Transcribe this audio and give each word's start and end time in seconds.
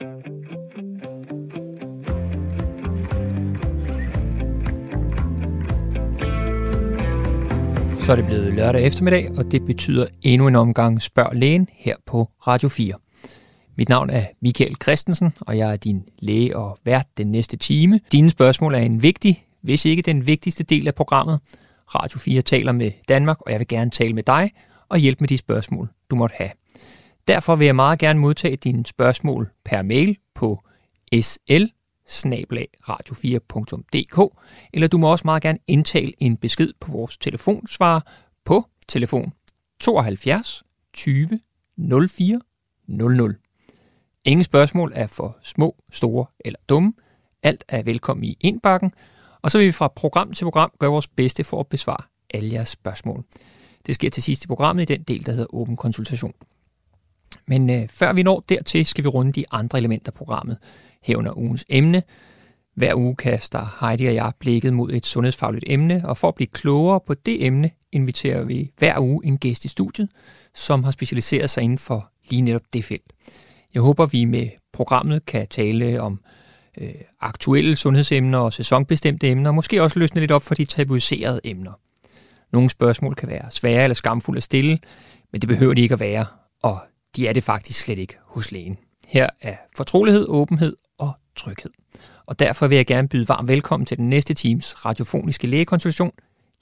Så 0.00 0.06
er 8.12 8.16
det 8.16 8.26
blevet 8.26 8.54
lørdag 8.54 8.82
eftermiddag, 8.82 9.30
og 9.38 9.52
det 9.52 9.64
betyder 9.64 10.06
endnu 10.22 10.48
en 10.48 10.54
omgang 10.54 11.02
Spørg 11.02 11.30
Lægen 11.32 11.68
her 11.72 11.96
på 12.06 12.28
Radio 12.46 12.68
4. 12.68 12.94
Mit 13.76 13.88
navn 13.88 14.10
er 14.10 14.24
Michael 14.42 14.76
Christensen, 14.82 15.34
og 15.40 15.58
jeg 15.58 15.72
er 15.72 15.76
din 15.76 16.02
læge 16.18 16.56
og 16.56 16.78
vært 16.84 17.06
den 17.16 17.26
næste 17.26 17.56
time. 17.56 18.00
Dine 18.12 18.30
spørgsmål 18.30 18.74
er 18.74 18.78
en 18.78 19.02
vigtig, 19.02 19.44
hvis 19.62 19.84
ikke 19.84 20.02
den 20.02 20.26
vigtigste 20.26 20.64
del 20.64 20.86
af 20.86 20.94
programmet. 20.94 21.40
Radio 21.94 22.18
4 22.18 22.42
taler 22.42 22.72
med 22.72 22.90
Danmark, 23.08 23.40
og 23.40 23.52
jeg 23.52 23.58
vil 23.58 23.68
gerne 23.68 23.90
tale 23.90 24.12
med 24.12 24.22
dig 24.22 24.50
og 24.88 24.98
hjælpe 24.98 25.20
med 25.20 25.28
de 25.28 25.38
spørgsmål, 25.38 25.88
du 26.10 26.16
måtte 26.16 26.34
have. 26.38 26.50
Derfor 27.28 27.56
vil 27.56 27.64
jeg 27.64 27.76
meget 27.76 27.98
gerne 27.98 28.20
modtage 28.20 28.56
dine 28.56 28.86
spørgsmål 28.86 29.50
per 29.64 29.82
mail 29.82 30.18
på 30.34 30.60
sl 31.20 31.64
radio4.dk, 32.88 34.40
eller 34.72 34.88
du 34.88 34.98
må 34.98 35.10
også 35.10 35.22
meget 35.24 35.42
gerne 35.42 35.58
indtale 35.66 36.12
en 36.18 36.36
besked 36.36 36.72
på 36.80 36.92
vores 36.92 37.18
telefonsvarer 37.18 38.00
på 38.44 38.64
telefon 38.88 39.32
72 39.80 40.62
20 40.92 41.40
04 42.08 42.40
00. 42.88 43.36
Ingen 44.24 44.44
spørgsmål 44.44 44.92
er 44.94 45.06
for 45.06 45.38
små, 45.42 45.76
store 45.92 46.26
eller 46.40 46.58
dumme. 46.68 46.92
Alt 47.42 47.64
er 47.68 47.82
velkommen 47.82 48.24
i 48.24 48.36
indbakken, 48.40 48.92
og 49.42 49.50
så 49.50 49.58
vil 49.58 49.66
vi 49.66 49.72
fra 49.72 49.88
program 49.88 50.32
til 50.32 50.44
program 50.44 50.72
gøre 50.78 50.90
vores 50.90 51.08
bedste 51.08 51.44
for 51.44 51.60
at 51.60 51.66
besvare 51.66 52.04
alle 52.34 52.52
jeres 52.52 52.68
spørgsmål. 52.68 53.24
Det 53.86 53.94
sker 53.94 54.10
til 54.10 54.22
sidst 54.22 54.44
i 54.44 54.46
programmet 54.46 54.90
i 54.90 54.94
den 54.94 55.02
del, 55.02 55.26
der 55.26 55.32
hedder 55.32 55.54
åben 55.54 55.76
konsultation. 55.76 56.34
Men 57.46 57.70
øh, 57.70 57.88
før 57.88 58.12
vi 58.12 58.22
når 58.22 58.44
dertil, 58.48 58.86
skal 58.86 59.04
vi 59.04 59.08
runde 59.08 59.32
de 59.32 59.44
andre 59.50 59.78
elementer 59.78 60.10
af 60.10 60.14
programmet, 60.14 60.58
herunder 61.02 61.38
ugens 61.38 61.64
emne. 61.68 62.02
Hver 62.76 62.94
uge 62.94 63.16
kaster 63.16 63.76
Heidi 63.80 64.06
og 64.06 64.14
jeg 64.14 64.32
blikket 64.38 64.72
mod 64.72 64.92
et 64.92 65.06
sundhedsfagligt 65.06 65.64
emne, 65.68 66.02
og 66.04 66.16
for 66.16 66.28
at 66.28 66.34
blive 66.34 66.46
klogere 66.46 67.00
på 67.06 67.14
det 67.14 67.46
emne, 67.46 67.70
inviterer 67.92 68.44
vi 68.44 68.72
hver 68.78 68.98
uge 69.00 69.26
en 69.26 69.38
gæst 69.38 69.64
i 69.64 69.68
studiet, 69.68 70.08
som 70.54 70.84
har 70.84 70.90
specialiseret 70.90 71.50
sig 71.50 71.62
inden 71.62 71.78
for 71.78 72.10
lige 72.30 72.42
netop 72.42 72.62
det 72.72 72.84
felt. 72.84 73.12
Jeg 73.74 73.82
håber, 73.82 74.06
vi 74.06 74.24
med 74.24 74.48
programmet 74.72 75.26
kan 75.26 75.46
tale 75.48 76.00
om 76.00 76.20
øh, 76.80 76.94
aktuelle 77.20 77.76
sundhedsemner 77.76 78.38
og 78.38 78.52
sæsonbestemte 78.52 79.30
emner, 79.30 79.50
og 79.50 79.54
måske 79.54 79.82
også 79.82 79.98
løsne 79.98 80.20
lidt 80.20 80.32
op 80.32 80.42
for 80.42 80.54
de 80.54 80.64
tabuiserede 80.64 81.40
emner. 81.44 81.72
Nogle 82.52 82.70
spørgsmål 82.70 83.14
kan 83.14 83.28
være 83.28 83.50
svære 83.50 83.82
eller 83.82 83.94
skamfulde 83.94 84.36
at 84.36 84.42
stille, 84.42 84.78
men 85.32 85.40
det 85.40 85.48
behøver 85.48 85.74
de 85.74 85.82
ikke 85.82 85.92
at 85.92 86.00
være, 86.00 86.26
og 86.62 86.78
de 87.16 87.28
er 87.28 87.32
det 87.32 87.44
faktisk 87.44 87.80
slet 87.80 87.98
ikke 87.98 88.16
hos 88.26 88.52
lægen. 88.52 88.76
Her 89.06 89.28
er 89.40 89.56
fortrolighed, 89.76 90.26
åbenhed 90.28 90.76
og 90.98 91.12
tryghed. 91.36 91.70
Og 92.26 92.38
derfor 92.38 92.66
vil 92.66 92.76
jeg 92.76 92.86
gerne 92.86 93.08
byde 93.08 93.28
varmt 93.28 93.48
velkommen 93.48 93.86
til 93.86 93.96
den 93.98 94.10
næste 94.10 94.34
teams 94.34 94.86
radiofoniske 94.86 95.46
lægekonsultation 95.46 96.12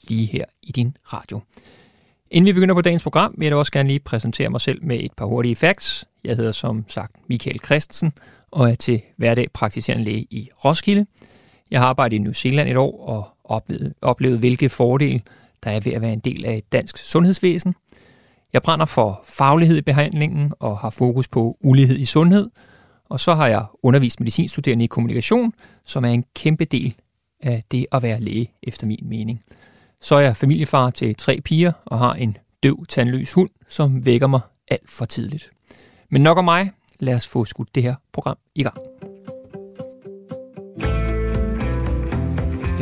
lige 0.08 0.26
her 0.26 0.44
i 0.62 0.72
din 0.72 0.96
radio. 1.04 1.40
Inden 2.30 2.46
vi 2.46 2.52
begynder 2.52 2.74
på 2.74 2.80
dagens 2.80 3.02
program, 3.02 3.34
vil 3.38 3.46
jeg 3.46 3.56
også 3.56 3.72
gerne 3.72 3.88
lige 3.88 4.00
præsentere 4.00 4.50
mig 4.50 4.60
selv 4.60 4.84
med 4.84 5.00
et 5.00 5.12
par 5.16 5.24
hurtige 5.24 5.56
facts. 5.56 6.04
Jeg 6.24 6.36
hedder 6.36 6.52
som 6.52 6.84
sagt 6.88 7.16
Michael 7.28 7.60
Christensen 7.64 8.12
og 8.50 8.70
er 8.70 8.74
til 8.74 9.00
hverdag 9.16 9.52
praktiserende 9.52 10.04
læge 10.04 10.26
i 10.30 10.48
Roskilde. 10.64 11.06
Jeg 11.70 11.80
har 11.80 11.86
arbejdet 11.86 12.16
i 12.16 12.18
New 12.18 12.32
Zealand 12.32 12.68
et 12.68 12.76
år 12.76 13.06
og 13.06 13.28
oplevet, 13.44 13.94
oplevet 14.02 14.38
hvilke 14.38 14.68
fordele 14.68 15.20
der 15.64 15.70
er 15.70 15.80
ved 15.80 15.92
at 15.92 16.00
være 16.02 16.12
en 16.12 16.20
del 16.20 16.44
af 16.44 16.56
et 16.56 16.72
dansk 16.72 16.96
sundhedsvæsen. 16.96 17.74
Jeg 18.52 18.62
brænder 18.62 18.86
for 18.86 19.22
faglighed 19.24 19.76
i 19.76 19.82
behandlingen 19.82 20.52
og 20.60 20.78
har 20.78 20.90
fokus 20.90 21.28
på 21.28 21.56
ulighed 21.60 21.98
i 21.98 22.04
sundhed. 22.04 22.50
Og 23.08 23.20
så 23.20 23.34
har 23.34 23.46
jeg 23.46 23.64
undervist 23.82 24.20
medicinstuderende 24.20 24.84
i 24.84 24.88
kommunikation, 24.88 25.52
som 25.84 26.04
er 26.04 26.08
en 26.08 26.24
kæmpe 26.34 26.64
del 26.64 26.94
af 27.40 27.64
det 27.70 27.86
at 27.92 28.02
være 28.02 28.20
læge, 28.20 28.52
efter 28.62 28.86
min 28.86 29.00
mening. 29.02 29.40
Så 30.00 30.14
er 30.14 30.20
jeg 30.20 30.36
familiefar 30.36 30.90
til 30.90 31.14
tre 31.14 31.40
piger 31.40 31.72
og 31.84 31.98
har 31.98 32.12
en 32.12 32.36
døv, 32.62 32.86
tandløs 32.88 33.32
hund, 33.32 33.50
som 33.68 34.06
vækker 34.06 34.26
mig 34.26 34.40
alt 34.68 34.90
for 34.90 35.04
tidligt. 35.04 35.50
Men 36.10 36.22
nok 36.22 36.38
om 36.38 36.44
mig. 36.44 36.72
Lad 36.98 37.14
os 37.14 37.26
få 37.26 37.44
skudt 37.44 37.74
det 37.74 37.82
her 37.82 37.94
program 38.12 38.36
i 38.54 38.62
gang. 38.62 38.91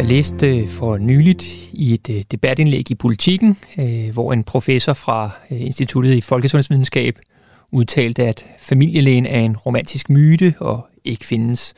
Jeg 0.01 0.09
læste 0.09 0.59
øh, 0.59 0.69
for 0.69 0.99
nyligt 0.99 1.45
i 1.73 1.95
et 1.95 2.11
øh, 2.11 2.23
debatindlæg 2.31 2.91
i 2.91 2.95
Politiken, 2.95 3.57
øh, 3.79 4.13
hvor 4.13 4.33
en 4.33 4.45
professor 4.45 4.93
fra 4.93 5.31
Instituttet 5.51 6.15
i 6.15 6.21
Folkesundhedsvidenskab 6.21 7.19
udtalte, 7.71 8.23
at 8.23 8.47
familielægen 8.59 9.27
er 9.27 9.41
en 9.41 9.57
romantisk 9.57 10.11
myte 10.11 10.55
og 10.61 10.87
ikke 11.05 11.27
findes. 11.27 11.75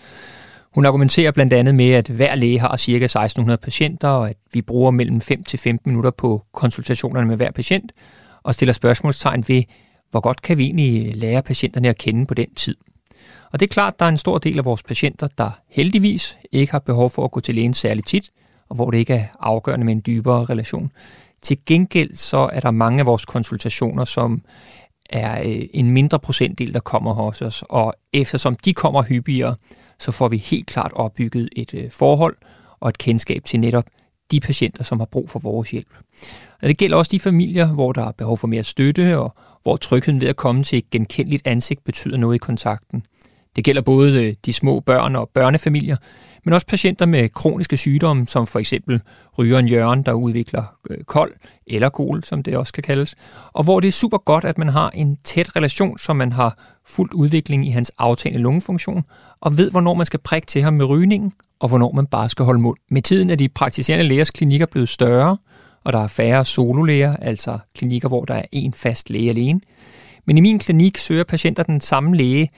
Hun 0.74 0.86
argumenterer 0.86 1.30
blandt 1.30 1.52
andet 1.52 1.74
med, 1.74 1.90
at 1.90 2.08
hver 2.08 2.34
læge 2.34 2.60
har 2.60 2.76
ca. 2.76 2.92
1600 2.92 3.58
patienter, 3.58 4.08
og 4.08 4.30
at 4.30 4.36
vi 4.52 4.62
bruger 4.62 4.90
mellem 4.90 5.20
5 5.20 5.42
til 5.42 5.58
15 5.58 5.90
minutter 5.90 6.10
på 6.10 6.42
konsultationerne 6.52 7.26
med 7.26 7.36
hver 7.36 7.50
patient, 7.50 7.92
og 8.42 8.54
stiller 8.54 8.72
spørgsmålstegn 8.72 9.44
ved, 9.48 9.62
hvor 10.10 10.20
godt 10.20 10.42
kan 10.42 10.58
vi 10.58 10.64
egentlig 10.64 11.16
lære 11.16 11.42
patienterne 11.42 11.88
at 11.88 11.98
kende 11.98 12.26
på 12.26 12.34
den 12.34 12.54
tid. 12.54 12.76
Og 13.52 13.60
det 13.60 13.66
er 13.66 13.72
klart, 13.72 13.94
at 13.94 14.00
der 14.00 14.06
er 14.06 14.10
en 14.10 14.16
stor 14.16 14.38
del 14.38 14.58
af 14.58 14.64
vores 14.64 14.82
patienter, 14.82 15.26
der 15.38 15.50
heldigvis 15.68 16.38
ikke 16.52 16.72
har 16.72 16.78
behov 16.78 17.10
for 17.10 17.24
at 17.24 17.30
gå 17.30 17.40
til 17.40 17.54
lægen 17.54 17.74
særligt 17.74 18.06
tit, 18.06 18.30
og 18.68 18.76
hvor 18.76 18.90
det 18.90 18.98
ikke 18.98 19.14
er 19.14 19.24
afgørende 19.40 19.86
med 19.86 19.92
en 19.92 20.02
dybere 20.06 20.44
relation. 20.44 20.92
Til 21.42 21.58
gengæld 21.66 22.14
så 22.14 22.50
er 22.52 22.60
der 22.60 22.70
mange 22.70 23.00
af 23.00 23.06
vores 23.06 23.24
konsultationer, 23.24 24.04
som 24.04 24.42
er 25.10 25.42
øh, 25.42 25.62
en 25.74 25.90
mindre 25.90 26.18
procentdel, 26.18 26.74
der 26.74 26.80
kommer 26.80 27.12
hos 27.12 27.42
os, 27.42 27.64
og 27.68 27.94
eftersom 28.12 28.56
de 28.56 28.72
kommer 28.74 29.02
hyppigere, 29.02 29.54
så 29.98 30.12
får 30.12 30.28
vi 30.28 30.36
helt 30.36 30.66
klart 30.66 30.92
opbygget 30.92 31.48
et 31.56 31.74
øh, 31.74 31.90
forhold 31.90 32.36
og 32.80 32.88
et 32.88 32.98
kendskab 32.98 33.44
til 33.44 33.60
netop 33.60 33.84
de 34.30 34.40
patienter, 34.40 34.84
som 34.84 34.98
har 34.98 35.06
brug 35.06 35.30
for 35.30 35.38
vores 35.38 35.70
hjælp. 35.70 35.94
Og 36.62 36.68
det 36.68 36.78
gælder 36.78 36.96
også 36.96 37.08
de 37.12 37.20
familier, 37.20 37.66
hvor 37.66 37.92
der 37.92 38.04
er 38.04 38.12
behov 38.12 38.38
for 38.38 38.46
mere 38.46 38.62
støtte, 38.62 39.18
og 39.18 39.34
hvor 39.62 39.76
trygheden 39.76 40.20
ved 40.20 40.28
at 40.28 40.36
komme 40.36 40.64
til 40.64 40.78
et 40.78 40.90
genkendeligt 40.90 41.46
ansigt 41.46 41.84
betyder 41.84 42.16
noget 42.16 42.34
i 42.34 42.38
kontakten. 42.38 43.06
Det 43.56 43.64
gælder 43.64 43.82
både 43.82 44.24
øh, 44.24 44.34
de 44.46 44.52
små 44.52 44.80
børn 44.80 45.16
og 45.16 45.30
børnefamilier, 45.34 45.96
men 46.44 46.54
også 46.54 46.66
patienter 46.66 47.06
med 47.06 47.28
kroniske 47.28 47.76
sygdomme, 47.76 48.26
som 48.26 48.46
for 48.46 48.58
eksempel 48.58 49.00
rygeren 49.38 49.68
Jørgen, 49.68 50.02
der 50.02 50.12
udvikler 50.12 50.62
øh, 50.90 51.04
kold 51.04 51.32
eller 51.66 51.88
kol, 51.88 52.24
som 52.24 52.42
det 52.42 52.56
også 52.56 52.72
kan 52.72 52.82
kaldes, 52.82 53.14
og 53.52 53.64
hvor 53.64 53.80
det 53.80 53.88
er 53.88 53.92
super 53.92 54.18
godt, 54.18 54.44
at 54.44 54.58
man 54.58 54.68
har 54.68 54.90
en 54.90 55.18
tæt 55.24 55.56
relation, 55.56 55.98
så 55.98 56.12
man 56.12 56.32
har 56.32 56.58
fuldt 56.86 57.12
udvikling 57.14 57.66
i 57.66 57.70
hans 57.70 57.92
aftagende 57.98 58.42
lungefunktion, 58.42 59.04
og 59.40 59.58
ved, 59.58 59.70
hvornår 59.70 59.94
man 59.94 60.06
skal 60.06 60.20
prikke 60.20 60.46
til 60.46 60.62
ham 60.62 60.74
med 60.74 60.84
rygningen, 60.84 61.32
og 61.60 61.68
hvornår 61.68 61.92
man 61.92 62.06
bare 62.06 62.28
skal 62.28 62.44
holde 62.44 62.60
mund. 62.60 62.78
Med 62.90 63.02
tiden 63.02 63.30
er 63.30 63.34
de 63.34 63.48
praktiserende 63.48 64.04
lægers 64.04 64.30
klinikker 64.30 64.66
blevet 64.66 64.88
større, 64.88 65.36
og 65.84 65.92
der 65.92 65.98
er 65.98 66.08
færre 66.08 66.44
sololæger, 66.44 67.16
altså 67.16 67.58
klinikker, 67.74 68.08
hvor 68.08 68.24
der 68.24 68.34
er 68.34 68.42
én 68.56 68.70
fast 68.74 69.10
læge 69.10 69.30
alene. 69.30 69.60
Men 70.24 70.38
i 70.38 70.40
min 70.40 70.58
klinik 70.58 70.98
søger 70.98 71.24
patienter 71.24 71.62
den 71.62 71.80
samme 71.80 72.16
læge, 72.16 72.50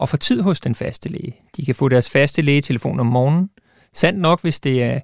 og 0.00 0.08
få 0.08 0.16
tid 0.16 0.42
hos 0.42 0.60
den 0.60 0.74
faste 0.74 1.08
læge. 1.08 1.36
De 1.56 1.64
kan 1.64 1.74
få 1.74 1.88
deres 1.88 2.10
faste 2.10 2.42
lægetelefon 2.42 3.00
om 3.00 3.06
morgenen. 3.06 3.50
Sandt 3.92 4.20
nok, 4.20 4.42
hvis 4.42 4.60
det 4.60 4.82
er 4.82 5.00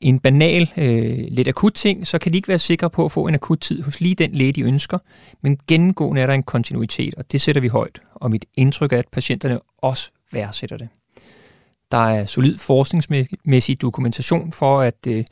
en 0.00 0.18
banal, 0.18 0.70
øh, 0.76 1.18
lidt 1.30 1.48
akut 1.48 1.72
ting, 1.72 2.06
så 2.06 2.18
kan 2.18 2.32
de 2.32 2.38
ikke 2.38 2.48
være 2.48 2.58
sikre 2.58 2.90
på 2.90 3.04
at 3.04 3.12
få 3.12 3.26
en 3.26 3.34
akut 3.34 3.60
tid 3.60 3.82
hos 3.82 4.00
lige 4.00 4.14
den 4.14 4.30
læge, 4.32 4.52
de 4.52 4.62
ønsker. 4.62 4.98
Men 5.42 5.58
gennemgående 5.68 6.22
er 6.22 6.26
der 6.26 6.34
en 6.34 6.42
kontinuitet, 6.42 7.14
og 7.14 7.32
det 7.32 7.40
sætter 7.40 7.60
vi 7.60 7.68
højt. 7.68 8.00
Og 8.14 8.30
mit 8.30 8.44
indtryk 8.54 8.92
er, 8.92 8.98
at 8.98 9.08
patienterne 9.12 9.60
også 9.78 10.10
værdsætter 10.32 10.76
det. 10.76 10.88
Der 11.92 12.08
er 12.08 12.24
solid 12.24 12.56
forskningsmæssig 12.56 13.80
dokumentation 13.80 14.52
for, 14.52 14.80
at 14.80 15.06
øh, 15.06 15.24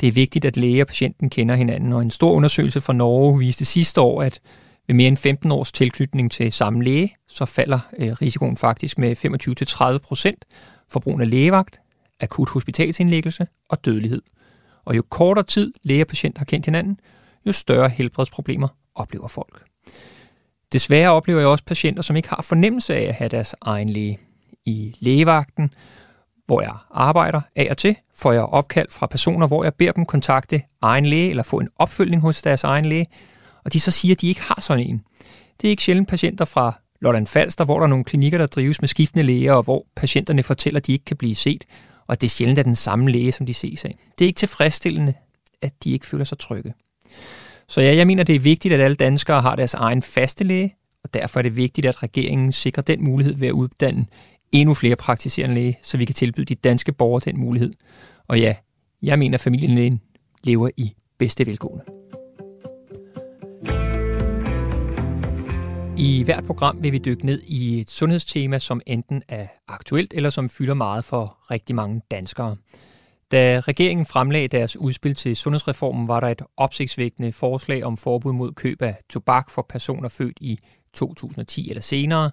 det 0.00 0.08
er 0.08 0.12
vigtigt, 0.12 0.44
at 0.44 0.56
læge 0.56 0.82
og 0.82 0.86
patienten 0.86 1.30
kender 1.30 1.54
hinanden. 1.54 1.92
Og 1.92 2.02
en 2.02 2.10
stor 2.10 2.32
undersøgelse 2.32 2.80
fra 2.80 2.92
Norge 2.92 3.38
viste 3.38 3.64
sidste 3.64 4.00
år, 4.00 4.22
at 4.22 4.40
ved 4.86 4.94
mere 4.94 5.08
end 5.08 5.16
15 5.16 5.52
års 5.52 5.72
tilknytning 5.72 6.32
til 6.32 6.52
samme 6.52 6.84
læge, 6.84 7.16
så 7.28 7.44
falder 7.44 7.78
øh, 7.98 8.12
risikoen 8.12 8.56
faktisk 8.56 8.98
med 8.98 9.16
25-30 9.96 9.98
procent 9.98 10.44
for 10.88 11.00
brugen 11.00 11.20
af 11.20 11.30
lægevagt, 11.30 11.80
akut 12.20 12.50
hospitalsindlæggelse 12.50 13.46
og 13.68 13.84
dødelighed. 13.84 14.22
Og 14.84 14.96
jo 14.96 15.02
kortere 15.10 15.44
tid 15.44 15.72
læge 15.82 16.02
og 16.02 16.06
patient 16.06 16.38
har 16.38 16.44
kendt 16.44 16.66
hinanden, 16.66 17.00
jo 17.46 17.52
større 17.52 17.88
helbredsproblemer 17.88 18.68
oplever 18.94 19.28
folk. 19.28 19.62
Desværre 20.72 21.10
oplever 21.10 21.40
jeg 21.40 21.48
også 21.48 21.64
patienter, 21.64 22.02
som 22.02 22.16
ikke 22.16 22.28
har 22.28 22.42
fornemmelse 22.42 22.94
af 22.94 23.02
at 23.02 23.14
have 23.14 23.28
deres 23.28 23.54
egen 23.60 23.88
læge. 23.88 24.18
I 24.66 24.94
lægevagten, 25.00 25.70
hvor 26.46 26.60
jeg 26.60 26.74
arbejder 26.90 27.40
af 27.56 27.66
og 27.70 27.78
til, 27.78 27.96
får 28.14 28.32
jeg 28.32 28.42
opkald 28.42 28.88
fra 28.90 29.06
personer, 29.06 29.46
hvor 29.46 29.64
jeg 29.64 29.74
beder 29.74 29.92
dem 29.92 30.06
kontakte 30.06 30.62
egen 30.82 31.06
læge 31.06 31.30
eller 31.30 31.42
få 31.42 31.58
en 31.58 31.68
opfølgning 31.76 32.22
hos 32.22 32.42
deres 32.42 32.64
egen 32.64 32.86
læge, 32.86 33.06
og 33.66 33.72
de 33.72 33.80
så 33.80 33.90
siger, 33.90 34.14
at 34.14 34.20
de 34.20 34.28
ikke 34.28 34.42
har 34.42 34.60
sådan 34.60 34.86
en. 34.86 35.02
Det 35.60 35.68
er 35.68 35.70
ikke 35.70 35.82
sjældent 35.82 36.08
patienter 36.08 36.44
fra 36.44 36.80
Lolland 37.00 37.26
Falster, 37.26 37.64
hvor 37.64 37.76
der 37.76 37.82
er 37.82 37.88
nogle 37.88 38.04
klinikker, 38.04 38.38
der 38.38 38.46
drives 38.46 38.80
med 38.80 38.88
skiftende 38.88 39.22
læger, 39.22 39.52
og 39.52 39.62
hvor 39.62 39.86
patienterne 39.96 40.42
fortæller, 40.42 40.80
at 40.80 40.86
de 40.86 40.92
ikke 40.92 41.04
kan 41.04 41.16
blive 41.16 41.34
set, 41.34 41.64
og 42.06 42.20
det 42.20 42.26
er 42.26 42.30
sjældent 42.30 42.58
er 42.58 42.62
den 42.62 42.74
samme 42.74 43.10
læge, 43.10 43.32
som 43.32 43.46
de 43.46 43.54
ses 43.54 43.84
af. 43.84 43.98
Det 44.18 44.24
er 44.24 44.26
ikke 44.26 44.38
tilfredsstillende, 44.38 45.14
at 45.62 45.72
de 45.84 45.90
ikke 45.90 46.06
føler 46.06 46.24
sig 46.24 46.38
trygge. 46.38 46.74
Så 47.68 47.80
ja, 47.80 47.96
jeg 47.96 48.06
mener, 48.06 48.22
det 48.22 48.34
er 48.34 48.40
vigtigt, 48.40 48.74
at 48.74 48.80
alle 48.80 48.94
danskere 48.94 49.42
har 49.42 49.56
deres 49.56 49.74
egen 49.74 50.02
faste 50.02 50.44
læge, 50.44 50.74
og 51.04 51.14
derfor 51.14 51.40
er 51.40 51.42
det 51.42 51.56
vigtigt, 51.56 51.86
at 51.86 52.02
regeringen 52.02 52.52
sikrer 52.52 52.82
den 52.82 53.04
mulighed 53.04 53.34
ved 53.34 53.48
at 53.48 53.52
uddanne 53.52 54.06
endnu 54.52 54.74
flere 54.74 54.96
praktiserende 54.96 55.54
læge, 55.54 55.78
så 55.82 55.98
vi 55.98 56.04
kan 56.04 56.14
tilbyde 56.14 56.46
de 56.46 56.54
danske 56.54 56.92
borgere 56.92 57.22
den 57.24 57.40
mulighed. 57.40 57.72
Og 58.28 58.40
ja, 58.40 58.54
jeg 59.02 59.18
mener, 59.18 59.34
at 59.34 59.40
familien 59.40 60.00
lever 60.44 60.70
i 60.76 60.92
bedste 61.18 61.46
velgående. 61.46 61.84
I 65.98 66.22
hvert 66.22 66.44
program 66.44 66.82
vil 66.82 66.92
vi 66.92 66.98
dykke 66.98 67.26
ned 67.26 67.42
i 67.46 67.80
et 67.80 67.90
sundhedstema, 67.90 68.58
som 68.58 68.80
enten 68.86 69.22
er 69.28 69.46
aktuelt 69.68 70.14
eller 70.14 70.30
som 70.30 70.48
fylder 70.48 70.74
meget 70.74 71.04
for 71.04 71.38
rigtig 71.50 71.76
mange 71.76 72.02
danskere. 72.10 72.56
Da 73.32 73.60
regeringen 73.60 74.06
fremlagde 74.06 74.48
deres 74.48 74.76
udspil 74.76 75.14
til 75.14 75.36
sundhedsreformen, 75.36 76.08
var 76.08 76.20
der 76.20 76.28
et 76.28 76.42
opsigtsvækkende 76.56 77.32
forslag 77.32 77.84
om 77.84 77.96
forbud 77.96 78.32
mod 78.32 78.52
køb 78.52 78.82
af 78.82 78.98
tobak 79.10 79.50
for 79.50 79.66
personer 79.68 80.08
født 80.08 80.38
i 80.40 80.58
2010 80.92 81.70
eller 81.70 81.82
senere. 81.82 82.30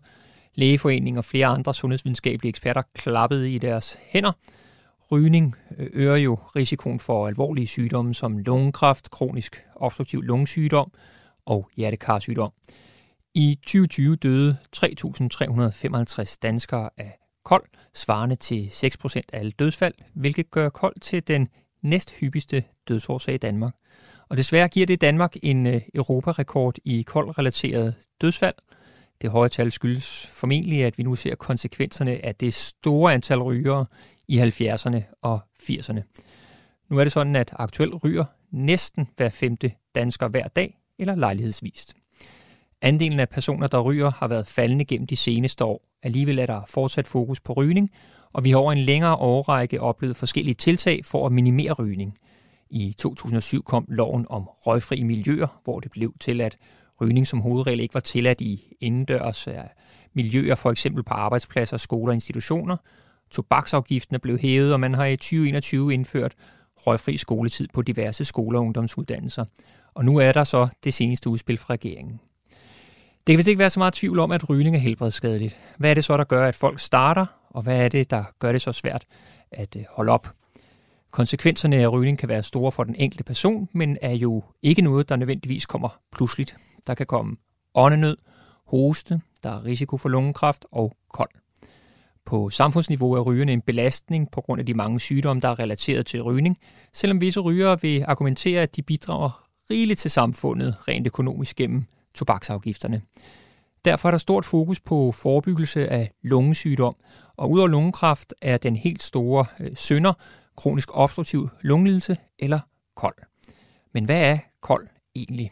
Lægeforeningen 0.56 1.18
og 1.18 1.26
flere 1.26 1.48
andre 1.48 1.74
sundhedsvidenskabelige 1.74 2.50
eksperter 2.50 2.82
klappede 2.96 3.52
i 3.52 3.58
deres 3.58 3.98
hænder. 4.08 4.32
Rygning 5.12 5.56
øh, 5.78 5.88
øger 5.94 6.16
jo 6.16 6.38
risikoen 6.56 7.00
for 7.00 7.28
alvorlige 7.28 7.68
sygdomme 7.68 8.14
som 8.14 8.38
lungekræft, 8.38 9.12
kronisk 9.12 9.66
obstruktiv 9.76 10.22
lungesygdom 10.22 10.92
og 11.46 11.70
hjertekarsygdom. 11.78 12.52
I 13.36 13.56
2020 13.56 14.16
døde 14.16 14.58
3.355 14.76 16.36
danskere 16.42 16.90
af 16.98 17.18
kold, 17.46 17.64
svarende 17.94 18.36
til 18.36 18.70
6% 18.74 19.16
af 19.34 19.40
alle 19.40 19.52
dødsfald, 19.52 19.94
hvilket 20.14 20.52
gør 20.52 20.70
kold 20.70 21.00
til 21.02 21.28
den 21.28 21.48
næsthyppigste 21.82 22.64
dødsårsag 22.88 23.34
i 23.34 23.38
Danmark. 23.38 23.74
Og 24.30 24.38
desværre 24.38 24.68
giver 24.68 24.86
det 24.86 25.02
Danmark 25.02 25.36
en 25.44 25.68
øh, 25.68 25.82
europarekord 25.94 26.76
i 26.86 27.02
koldrelateret 27.02 27.96
dødsfald. 28.22 28.56
Det 29.22 29.30
høje 29.30 29.50
tal 29.50 29.72
skyldes 29.72 30.28
formentlig, 30.28 30.84
at 30.84 30.98
vi 30.98 31.04
nu 31.04 31.16
ser 31.16 31.36
konsekvenserne 31.36 32.26
af 32.26 32.36
det 32.36 32.54
store 32.54 33.14
antal 33.14 33.42
rygere 33.42 33.86
i 34.28 34.40
70'erne 34.40 35.02
og 35.22 35.40
80'erne. 35.64 36.02
Nu 36.90 36.98
er 36.98 37.04
det 37.04 37.12
sådan, 37.14 37.36
at 37.36 37.54
aktuelt 37.56 38.04
ryger 38.04 38.26
næsten 38.52 39.10
hver 39.18 39.30
femte 39.30 39.72
dansker 39.96 40.28
hver 40.28 40.48
dag 40.48 40.78
eller 41.00 41.16
lejlighedsvist. 41.16 41.96
Andelen 42.84 43.20
af 43.20 43.30
personer, 43.30 43.68
der 43.68 43.82
ryger, 43.82 44.12
har 44.12 44.28
været 44.28 44.48
faldende 44.48 44.86
gennem 44.86 45.08
de 45.08 45.16
seneste 45.16 45.66
år. 45.66 45.82
Alligevel 46.04 46.40
er 46.40 46.46
der 46.46 46.62
fortsat 46.68 47.08
fokus 47.08 47.40
på 47.40 47.54
rygning, 47.54 47.90
og 48.34 48.44
vi 48.44 48.52
har 48.52 48.58
over 48.58 48.72
en 48.72 48.78
længere 48.78 49.16
årrække 49.16 49.82
oplevet 49.82 50.16
forskellige 50.16 50.56
tiltag 50.56 51.06
for 51.06 51.26
at 51.26 51.32
minimere 51.32 51.74
rygning. 51.74 52.14
I 52.70 52.96
2007 52.98 53.64
kom 53.64 53.86
loven 53.88 54.26
om 54.30 54.44
røgfri 54.44 55.04
miljøer, 55.04 55.62
hvor 55.64 55.80
det 55.80 55.92
blev 55.92 56.14
til, 56.20 56.42
at 56.42 56.58
rygning 57.02 57.28
som 57.28 57.42
hovedregel 57.42 57.80
ikke 57.80 57.94
var 57.94 58.00
tilladt 58.00 58.42
i 58.42 58.76
indendørs 58.82 59.48
miljøer, 60.14 60.56
for 60.56 60.72
eksempel 60.72 61.04
på 61.04 61.14
arbejdspladser, 61.14 61.78
skoler 61.78 62.12
og 62.12 62.16
institutioner. 62.16 62.78
Tobaksafgiften 63.32 64.16
er 64.16 64.20
blevet 64.20 64.42
hævet, 64.42 64.74
og 64.74 64.80
man 64.80 64.94
har 64.94 65.06
i 65.06 65.16
2021 65.16 65.94
indført 65.94 66.34
røgfri 66.78 67.18
skoletid 67.18 67.68
på 67.74 67.82
diverse 67.82 68.26
skoler 68.26 68.60
og 68.60 68.66
ungdomsuddannelser. 68.66 69.46
Og 69.94 70.06
nu 70.06 70.18
er 70.18 70.32
der 70.32 70.44
så 70.44 70.68
det 70.84 70.94
seneste 70.94 71.30
udspil 71.30 71.58
fra 71.58 71.74
regeringen. 71.74 72.20
Det 73.28 73.34
kan 73.34 73.38
vist 73.38 73.48
ikke 73.48 73.60
være 73.60 73.70
så 73.70 73.80
meget 73.80 73.94
tvivl 73.94 74.20
om, 74.20 74.32
at 74.32 74.50
rygning 74.50 74.76
er 74.76 74.80
helbredsskadeligt. 74.80 75.58
Hvad 75.78 75.90
er 75.90 75.94
det 75.94 76.04
så, 76.04 76.18
der 76.18 76.24
gør, 76.24 76.48
at 76.48 76.56
folk 76.56 76.80
starter, 76.80 77.26
og 77.50 77.62
hvad 77.62 77.86
er 77.86 77.90
det, 77.90 78.12
der 78.12 78.24
gør 78.40 78.52
det 78.52 78.62
så 78.62 78.72
svært 78.72 79.06
at 79.52 79.76
øh, 79.76 79.84
holde 79.90 80.12
op? 80.12 80.34
Konsekvenserne 81.12 81.76
af 81.76 81.92
rygning 81.92 82.18
kan 82.18 82.30
være 82.30 82.44
store 82.44 82.72
for 82.72 82.84
den 82.84 82.96
enkelte 82.96 83.24
person, 83.24 83.70
men 83.74 83.98
er 84.02 84.14
jo 84.14 84.44
ikke 84.62 84.82
noget, 84.82 85.10
der 85.10 85.16
nødvendigvis 85.16 85.66
kommer 85.66 86.00
pludseligt. 86.12 86.56
Der 86.88 86.94
kan 86.94 87.06
komme 87.06 87.36
åndenød, 87.76 88.18
hoste, 88.68 89.22
der 89.44 89.50
er 89.50 89.66
risiko 89.66 89.98
for 89.98 90.10
lungekræft 90.10 90.66
og 90.72 90.94
kold. 91.14 91.30
På 92.26 92.50
samfundsniveau 92.50 93.14
er 93.14 93.22
rygerne 93.22 93.54
en 93.54 93.62
belastning 93.62 94.32
på 94.32 94.42
grund 94.42 94.60
af 94.60 94.66
de 94.66 94.74
mange 94.74 95.00
sygdomme, 95.00 95.42
der 95.42 95.50
er 95.50 95.60
relateret 95.60 96.06
til 96.06 96.22
rygning, 96.22 96.58
selvom 96.94 97.22
visse 97.22 97.40
rygere 97.40 97.82
vil 97.82 98.04
argumentere, 98.08 98.62
at 98.62 98.76
de 98.76 98.82
bidrager 98.82 99.48
rigeligt 99.70 100.00
til 100.00 100.12
samfundet 100.12 100.88
rent 100.88 101.08
økonomisk 101.08 101.56
gennem 101.56 101.86
tobaksafgifterne. 102.16 103.02
Derfor 103.86 104.10
er 104.10 104.12
der 104.12 104.18
stort 104.18 104.46
fokus 104.46 104.80
på 104.80 105.12
forebyggelse 105.12 105.90
af 105.90 106.12
lungesygdom, 106.22 106.96
og 107.38 107.52
udover 107.52 107.68
lungekræft 107.68 108.34
er 108.42 108.58
den 108.58 108.76
helt 108.76 109.04
store 109.04 109.46
øh, 109.60 109.72
sønder 109.76 110.14
kronisk 110.58 110.90
obstruktiv 110.94 111.50
lungelidelse 111.62 112.18
eller 112.40 112.60
kold. 112.96 113.16
Men 113.94 114.06
hvad 114.06 114.22
er 114.22 114.38
kold 114.62 114.88
egentlig? 115.16 115.52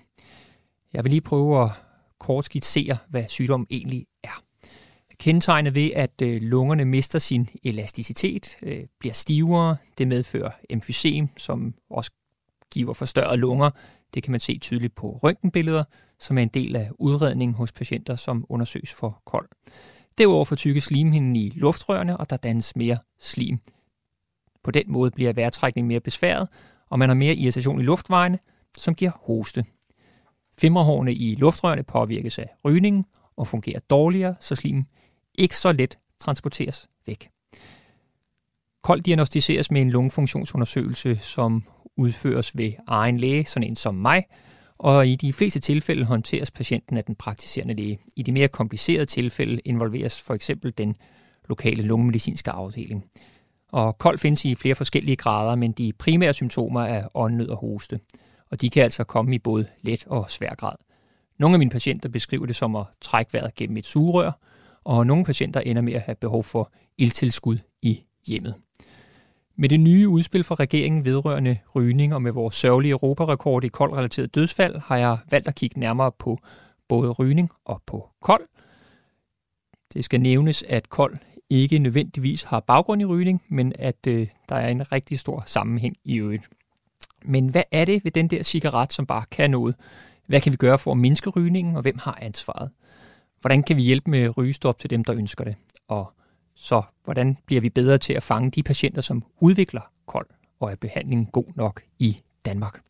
Jeg 0.94 1.04
vil 1.04 1.10
lige 1.10 1.22
prøve 1.22 1.64
at 1.64 1.70
kort 2.20 2.46
skitsere, 2.46 2.98
hvad 3.10 3.28
sygdommen 3.28 3.68
egentlig 3.70 4.06
er. 4.24 4.44
Kendetegnet 5.18 5.76
ved, 5.76 5.92
at 5.96 6.22
øh, 6.22 6.42
lungerne 6.42 6.86
mister 6.86 7.20
sin 7.20 7.50
elasticitet, 7.64 8.58
øh, 8.62 8.84
bliver 9.00 9.14
stivere, 9.14 9.78
det 9.98 10.08
medfører 10.08 10.52
emfysem, 10.70 11.28
som 11.38 11.74
også 11.90 12.12
giver 12.72 12.94
forstørrede 12.94 13.38
lunger. 13.38 13.70
Det 14.14 14.24
kan 14.24 14.32
man 14.32 14.40
se 14.40 14.58
tydeligt 14.58 14.96
på 14.96 15.20
røntgenbilleder, 15.24 15.84
som 16.20 16.38
er 16.38 16.42
en 16.42 16.48
del 16.48 16.76
af 16.76 16.90
udredningen 17.00 17.56
hos 17.56 17.72
patienter, 17.72 18.16
som 18.16 18.46
undersøges 18.50 18.94
for 18.94 19.22
kold. 19.26 19.50
Derudover 20.18 20.46
fortykkes 20.46 20.84
slimhinden 20.84 21.36
i 21.36 21.50
luftrørene, 21.50 22.18
og 22.18 22.30
der 22.30 22.38
dannes 22.38 22.76
mere 22.76 22.98
slim. 23.20 23.60
På 24.64 24.72
den 24.72 24.84
måde 24.88 25.12
bliver 25.12 25.34
vejrtrækningen 25.34 25.88
mere 25.88 26.00
besværet, 26.00 26.48
og 26.90 27.00
man 27.00 27.10
har 27.10 27.16
mere 27.16 27.36
irritation 27.36 27.80
i 27.80 27.84
luftvejene, 27.84 28.40
som 28.78 28.96
giver 28.96 29.12
hoste. 29.22 29.66
Femrehårene 30.58 31.14
i 31.14 31.36
luftrørene 31.36 31.84
påvirkes 31.84 32.40
af 32.40 32.50
rygningen 32.66 33.06
og 33.36 33.48
fungerer 33.48 33.80
dårligere, 33.80 34.36
så 34.40 34.56
slim 34.56 34.84
ikke 35.38 35.58
så 35.58 35.72
let 35.72 35.98
transporteres 36.20 36.90
væk. 37.06 37.30
Kold 38.84 39.02
diagnostiseres 39.02 39.72
med 39.72 39.82
en 39.82 39.90
lungefunktionsundersøgelse, 39.90 41.16
som 41.16 41.64
udføres 41.98 42.58
ved 42.58 42.74
egen 42.88 43.18
læge, 43.18 43.46
sådan 43.46 43.70
en 43.70 43.76
som 43.76 43.96
mig, 43.96 44.24
og 44.78 45.08
i 45.08 45.16
de 45.16 45.34
fleste 45.34 45.60
tilfælde 45.60 46.06
håndteres 46.06 46.52
patienten 46.52 46.98
af 46.98 47.04
den 47.04 47.16
praktiserende 47.16 47.74
læge. 47.74 48.00
I 48.16 48.24
de 48.24 48.32
mere 48.32 48.48
komplicerede 48.48 49.06
tilfælde 49.06 49.62
involveres 49.66 50.22
for 50.22 50.34
eksempel 50.34 50.74
den 50.78 50.96
lokale 51.50 51.84
lungemedicinske 51.84 52.52
afdeling. 52.52 53.06
Og 53.72 53.98
kold 53.98 54.18
findes 54.18 54.46
i 54.46 54.56
flere 54.56 54.76
forskellige 54.76 55.16
grader, 55.16 55.56
men 55.56 55.72
de 55.72 55.94
primære 56.00 56.34
symptomer 56.34 56.82
er 56.82 57.08
åndenød 57.14 57.50
og 57.50 57.58
hoste. 57.58 58.00
Og 58.52 58.62
de 58.62 58.70
kan 58.70 58.84
altså 58.84 59.04
komme 59.04 59.36
i 59.36 59.40
både 59.40 59.68
let 59.82 60.08
og 60.08 60.30
svær 60.30 60.56
grad. 60.56 60.76
Nogle 61.40 61.56
af 61.56 61.60
mine 61.60 61.72
patienter 61.72 62.10
beskriver 62.10 62.46
det 62.46 62.56
som 62.56 62.76
at 62.76 62.86
trække 63.02 63.34
vejret 63.34 63.56
gennem 63.56 63.78
et 63.78 63.86
sugerør, 63.86 64.32
og 64.84 65.08
nogle 65.08 65.26
patienter 65.26 65.60
ender 65.60 65.82
med 65.82 65.94
at 65.94 66.02
have 66.02 66.16
behov 66.16 66.44
for 66.44 66.72
ildtilskud 66.98 67.58
i 67.82 68.04
hjemmet. 68.28 68.56
Med 69.56 69.70
det 69.70 69.80
nye 69.80 70.08
udspil 70.08 70.44
fra 70.44 70.56
regeringen 70.56 71.06
vedrørende 71.06 71.58
rygning 71.76 72.14
og 72.14 72.22
med 72.22 72.32
vores 72.32 72.56
sørgelige 72.56 72.92
europarekord 72.92 73.64
i 73.64 73.68
koldrelateret 73.68 74.36
dødsfald, 74.36 74.76
har 74.80 74.98
jeg 74.98 75.18
valgt 75.32 75.48
at 75.48 75.56
kigge 75.56 75.80
nærmere 75.80 76.12
på 76.12 76.40
både 76.88 77.12
rygning 77.12 77.50
og 77.66 77.82
på 77.86 78.10
kold. 78.22 78.48
Det 79.94 80.06
skal 80.06 80.22
nævnes, 80.22 80.64
at 80.64 80.90
kold 80.90 81.18
ikke 81.50 81.80
nødvendigvis 81.80 82.44
har 82.44 82.60
baggrund 82.60 83.02
i 83.02 83.06
rygning, 83.06 83.42
men 83.50 83.74
at 83.80 84.08
øh, 84.08 84.28
der 84.50 84.56
er 84.56 84.68
en 84.68 84.92
rigtig 84.92 85.20
stor 85.20 85.44
sammenhæng 85.46 85.96
i 86.04 86.16
øvrigt. 86.16 86.44
Men 87.26 87.50
hvad 87.50 87.64
er 87.72 87.86
det 87.86 88.04
ved 88.04 88.12
den 88.12 88.28
der 88.28 88.44
cigaret, 88.44 88.94
som 88.94 89.06
bare 89.06 89.24
kan 89.32 89.52
noget? 89.52 89.76
Hvad 90.28 90.42
kan 90.42 90.52
vi 90.52 90.58
gøre 90.58 90.78
for 90.78 90.92
at 90.92 90.98
mindske 90.98 91.30
rygningen, 91.30 91.76
og 91.76 91.82
hvem 91.82 91.98
har 91.98 92.18
ansvaret? 92.22 92.72
Hvordan 93.42 93.64
kan 93.64 93.78
vi 93.78 93.82
hjælpe 93.82 94.12
med 94.12 94.38
rygestop 94.38 94.78
til 94.78 94.90
dem, 94.90 95.04
der 95.04 95.16
ønsker 95.16 95.44
det? 95.44 95.56
Og 95.88 96.14
så 96.62 96.82
hvordan 97.04 97.38
bliver 97.46 97.62
vi 97.62 97.70
bedre 97.70 97.98
til 97.98 98.14
at 98.14 98.24
fange 98.24 98.52
de 98.52 98.64
patienter, 98.64 99.02
som 99.02 99.24
udvikler 99.40 99.82
kold, 100.06 100.28
og 100.60 100.72
er 100.72 100.76
behandlingen 100.76 101.26
god 101.26 101.46
nok 101.56 101.82
i 102.00 102.18
Danmark? 102.46 102.82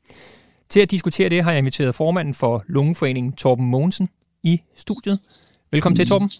Til 0.70 0.80
at 0.80 0.92
diskutere 0.92 1.30
det 1.30 1.44
har 1.44 1.52
jeg 1.52 1.60
inviteret 1.60 1.96
formanden 1.96 2.34
for 2.34 2.64
Lungeforeningen, 2.68 3.34
Torben 3.34 3.66
Mogensen, 3.66 4.10
i 4.44 4.62
studiet. 4.76 5.20
Velkommen 5.72 5.94
mm. 5.94 5.96
til, 5.96 6.08
Torben. 6.08 6.32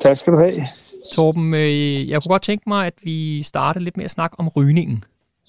Tak 0.00 0.18
skal 0.18 0.32
du 0.32 0.38
have. 0.38 0.66
Torben, 1.12 1.54
øh, 1.54 2.08
jeg 2.08 2.22
kunne 2.22 2.30
godt 2.30 2.42
tænke 2.42 2.68
mig, 2.68 2.86
at 2.86 2.94
vi 3.02 3.42
startede 3.42 3.84
lidt 3.84 3.96
med 3.96 4.04
at 4.04 4.10
snakke 4.10 4.40
om 4.40 4.48
rygningen. 4.48 5.04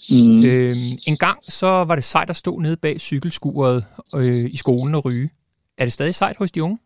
Mm. 0.09 0.43
Øh, 0.43 0.77
en 1.07 1.17
gang 1.17 1.39
så 1.49 1.67
var 1.67 1.95
det 1.95 2.03
sejt 2.03 2.29
at 2.29 2.35
stå 2.35 2.59
nede 2.59 2.77
bag 2.77 2.99
cykelskuret 2.99 3.85
øh, 4.15 4.49
i 4.51 4.57
skolen 4.57 4.95
og 4.95 5.05
ryge. 5.05 5.29
Er 5.77 5.85
det 5.85 5.93
stadig 5.93 6.15
sejt 6.15 6.37
hos 6.37 6.51
de 6.51 6.63
unge? 6.63 6.77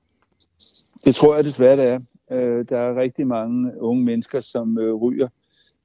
Det 1.05 1.15
tror 1.15 1.35
jeg 1.35 1.43
desværre, 1.43 1.77
det 1.77 1.85
er. 1.85 1.99
Øh, 2.31 2.65
der 2.69 2.77
er 2.77 2.95
rigtig 2.95 3.27
mange 3.27 3.81
unge 3.81 4.03
mennesker, 4.03 4.41
som 4.41 4.77
øh, 4.79 4.93
ryger. 4.93 5.27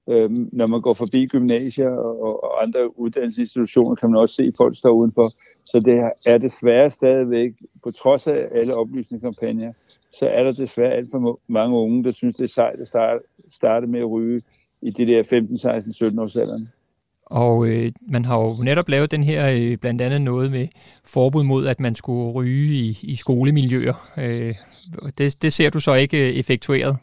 Øh, 0.08 0.30
når 0.52 0.66
man 0.66 0.80
går 0.80 0.94
forbi 0.94 1.26
gymnasier 1.26 1.90
og, 1.90 2.44
og 2.44 2.62
andre 2.62 2.98
uddannelsesinstitutioner, 2.98 3.94
kan 3.94 4.10
man 4.10 4.20
også 4.20 4.34
se 4.34 4.52
folk 4.56 4.76
stå 4.76 4.90
udenfor. 4.90 5.32
Så 5.64 5.80
det 5.80 6.10
er 6.26 6.38
desværre 6.38 6.90
stadigvæk, 6.90 7.52
på 7.82 7.90
trods 7.90 8.26
af 8.26 8.48
alle 8.52 8.74
oplysningskampagner, 8.74 9.72
så 10.12 10.28
er 10.28 10.42
der 10.42 10.52
desværre 10.52 10.92
alt 10.92 11.10
for 11.10 11.40
mange 11.46 11.76
unge, 11.76 12.04
der 12.04 12.10
synes, 12.10 12.36
det 12.36 12.44
er 12.44 12.48
sejt 12.48 12.80
at 12.80 12.88
starte, 12.88 13.20
starte 13.48 13.86
med 13.86 14.00
at 14.00 14.10
ryge 14.10 14.42
i 14.82 14.90
det 14.90 15.08
der 15.08 15.22
15, 15.22 15.58
16, 15.58 15.92
17 15.92 16.18
års 16.18 16.36
alderen. 16.36 16.68
Og 17.24 17.68
øh, 17.68 17.92
man 18.08 18.24
har 18.24 18.40
jo 18.40 18.62
netop 18.62 18.88
lavet 18.88 19.10
den 19.10 19.24
her, 19.24 19.50
øh, 19.50 19.76
blandt 19.76 20.00
andet 20.00 20.22
noget 20.22 20.50
med 20.50 20.68
forbud 21.04 21.44
mod, 21.44 21.66
at 21.66 21.80
man 21.80 21.94
skulle 21.94 22.32
ryge 22.32 22.74
i, 22.74 22.98
i 23.02 23.16
skolemiljøer. 23.16 24.10
Øh, 24.18 24.54
det, 25.18 25.42
det 25.42 25.52
ser 25.52 25.70
du 25.70 25.80
så 25.80 25.94
ikke 25.94 26.34
effektueret? 26.34 26.96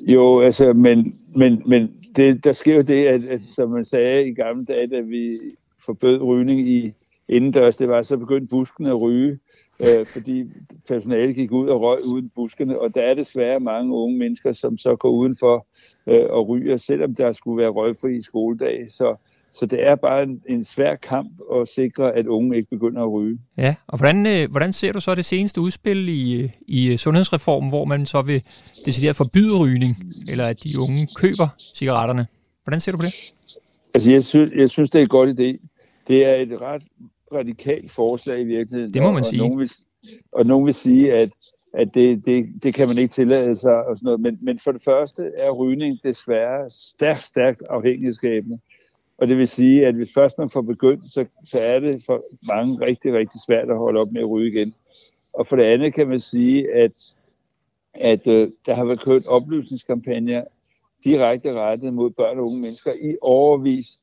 Jo, 0.00 0.40
altså, 0.40 0.72
men, 0.72 1.18
men, 1.36 1.62
men 1.66 1.90
det, 2.16 2.44
der 2.44 2.52
sker 2.52 2.74
jo 2.74 2.82
det, 2.82 3.06
at, 3.06 3.24
at 3.24 3.42
som 3.42 3.70
man 3.70 3.84
sagde 3.84 4.28
i 4.28 4.34
gamle 4.34 4.64
dage, 4.64 4.86
da 4.86 5.00
vi 5.00 5.38
forbød 5.86 6.22
rygning 6.22 6.60
i 6.60 6.92
indendørs, 7.28 7.76
det 7.76 7.88
var 7.88 8.02
så 8.02 8.16
begyndt 8.16 8.50
buskene 8.50 8.90
at 8.90 9.02
ryge, 9.02 9.38
øh, 9.80 10.06
fordi 10.06 10.44
personalet 10.88 11.34
gik 11.34 11.52
ud 11.52 11.68
og 11.68 11.80
røg 11.80 12.04
uden 12.04 12.30
buskene, 12.34 12.80
og 12.80 12.94
der 12.94 13.02
er 13.02 13.14
desværre 13.14 13.60
mange 13.60 13.94
unge 13.94 14.18
mennesker, 14.18 14.52
som 14.52 14.78
så 14.78 14.96
går 14.96 15.10
udenfor 15.10 15.66
øh, 16.06 16.24
og 16.30 16.48
ryger, 16.48 16.76
selvom 16.76 17.14
der 17.14 17.32
skulle 17.32 17.62
være 17.62 17.70
røgfri 17.70 18.22
skoledag. 18.22 18.86
Så, 18.88 19.16
så 19.58 19.66
det 19.66 19.86
er 19.86 19.94
bare 19.94 20.22
en, 20.22 20.42
en 20.48 20.64
svær 20.64 20.94
kamp 20.94 21.30
at 21.54 21.68
sikre, 21.68 22.12
at 22.12 22.26
unge 22.26 22.56
ikke 22.56 22.70
begynder 22.70 23.02
at 23.02 23.12
ryge. 23.12 23.38
Ja, 23.56 23.74
og 23.86 23.98
hvordan, 23.98 24.26
øh, 24.26 24.50
hvordan 24.50 24.72
ser 24.72 24.92
du 24.92 25.00
så 25.00 25.14
det 25.14 25.24
seneste 25.24 25.60
udspil 25.60 26.08
i, 26.08 26.50
i 26.66 26.96
sundhedsreformen, 26.96 27.68
hvor 27.68 27.84
man 27.84 28.06
så 28.06 28.22
vil 28.22 28.42
decideret 28.86 29.16
forbyde 29.16 29.58
rygning, 29.58 29.96
eller 30.28 30.46
at 30.46 30.64
de 30.64 30.80
unge 30.80 31.08
køber 31.16 31.48
cigaretterne? 31.74 32.26
Hvordan 32.64 32.80
ser 32.80 32.92
du 32.92 32.98
på 32.98 33.04
det? 33.04 33.32
Altså, 33.94 34.10
jeg 34.10 34.24
synes, 34.24 34.52
jeg 34.56 34.70
synes 34.70 34.90
det 34.90 34.98
er 34.98 35.02
en 35.02 35.08
god 35.08 35.28
idé. 35.28 35.66
Det 36.08 36.24
er 36.24 36.34
et 36.34 36.60
ret 36.60 36.82
radikalt 37.32 37.92
forslag 37.92 38.40
i 38.40 38.44
virkeligheden. 38.44 38.94
Det 38.94 39.02
må 39.02 39.10
man 39.10 39.20
og, 39.20 39.26
sige. 39.26 39.42
Og 39.42 39.48
nogen 39.48 39.58
vil, 39.58 39.70
og 40.32 40.46
nogen 40.46 40.66
vil 40.66 40.74
sige, 40.74 41.12
at, 41.12 41.30
at 41.74 41.94
det, 41.94 42.26
det, 42.26 42.46
det 42.62 42.74
kan 42.74 42.88
man 42.88 42.98
ikke 42.98 43.12
tillade 43.12 43.56
sig 43.56 43.86
og 43.86 43.96
sådan 43.96 44.04
noget. 44.04 44.20
Men, 44.20 44.38
men 44.42 44.58
for 44.58 44.72
det 44.72 44.82
første 44.84 45.22
er 45.36 45.50
rygning 45.50 45.98
desværre 46.04 46.70
stærkt, 46.70 47.22
stærkt 47.22 47.62
afhængighedsskabende. 47.70 48.58
Og 49.18 49.28
det 49.28 49.36
vil 49.36 49.48
sige, 49.48 49.86
at 49.86 49.94
hvis 49.94 50.14
først 50.14 50.38
man 50.38 50.50
får 50.50 50.62
begyndt, 50.62 51.10
så, 51.10 51.24
så 51.44 51.60
er 51.60 51.80
det 51.80 52.02
for 52.06 52.24
mange 52.46 52.86
rigtig, 52.86 53.14
rigtig 53.14 53.40
svært 53.46 53.70
at 53.70 53.76
holde 53.76 54.00
op 54.00 54.12
med 54.12 54.20
at 54.20 54.30
ryge 54.30 54.52
igen. 54.52 54.74
Og 55.32 55.46
for 55.46 55.56
det 55.56 55.64
andet 55.64 55.94
kan 55.94 56.08
man 56.08 56.20
sige, 56.20 56.74
at, 56.74 56.92
at 57.94 58.26
øh, 58.26 58.50
der 58.66 58.74
har 58.74 58.84
været 58.84 59.00
kørt 59.00 59.26
oplysningskampagner 59.26 60.44
direkte 61.04 61.52
rettet 61.52 61.94
mod 61.94 62.10
børn 62.10 62.38
og 62.38 62.46
unge 62.46 62.60
mennesker 62.60 62.92
i 62.92 63.16
overvis, 63.22 63.98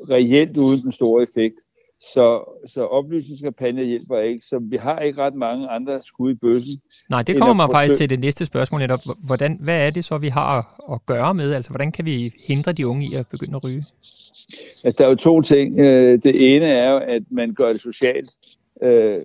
reelt 0.00 0.56
uden 0.56 0.82
den 0.82 0.92
store 0.92 1.22
effekt. 1.22 1.54
Så, 2.00 2.44
så 2.66 2.84
oplysningskampagner 2.84 3.82
hjælper 3.82 4.18
ikke, 4.18 4.46
så 4.46 4.58
vi 4.58 4.76
har 4.76 4.98
ikke 4.98 5.22
ret 5.22 5.34
mange 5.34 5.68
andre 5.68 6.02
skud 6.02 6.32
i 6.32 6.34
bøssen. 6.34 6.80
Nej, 7.10 7.22
det 7.22 7.38
kommer 7.38 7.54
mig 7.54 7.68
faktisk 7.72 7.96
til 7.96 8.10
det 8.10 8.20
næste 8.20 8.44
spørgsmål 8.44 8.80
netop. 8.80 9.00
Hvordan, 9.26 9.58
hvad 9.60 9.86
er 9.86 9.90
det 9.90 10.04
så, 10.04 10.18
vi 10.18 10.28
har 10.28 10.80
at 10.92 11.06
gøre 11.06 11.34
med? 11.34 11.52
Altså, 11.52 11.70
hvordan 11.70 11.92
kan 11.92 12.04
vi 12.04 12.32
hindre 12.46 12.72
de 12.72 12.86
unge 12.86 13.06
i 13.06 13.14
at 13.14 13.26
begynde 13.26 13.56
at 13.56 13.64
ryge? 13.64 13.84
Altså, 14.84 14.96
der 14.98 15.04
er 15.04 15.08
jo 15.08 15.14
to 15.14 15.42
ting. 15.42 15.78
Øh, 15.78 16.22
det 16.22 16.56
ene 16.56 16.66
er 16.66 16.90
jo, 16.90 16.98
at 16.98 17.22
man 17.30 17.54
gør 17.54 17.72
det 17.72 17.80
socialt 17.80 18.28
øh, 18.82 19.22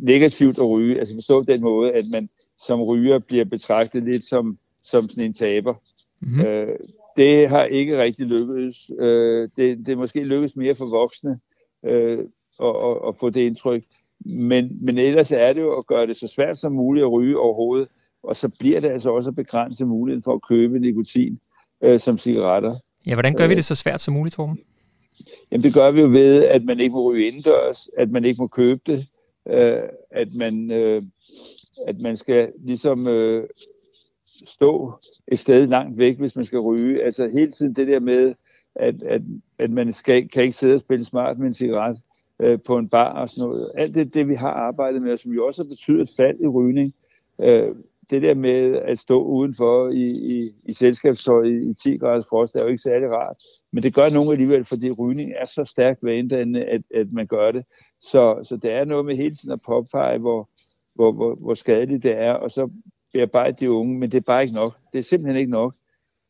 negativt 0.00 0.58
at 0.58 0.68
ryge. 0.68 0.98
Altså 0.98 1.14
forstå 1.14 1.42
den 1.42 1.60
måde, 1.60 1.92
at 1.92 2.06
man 2.06 2.28
som 2.58 2.82
ryger 2.82 3.18
bliver 3.18 3.44
betragtet 3.44 4.04
lidt 4.04 4.24
som, 4.24 4.58
som 4.82 5.08
sådan 5.08 5.24
en 5.24 5.34
taber. 5.34 5.74
Mm-hmm. 6.20 6.46
Øh, 6.46 6.78
det 7.16 7.48
har 7.48 7.64
ikke 7.64 8.02
rigtig 8.02 8.26
lykkedes. 8.26 8.90
Øh, 8.98 9.48
det, 9.56 9.78
det 9.78 9.88
er 9.88 9.96
måske 9.96 10.24
lykkedes 10.24 10.56
mere 10.56 10.74
for 10.74 10.86
voksne 10.86 11.38
øh, 11.84 12.18
at, 12.60 12.76
at, 12.84 13.08
at 13.08 13.16
få 13.20 13.30
det 13.30 13.40
indtryk. 13.40 13.84
Men, 14.24 14.84
men 14.84 14.98
ellers 14.98 15.32
er 15.32 15.52
det 15.52 15.60
jo 15.60 15.78
at 15.78 15.86
gøre 15.86 16.06
det 16.06 16.16
så 16.16 16.28
svært 16.28 16.58
som 16.58 16.72
muligt 16.72 17.04
at 17.04 17.12
ryge 17.12 17.38
overhovedet, 17.38 17.88
og 18.22 18.36
så 18.36 18.48
bliver 18.58 18.80
det 18.80 18.88
altså 18.88 19.10
også 19.10 19.30
at 19.30 19.36
begrænse 19.36 19.86
muligheden 19.86 20.22
for 20.22 20.34
at 20.34 20.42
købe 20.48 20.78
nikotin 20.78 21.40
øh, 21.82 22.00
som 22.00 22.18
cigaretter. 22.18 22.74
Ja, 23.06 23.14
hvordan 23.14 23.34
gør 23.34 23.46
vi 23.46 23.54
det 23.54 23.64
så 23.64 23.74
svært 23.74 24.00
som 24.00 24.14
muligt, 24.14 24.34
Torben? 24.34 24.58
Jamen 25.52 25.62
det 25.62 25.74
gør 25.74 25.90
vi 25.90 26.00
jo 26.00 26.06
ved, 26.06 26.44
at 26.44 26.64
man 26.64 26.80
ikke 26.80 26.92
må 26.92 27.10
ryge 27.10 27.26
indendørs, 27.26 27.88
at 27.96 28.10
man 28.10 28.24
ikke 28.24 28.38
må 28.38 28.46
købe 28.46 28.80
det, 28.86 29.06
øh, 29.48 29.82
at, 30.10 30.34
man, 30.34 30.70
øh, 30.70 31.02
at 31.86 32.00
man 32.00 32.16
skal 32.16 32.52
ligesom 32.64 33.06
øh, 33.06 33.48
stå 34.46 34.92
et 35.28 35.38
sted 35.38 35.66
langt 35.66 35.98
væk, 35.98 36.18
hvis 36.18 36.36
man 36.36 36.44
skal 36.44 36.58
ryge. 36.58 37.02
Altså 37.02 37.28
hele 37.28 37.52
tiden 37.52 37.76
det 37.76 37.88
der 37.88 38.00
med, 38.00 38.34
at, 38.74 39.02
at, 39.02 39.22
at 39.58 39.70
man 39.70 39.92
skal, 39.92 40.28
kan 40.28 40.42
ikke 40.42 40.56
sidde 40.56 40.74
og 40.74 40.80
spille 40.80 41.04
smart 41.04 41.38
med 41.38 41.46
en 41.46 41.54
cigaret 41.54 41.98
øh, 42.40 42.58
på 42.66 42.78
en 42.78 42.88
bar 42.88 43.12
og 43.12 43.28
sådan 43.28 43.48
noget. 43.48 43.72
Alt 43.74 43.94
det, 43.94 44.14
det, 44.14 44.28
vi 44.28 44.34
har 44.34 44.50
arbejdet 44.50 45.02
med, 45.02 45.12
og 45.12 45.18
som 45.18 45.32
jo 45.32 45.46
også 45.46 45.62
har 45.62 45.68
betydet 45.68 46.00
et 46.00 46.10
fald 46.16 46.40
i 46.40 46.46
rygning. 46.46 46.94
Øh, 47.40 47.68
det 48.10 48.22
der 48.22 48.34
med 48.34 48.74
at 48.74 48.98
stå 48.98 49.22
udenfor 49.22 49.88
i, 49.88 50.06
i, 50.06 50.50
i 50.64 50.72
selskabstøj 50.72 51.42
i, 51.42 51.70
i 51.70 51.74
10 51.74 51.96
graders 51.96 52.26
frost, 52.28 52.56
er 52.56 52.62
jo 52.62 52.68
ikke 52.68 52.82
særlig 52.82 53.10
rart. 53.10 53.36
Men 53.72 53.82
det 53.82 53.94
gør 53.94 54.08
nogen 54.08 54.32
alligevel, 54.32 54.64
fordi 54.64 54.90
rygning 54.90 55.32
er 55.36 55.44
så 55.44 55.64
stærkt 55.64 55.98
vanedannende, 56.02 56.64
at, 56.64 56.82
at 56.94 57.12
man 57.12 57.26
gør 57.26 57.50
det. 57.50 57.64
Så, 58.00 58.44
så 58.48 58.56
det 58.56 58.72
er 58.72 58.84
noget 58.84 59.04
med 59.04 59.16
hele 59.16 59.34
tiden 59.34 59.52
at 59.52 59.60
påpege, 59.66 60.18
hvor, 60.18 60.50
hvor, 60.94 61.12
hvor, 61.12 61.34
hvor 61.34 61.54
skadeligt 61.54 62.02
det 62.02 62.18
er, 62.18 62.32
og 62.32 62.50
så 62.50 62.70
bearbejde 63.12 63.56
de 63.60 63.70
unge, 63.70 63.98
men 63.98 64.10
det 64.12 64.18
er 64.18 64.26
bare 64.26 64.42
ikke 64.42 64.54
nok. 64.54 64.76
Det 64.92 64.98
er 64.98 65.02
simpelthen 65.02 65.40
ikke 65.40 65.50
nok. 65.50 65.74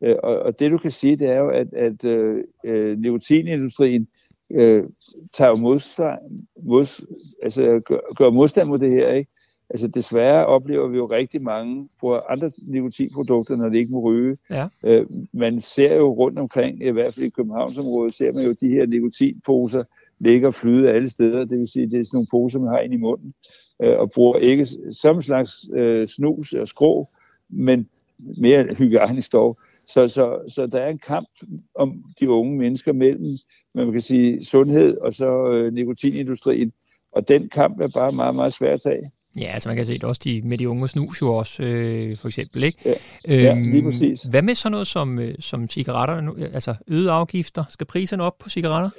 Øh, 0.03 0.17
og, 0.23 0.39
og 0.39 0.59
det 0.59 0.71
du 0.71 0.79
kan 0.79 0.91
sige, 0.91 1.17
det 1.17 1.29
er 1.29 1.39
jo, 1.39 1.49
at, 1.49 1.75
at 1.75 2.05
øh, 2.05 2.45
øh 2.65 2.99
nikotinindustrien 2.99 4.09
øh, 4.51 4.85
tager 5.33 5.51
jo 5.51 5.57
modstand, 5.57 6.19
mod, 6.63 7.07
altså 7.43 7.81
gør, 7.85 8.15
gør 8.15 8.31
modstand 8.31 8.69
mod 8.69 8.79
det 8.79 8.91
her, 8.91 9.13
ikke? 9.13 9.31
Altså 9.71 9.89
desværre 9.89 10.47
oplever 10.47 10.89
vi 10.89 10.97
jo 10.97 11.07
rigtig 11.07 11.43
mange 11.43 11.89
bruger 12.01 12.31
andre 12.31 12.51
nikotinprodukter, 12.63 13.57
når 13.57 13.69
de 13.69 13.79
ikke 13.79 13.93
må 13.93 14.01
ryge. 14.01 14.39
Ja. 14.51 14.69
Øh, 14.85 15.07
man 15.33 15.61
ser 15.61 15.97
jo 15.97 16.09
rundt 16.09 16.39
omkring, 16.39 16.83
i 16.83 16.91
hvert 16.91 17.15
fald 17.15 17.27
i 17.27 17.31
Københavnsområdet, 17.31 18.15
ser 18.15 18.33
man 18.33 18.45
jo 18.45 18.55
de 18.61 18.69
her 18.69 18.87
nikotinposer 18.87 19.85
ligger 20.19 20.49
og 20.49 20.55
flyde 20.55 20.91
alle 20.91 21.09
steder. 21.09 21.45
Det 21.45 21.59
vil 21.59 21.69
sige, 21.69 21.91
det 21.91 22.01
er 22.01 22.05
sådan 22.05 22.17
nogle 22.17 22.27
poser, 22.31 22.59
man 22.59 22.69
har 22.69 22.79
ind 22.79 22.95
i 22.95 22.97
munden, 22.97 23.35
øh, 23.83 23.99
og 23.99 24.11
bruger 24.11 24.39
ikke 24.39 24.67
som 24.91 25.23
slags 25.23 25.69
øh, 25.75 26.09
snus 26.09 26.53
og 26.53 26.69
skrå, 26.69 27.07
men 27.49 27.89
mere 28.19 28.75
hygiejnisk 28.75 29.33
dog. 29.33 29.59
Så, 29.89 30.09
så, 30.09 30.39
så 30.49 30.67
der 30.67 30.79
er 30.79 30.89
en 30.89 30.99
kamp 30.99 31.29
om 31.75 32.05
de 32.21 32.31
unge 32.31 32.59
mennesker 32.59 32.93
mellem, 32.93 33.39
man 33.75 33.93
kan 33.93 34.01
sige, 34.01 34.45
sundhed 34.45 34.97
og 34.97 35.15
så 35.15 35.51
øh, 35.51 35.73
nikotinindustrien. 35.73 36.73
Og 37.13 37.29
den 37.29 37.49
kamp 37.49 37.81
er 37.81 37.89
bare 37.95 38.13
meget, 38.13 38.35
meget 38.35 38.53
svær 38.53 38.73
at 38.73 38.81
tage. 38.81 39.11
Ja, 39.41 39.47
altså 39.47 39.69
man 39.69 39.77
kan 39.77 39.87
se 39.87 39.95
det 39.95 40.05
også 40.05 40.21
de, 40.25 40.43
med 40.45 40.59
de 40.59 40.69
unge 40.69 40.89
snus 40.89 41.23
jo 41.23 41.35
også, 41.35 41.63
øh, 41.63 42.17
for 42.17 42.29
eksempel, 42.29 42.63
ikke? 42.63 42.79
Ja, 42.85 42.95
ja 43.29 43.55
lige 43.55 43.77
øhm, 43.77 43.85
præcis. 43.85 44.23
Hvad 44.23 44.43
med 44.43 44.55
sådan 44.55 44.73
noget 44.73 44.87
som, 44.87 45.19
øh, 45.19 45.35
som 45.39 45.69
cigaretter, 45.69 46.21
nu, 46.21 46.35
altså 46.55 46.75
øget 46.89 47.09
afgifter? 47.09 47.65
Skal 47.71 47.87
priserne 47.87 48.23
op 48.23 48.39
på 48.39 48.49
cigaretter? 48.49 48.91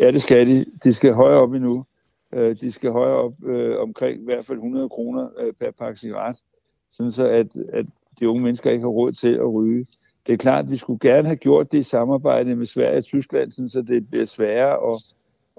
Ja, 0.00 0.10
det 0.10 0.22
skal 0.22 0.46
de. 0.46 0.64
De 0.84 0.92
skal 0.92 1.12
højere 1.12 1.40
op 1.40 1.52
endnu. 1.52 1.84
Øh, 2.32 2.56
de 2.60 2.72
skal 2.72 2.90
højere 2.90 3.16
op 3.16 3.34
øh, 3.44 3.78
omkring 3.78 4.20
i 4.20 4.24
hvert 4.24 4.46
fald 4.46 4.58
100 4.58 4.88
kroner 4.88 5.28
øh, 5.40 5.52
per 5.60 5.70
pakke 5.78 6.00
cigaret, 6.00 6.36
sådan 6.90 7.12
så 7.12 7.26
at, 7.26 7.46
at 7.72 7.86
de 8.20 8.28
unge 8.28 8.42
mennesker 8.42 8.70
ikke 8.70 8.82
har 8.82 8.88
råd 8.88 9.12
til 9.12 9.34
at 9.34 9.52
ryge. 9.52 9.86
Det 10.26 10.32
er 10.32 10.36
klart, 10.36 10.64
at 10.64 10.70
vi 10.70 10.76
skulle 10.76 10.98
gerne 10.98 11.26
have 11.26 11.36
gjort 11.36 11.72
det 11.72 11.78
i 11.78 11.82
samarbejde 11.82 12.56
med 12.56 12.66
Sverige 12.66 12.98
og 12.98 13.04
Tyskland, 13.04 13.50
sådan 13.50 13.68
så 13.68 13.82
det 13.82 14.10
bliver 14.10 14.24
sværere 14.24 14.94
at, 14.94 15.02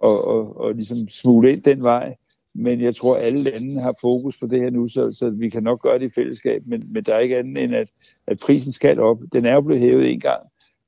at, 0.03 0.17
at, 0.35 0.69
at 0.69 0.75
ligesom 0.75 1.09
smule 1.09 1.51
ind 1.51 1.61
den 1.61 1.83
vej. 1.83 2.15
Men 2.55 2.81
jeg 2.81 2.95
tror, 2.95 3.15
at 3.15 3.23
alle 3.23 3.43
lande 3.43 3.81
har 3.81 3.95
fokus 4.01 4.39
på 4.39 4.47
det 4.47 4.59
her 4.59 4.69
nu, 4.69 4.87
så, 4.87 5.11
så 5.11 5.29
vi 5.29 5.49
kan 5.49 5.63
nok 5.63 5.81
gøre 5.81 5.99
det 5.99 6.05
i 6.05 6.13
fællesskab. 6.15 6.61
Men, 6.65 6.83
men 6.87 7.03
der 7.03 7.15
er 7.15 7.19
ikke 7.19 7.37
andet 7.37 7.63
end, 7.63 7.75
at, 7.75 7.87
at 8.27 8.39
prisen 8.39 8.71
skal 8.71 8.99
op. 8.99 9.19
Den 9.33 9.45
er 9.45 9.53
jo 9.53 9.61
blevet 9.61 9.81
hævet 9.81 10.11
en 10.11 10.19
gang. 10.19 10.43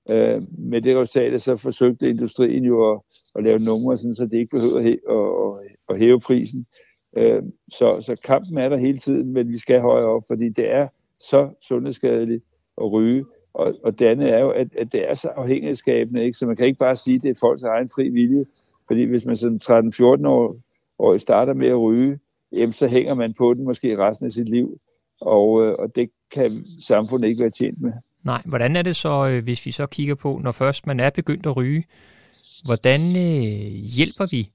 Øh, 0.10 0.41
med 0.57 0.81
det 0.81 0.98
resultat, 0.98 1.41
så 1.41 1.55
forsøgte 1.55 2.10
industrien 2.10 2.63
jo 2.63 2.91
at, 2.91 3.01
at 3.36 3.43
lave 3.43 3.60
numre, 3.60 3.98
sådan, 3.98 4.15
så 4.15 4.25
det 4.25 4.38
ikke 4.38 4.57
behøver 4.57 4.79
at, 4.79 4.88
at, 4.88 5.75
at 5.89 6.00
hæve 6.00 6.19
prisen. 6.19 6.65
Øh, 7.17 7.43
så, 7.72 8.01
så 8.01 8.15
kampen 8.24 8.57
er 8.57 8.69
der 8.69 8.77
hele 8.77 8.98
tiden, 8.98 9.34
men 9.34 9.50
vi 9.50 9.57
skal 9.57 9.81
højere 9.81 10.07
op, 10.07 10.24
fordi 10.27 10.50
det 10.50 10.72
er 10.72 10.88
så 11.19 11.50
sundhedsskadeligt 11.62 12.43
at 12.81 12.91
ryge. 12.91 13.25
Og, 13.53 13.75
og 13.84 14.00
det 14.00 14.05
andet 14.05 14.29
er 14.29 14.39
jo, 14.39 14.50
at, 14.50 14.67
at 14.77 14.91
det 14.91 15.10
er 15.10 15.13
så 15.13 15.27
afhængighedsskabende, 15.27 16.24
ikke? 16.24 16.38
så 16.38 16.45
man 16.45 16.55
kan 16.55 16.65
ikke 16.65 16.79
bare 16.79 16.95
sige, 16.95 17.15
at 17.15 17.24
det 17.24 17.29
er 17.29 17.39
folks 17.39 17.63
egen 17.63 17.89
fri 17.89 18.10
vilje. 18.10 18.45
Fordi 18.88 19.03
hvis 19.03 19.25
man 19.25 19.36
sådan 19.36 19.60
13-14 19.63 20.27
år 20.27 20.55
og 20.99 21.21
starter 21.21 21.53
med 21.53 21.67
at 21.67 21.79
ryge, 21.79 22.19
jamen, 22.51 22.73
så 22.73 22.87
hænger 22.87 23.13
man 23.13 23.33
på 23.33 23.53
den 23.53 23.63
måske 23.63 23.97
resten 23.97 24.25
af 24.25 24.31
sit 24.31 24.49
liv. 24.49 24.79
Og, 25.21 25.65
øh, 25.65 25.75
og 25.79 25.95
det 25.95 26.09
kan 26.31 26.65
samfundet 26.81 27.27
ikke 27.27 27.41
være 27.41 27.51
tjent 27.51 27.81
med. 27.81 27.93
Nej, 28.23 28.41
hvordan 28.45 28.75
er 28.75 28.81
det 28.81 28.95
så, 28.95 29.27
øh, 29.27 29.43
hvis 29.43 29.65
vi 29.65 29.71
så 29.71 29.85
kigger 29.85 30.15
på, 30.15 30.39
når 30.43 30.51
først 30.51 30.87
man 30.87 30.99
er 30.99 31.09
begyndt 31.09 31.45
at 31.45 31.57
ryge, 31.57 31.83
hvordan 32.65 33.01
øh, 33.01 33.71
hjælper 33.97 34.27
vi 34.31 34.49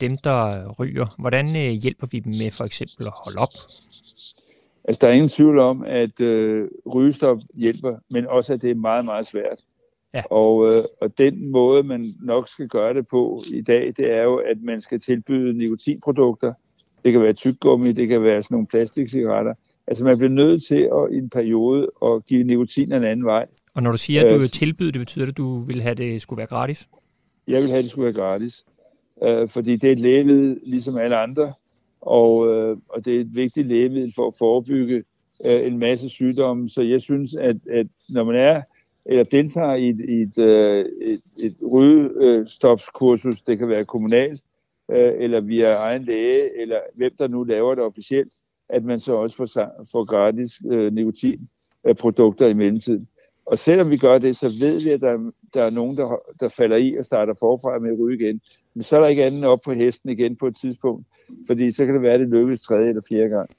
dem, 0.00 0.18
der 0.18 0.68
ryger? 0.80 1.06
Hvordan 1.18 1.56
øh, 1.56 1.72
hjælper 1.72 2.06
vi 2.10 2.18
dem 2.18 2.32
med 2.32 2.50
for 2.50 2.64
eksempel 2.64 3.06
at 3.06 3.12
holde 3.24 3.38
op? 3.38 3.54
Altså, 4.84 4.98
der 5.00 5.08
er 5.08 5.12
ingen 5.12 5.28
tvivl 5.28 5.58
om, 5.58 5.84
at 5.86 6.20
øh, 6.20 6.68
rygestop 6.94 7.38
hjælper, 7.54 7.96
men 8.10 8.26
også, 8.26 8.52
at 8.52 8.62
det 8.62 8.70
er 8.70 8.74
meget, 8.74 9.04
meget 9.04 9.26
svært. 9.26 9.58
Ja. 10.14 10.22
Og, 10.30 10.68
øh, 10.68 10.84
og 11.00 11.18
den 11.18 11.50
måde, 11.50 11.82
man 11.82 12.14
nok 12.22 12.48
skal 12.48 12.68
gøre 12.68 12.94
det 12.94 13.06
på 13.08 13.42
i 13.52 13.60
dag, 13.60 13.86
det 13.96 14.12
er 14.12 14.22
jo, 14.22 14.34
at 14.36 14.62
man 14.62 14.80
skal 14.80 15.00
tilbyde 15.00 15.58
nikotinprodukter. 15.58 16.52
Det 17.04 17.12
kan 17.12 17.22
være 17.22 17.32
tyggegummi, 17.32 17.92
det 17.92 18.08
kan 18.08 18.22
være 18.22 18.42
sådan 18.42 18.54
nogle 18.54 18.66
plastikcigaretter. 18.66 19.54
Altså 19.86 20.04
man 20.04 20.18
bliver 20.18 20.32
nødt 20.32 20.64
til 20.64 20.88
at, 20.92 21.12
i 21.12 21.16
en 21.16 21.30
periode 21.30 21.90
at 22.04 22.26
give 22.26 22.44
nikotin 22.44 22.92
en 22.92 23.04
anden 23.04 23.26
vej. 23.26 23.46
Og 23.74 23.82
når 23.82 23.90
du 23.90 23.96
siger, 23.96 24.24
at 24.24 24.30
du 24.30 24.38
vil 24.38 24.50
tilbyde 24.50 24.92
det, 24.92 24.98
betyder 24.98 25.24
det, 25.24 25.32
at 25.32 25.36
du 25.36 25.58
vil 25.58 25.82
have, 25.82 25.90
at 25.90 25.98
det 25.98 26.22
skulle 26.22 26.38
være 26.38 26.46
gratis? 26.46 26.88
Jeg 27.48 27.62
vil 27.62 27.68
have, 27.68 27.78
at 27.78 27.84
det 27.84 27.90
skulle 27.90 28.04
være 28.04 28.24
gratis. 28.24 28.64
Øh, 29.22 29.48
fordi 29.48 29.76
det 29.76 29.88
er 29.88 29.92
et 29.92 29.98
lægemiddel, 29.98 30.60
ligesom 30.62 30.96
alle 30.96 31.16
andre. 31.16 31.52
og, 32.00 32.48
øh, 32.48 32.76
og 32.88 33.04
det 33.04 33.16
er 33.16 33.20
et 33.20 33.34
vigtigt 33.34 33.68
lægemiddel 33.68 34.12
for 34.14 34.26
at 34.26 34.34
forebygge 34.38 35.04
øh, 35.44 35.66
en 35.66 35.78
masse 35.78 36.08
sygdomme. 36.08 36.68
Så 36.68 36.82
jeg 36.82 37.00
synes, 37.00 37.34
at, 37.34 37.56
at 37.70 37.86
når 38.08 38.24
man 38.24 38.36
er 38.36 38.62
eller 39.06 39.24
deltager 39.24 39.74
i 39.74 39.88
et, 39.88 40.00
i 40.00 40.22
et, 40.22 40.38
øh, 40.38 40.84
et, 41.00 41.22
et 41.38 41.56
rygestopskursus, 41.72 43.42
det 43.42 43.58
kan 43.58 43.68
være 43.68 43.84
kommunalt, 43.84 44.42
øh, 44.90 45.12
eller 45.16 45.40
via 45.40 45.74
egen 45.74 46.02
læge, 46.02 46.60
eller 46.60 46.78
hvem 46.94 47.12
der 47.18 47.28
nu 47.28 47.44
laver 47.44 47.74
det 47.74 47.84
officielt, 47.84 48.32
at 48.68 48.84
man 48.84 49.00
så 49.00 49.14
også 49.14 49.36
får, 49.36 49.46
får 49.92 50.04
gratis 50.04 50.52
øh, 50.70 50.92
nikotinprodukter 50.92 52.46
i 52.46 52.54
mellemtiden. 52.54 53.08
Og 53.46 53.58
selvom 53.58 53.90
vi 53.90 53.96
gør 53.96 54.18
det, 54.18 54.36
så 54.36 54.48
ved 54.60 54.82
vi, 54.82 54.90
at 54.90 55.00
der, 55.00 55.30
der 55.54 55.62
er 55.62 55.70
nogen, 55.70 55.96
der, 55.96 56.20
der 56.40 56.48
falder 56.48 56.76
i 56.76 56.96
og 56.96 57.04
starter 57.04 57.34
forfra 57.40 57.78
med 57.78 57.90
at 57.90 57.98
ryge 57.98 58.24
igen. 58.24 58.40
Men 58.74 58.82
så 58.82 58.96
er 58.96 59.00
der 59.00 59.08
ikke 59.08 59.24
andet 59.24 59.44
op 59.44 59.60
på 59.64 59.72
hesten 59.72 60.10
igen 60.10 60.36
på 60.36 60.46
et 60.46 60.56
tidspunkt, 60.56 61.06
fordi 61.46 61.70
så 61.70 61.86
kan 61.86 61.94
det 61.94 62.02
være, 62.02 62.12
at 62.12 62.20
det 62.20 62.28
lykkes 62.28 62.62
tredje 62.62 62.88
eller 62.88 63.02
fjerde 63.08 63.28
gang. 63.28 63.50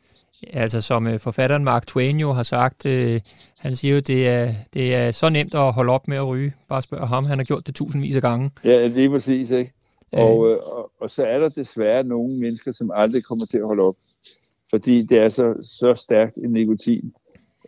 Altså 0.54 0.82
som 0.82 1.08
øh, 1.08 1.20
forfatteren 1.20 1.64
Mark 1.64 1.88
Twain 1.88 2.20
jo 2.20 2.32
har 2.32 2.44
sagt, 2.44 2.86
øh, 2.86 3.22
han 3.58 3.76
siger 3.76 3.94
jo, 3.94 4.00
det 4.00 4.28
er, 4.28 4.54
det 4.74 4.96
er 4.96 5.12
så 5.12 5.30
nemt 5.30 5.56
at 5.56 5.74
holde 5.74 5.92
op 5.92 6.08
med 6.08 6.18
at 6.18 6.28
ryge. 6.28 6.54
Bare 6.70 6.82
spørg 6.82 7.08
ham, 7.08 7.26
han 7.26 7.38
har 7.38 7.46
gjort 7.46 7.68
det 7.68 7.76
tusindvis 7.76 8.16
af 8.16 8.22
gange. 8.22 8.52
Ja, 8.64 8.88
lige 8.88 9.10
præcis, 9.10 9.52
ikke? 9.52 9.72
Øh. 10.16 10.24
Og, 10.24 10.52
øh, 10.52 10.58
og, 10.58 10.92
og 11.00 11.12
så 11.12 11.24
er 11.24 11.40
der 11.40 11.50
desværre 11.50 12.04
nogle 12.04 12.40
mennesker, 12.40 12.72
som 12.72 12.92
aldrig 12.94 13.24
kommer 13.24 13.46
til 13.46 13.58
at 13.58 13.68
holde 13.68 13.84
op, 13.84 13.96
fordi 14.70 15.02
det 15.02 15.18
er 15.18 15.30
så, 15.30 15.70
så 15.80 15.96
stærkt 15.96 16.38
en 16.38 16.52
nikotin 16.52 17.14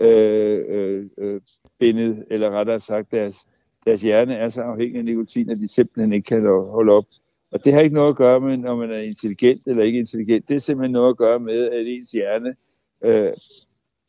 øh, 0.01 0.65
øh, 0.69 1.05
øh, 1.17 1.41
bindet, 1.79 2.23
eller 2.31 2.49
rettere 2.49 2.79
sagt, 2.79 3.11
deres, 3.11 3.35
deres 3.85 4.01
hjerne 4.01 4.35
er 4.35 4.49
så 4.49 4.61
afhængig 4.61 4.97
af 4.97 5.05
nikotin, 5.05 5.49
at 5.49 5.57
de 5.57 5.67
simpelthen 5.67 6.13
ikke 6.13 6.25
kan 6.25 6.41
holde 6.45 6.91
op. 6.91 7.05
Og 7.51 7.63
det 7.65 7.73
har 7.73 7.81
ikke 7.81 7.95
noget 7.95 8.09
at 8.09 8.15
gøre 8.15 8.39
med, 8.39 8.57
når 8.57 8.75
man 8.75 8.91
er 8.91 8.97
intelligent 8.97 9.61
eller 9.65 9.83
ikke 9.83 9.99
intelligent. 9.99 10.47
Det 10.47 10.55
er 10.55 10.59
simpelthen 10.59 10.91
noget 10.91 11.09
at 11.09 11.17
gøre 11.17 11.39
med, 11.39 11.69
at 11.69 11.87
ens 11.87 12.11
hjerne 12.11 12.55
øh, 13.03 13.33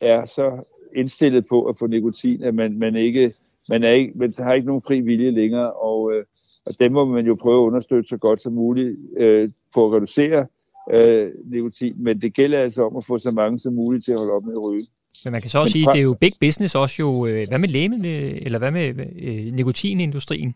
er 0.01 0.27
så 0.27 0.65
indstillet 0.97 1.47
på 1.47 1.65
at 1.65 1.79
få 1.79 1.87
nikotin, 1.87 2.43
at 2.43 2.55
man, 2.55 2.79
man 2.79 2.97
ikke 2.97 3.35
man, 3.69 3.85
er 3.85 3.91
ikke, 3.91 4.13
man 4.17 4.33
har 4.39 4.55
ikke 4.55 4.67
nogen 4.67 4.83
fri 4.87 5.01
vilje 5.01 5.31
længere, 5.31 5.73
og, 5.73 6.13
øh, 6.13 6.25
og 6.67 6.81
dem 6.81 6.93
må 6.93 7.05
man 7.05 7.27
jo 7.27 7.35
prøve 7.35 7.63
at 7.63 7.67
understøtte 7.67 8.09
så 8.09 8.17
godt 8.17 8.43
som 8.43 8.53
muligt 8.53 8.97
øh, 9.17 9.51
på 9.75 9.87
at 9.87 9.93
reducere 9.93 10.47
øh, 10.93 11.31
nikotin, 11.45 11.95
men 11.99 12.21
det 12.21 12.35
gælder 12.35 12.59
altså 12.59 12.87
om 12.87 12.97
at 12.97 13.05
få 13.05 13.19
så 13.19 13.31
mange 13.31 13.59
som 13.59 13.75
muligt 13.75 14.05
til 14.05 14.13
at 14.13 14.19
holde 14.19 14.33
op 14.33 14.45
med 14.45 14.53
at 14.53 14.63
ryge. 14.63 14.87
Men 15.25 15.33
man 15.33 15.41
kan 15.41 15.51
så 15.51 15.59
også 15.59 15.73
sige, 15.73 15.89
at 15.89 15.93
det 15.93 15.99
er 15.99 16.03
jo 16.03 16.17
big 16.21 16.33
business 16.41 16.75
også 16.75 16.97
jo. 17.03 17.27
Øh, 17.27 17.49
hvad 17.49 17.59
med 17.59 17.69
lægemiddel, 17.69 18.39
eller 18.43 18.59
hvad 18.59 18.71
med 18.71 18.95
øh, 19.23 19.55
nikotinindustrien? 19.55 20.55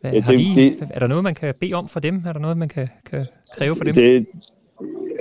Hvad, 0.00 0.12
ja, 0.12 0.20
har 0.20 0.32
de, 0.32 0.44
det, 0.54 0.90
er 0.90 0.98
der 0.98 1.06
noget, 1.06 1.24
man 1.24 1.34
kan 1.34 1.54
bede 1.60 1.74
om 1.74 1.88
for 1.88 2.00
dem? 2.00 2.22
Er 2.26 2.32
der 2.32 2.40
noget, 2.40 2.56
man 2.56 2.68
kan, 2.68 2.88
kan 3.10 3.26
kræve 3.56 3.76
for 3.76 3.84
dem? 3.84 3.94
Det, 3.94 4.26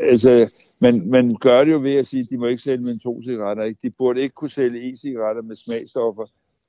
altså, 0.01 0.49
men 0.79 1.09
man 1.09 1.35
gør 1.41 1.63
det 1.63 1.71
jo 1.71 1.79
ved 1.79 1.95
at 1.95 2.07
sige, 2.07 2.21
at 2.21 2.27
de 2.29 2.37
må 2.37 2.45
ikke 2.45 2.61
sælge 2.61 2.83
mentolcigaretter. 2.83 3.63
Ikke? 3.63 3.79
De 3.83 3.89
burde 3.89 4.21
ikke 4.21 4.33
kunne 4.33 4.49
sælge 4.49 4.93
e-cigaretter 4.93 5.41
med 5.41 5.55
smagstoffer. 5.55 6.25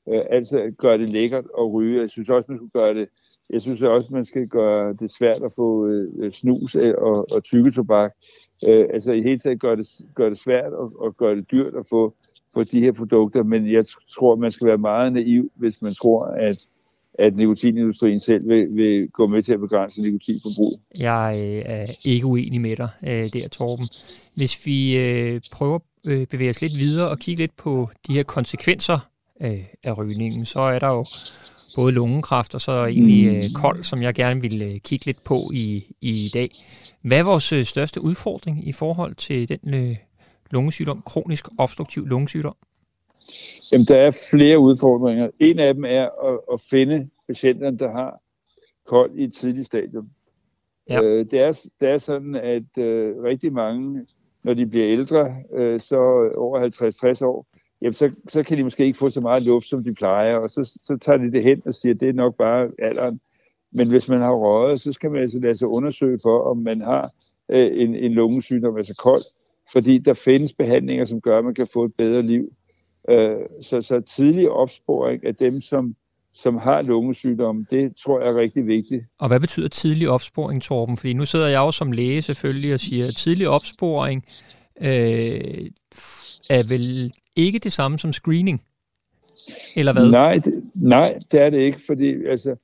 Øh, 0.08 0.22
altså 0.30 0.72
gøre 0.78 0.98
det 0.98 1.08
lækkert 1.08 1.44
at 1.58 1.72
ryge. 1.72 2.00
Jeg 2.00 2.10
synes 2.10 2.28
også, 2.28 2.52
man 2.52 2.58
skulle 2.58 2.70
gøre 2.70 2.94
det 2.94 3.08
jeg 3.50 3.62
synes 3.62 3.82
også, 3.82 4.08
man 4.12 4.24
skal 4.24 4.48
gøre 4.48 4.92
det 4.92 5.10
svært 5.10 5.42
at 5.42 5.52
få 5.56 5.86
øh, 5.86 6.08
øh 6.18 6.32
snus 6.32 6.74
øh, 6.74 6.94
og, 6.98 7.26
og 7.30 7.44
tykketobak. 7.44 8.12
Øh, 8.68 8.86
altså 8.94 9.12
i 9.12 9.22
hele 9.22 9.38
taget 9.38 9.60
gøre 9.60 9.76
det, 9.76 9.86
gør 10.14 10.28
det 10.28 10.38
svært 10.38 10.72
og, 10.72 10.92
og 10.98 11.16
gøre 11.16 11.36
det 11.36 11.50
dyrt 11.50 11.74
at 11.74 11.86
få, 11.90 12.14
få 12.54 12.64
de 12.64 12.80
her 12.80 12.92
produkter, 12.92 13.42
men 13.42 13.72
jeg 13.72 13.84
tror, 14.14 14.36
man 14.36 14.50
skal 14.50 14.66
være 14.66 14.78
meget 14.78 15.12
naiv, 15.12 15.50
hvis 15.54 15.82
man 15.82 15.94
tror, 15.94 16.24
at 16.24 16.56
at 17.18 17.36
nikotinindustrien 17.36 18.20
selv 18.20 18.48
vil, 18.48 18.68
vil 18.70 19.08
gå 19.08 19.26
med 19.26 19.42
til 19.42 19.52
at 19.52 19.60
begrænse 19.60 20.02
nikotinforbruget. 20.02 20.80
Jeg 20.98 21.34
øh, 21.38 21.62
er 21.66 21.86
ikke 22.04 22.26
uenig 22.26 22.60
med 22.60 22.76
dig 22.76 22.88
øh, 23.06 23.32
der, 23.32 23.48
Torben. 23.48 23.88
Hvis 24.34 24.66
vi 24.66 24.96
øh, 24.96 25.40
prøver 25.52 25.78
at 26.04 26.28
bevæge 26.28 26.50
os 26.50 26.60
lidt 26.60 26.78
videre 26.78 27.08
og 27.08 27.18
kigge 27.18 27.42
lidt 27.42 27.56
på 27.56 27.90
de 28.06 28.14
her 28.14 28.22
konsekvenser 28.22 28.98
af 29.84 29.98
rygningen, 29.98 30.44
så 30.44 30.60
er 30.60 30.78
der 30.78 30.88
jo 30.88 31.06
både 31.76 31.92
lungekræft 31.92 32.54
og 32.54 32.60
så 32.60 32.86
egentlig 32.86 33.54
kold, 33.54 33.82
som 33.82 34.02
jeg 34.02 34.14
gerne 34.14 34.40
vil 34.40 34.80
kigge 34.84 35.06
lidt 35.06 35.24
på 35.24 35.50
i, 35.54 35.84
i 36.00 36.30
dag. 36.34 36.50
Hvad 37.02 37.18
er 37.18 37.22
vores 37.22 37.68
største 37.68 38.00
udfordring 38.00 38.68
i 38.68 38.72
forhold 38.72 39.14
til 39.14 39.48
den 39.48 39.96
lungesygdom, 40.50 41.02
kronisk 41.06 41.48
obstruktiv 41.58 42.06
lungesygdom? 42.06 42.56
Jamen, 43.72 43.86
der 43.86 43.96
er 43.96 44.10
flere 44.30 44.58
udfordringer. 44.58 45.30
En 45.38 45.58
af 45.58 45.74
dem 45.74 45.84
er 45.84 46.02
at, 46.02 46.38
at 46.52 46.60
finde 46.60 47.08
patienterne, 47.26 47.78
der 47.78 47.90
har 47.90 48.20
kold 48.86 49.10
i 49.14 49.24
et 49.24 49.34
tidligt 49.34 49.66
stadium. 49.66 50.04
Ja. 50.88 51.02
Øh, 51.02 51.26
det, 51.30 51.40
er, 51.40 51.68
det 51.80 51.88
er 51.88 51.98
sådan, 51.98 52.34
at 52.34 52.78
øh, 52.78 53.22
rigtig 53.22 53.52
mange, 53.52 54.06
når 54.42 54.54
de 54.54 54.66
bliver 54.66 54.88
ældre, 54.88 55.34
øh, 55.52 55.80
så 55.80 55.96
over 56.36 57.20
50-60 57.20 57.24
år, 57.24 57.46
jamen 57.82 57.94
så, 57.94 58.10
så 58.28 58.42
kan 58.42 58.58
de 58.58 58.64
måske 58.64 58.84
ikke 58.84 58.98
få 58.98 59.10
så 59.10 59.20
meget 59.20 59.42
luft, 59.42 59.66
som 59.66 59.84
de 59.84 59.94
plejer, 59.94 60.36
og 60.36 60.50
så, 60.50 60.78
så 60.82 60.98
tager 61.00 61.16
de 61.16 61.32
det 61.32 61.42
hen 61.42 61.62
og 61.66 61.74
siger, 61.74 61.94
at 61.94 62.00
det 62.00 62.08
er 62.08 62.12
nok 62.12 62.36
bare 62.36 62.70
alderen. 62.78 63.20
Men 63.72 63.88
hvis 63.88 64.08
man 64.08 64.20
har 64.20 64.34
røget, 64.34 64.80
så 64.80 64.92
skal 64.92 65.10
man 65.10 65.20
altså 65.20 65.38
lade 65.38 65.54
sig 65.54 65.68
undersøge 65.68 66.18
for, 66.22 66.40
om 66.42 66.56
man 66.56 66.80
har 66.80 67.12
øh, 67.48 67.70
en, 67.74 67.94
en 67.94 68.12
lungesygdom, 68.12 68.76
altså 68.76 68.94
kold, 68.94 69.22
fordi 69.72 69.98
der 69.98 70.14
findes 70.14 70.52
behandlinger, 70.52 71.04
som 71.04 71.20
gør, 71.20 71.38
at 71.38 71.44
man 71.44 71.54
kan 71.54 71.66
få 71.66 71.84
et 71.84 71.94
bedre 71.94 72.22
liv. 72.22 72.52
Øh, 73.08 73.36
så, 73.62 73.82
så 73.82 74.00
tidlig 74.00 74.50
opsporing 74.50 75.26
af 75.26 75.34
dem, 75.34 75.60
som, 75.60 75.96
som 76.32 76.56
har 76.56 76.82
lungesygdomme, 76.82 77.66
det 77.70 77.96
tror 77.96 78.20
jeg 78.20 78.28
er 78.28 78.36
rigtig 78.36 78.66
vigtigt. 78.66 79.04
Og 79.18 79.28
hvad 79.28 79.40
betyder 79.40 79.68
tidlig 79.68 80.08
opsporing, 80.08 80.62
Torben? 80.62 80.96
Fordi 80.96 81.12
nu 81.12 81.24
sidder 81.24 81.48
jeg 81.48 81.58
jo 81.58 81.70
som 81.70 81.92
læge 81.92 82.22
selvfølgelig 82.22 82.74
og 82.74 82.80
siger, 82.80 83.06
at 83.06 83.16
tidlig 83.16 83.48
opsporing 83.48 84.24
øh, 84.80 85.70
er 86.50 86.68
vel 86.68 87.12
ikke 87.36 87.58
det 87.58 87.72
samme 87.72 87.98
som 87.98 88.12
screening? 88.12 88.62
Eller 89.76 89.92
hvad? 89.92 90.10
Nej, 90.10 90.34
det, 90.34 90.62
nej, 90.74 91.18
det 91.32 91.40
er 91.40 91.50
det 91.50 91.58
ikke, 91.58 91.80
fordi 91.86 92.26
altså, 92.26 92.56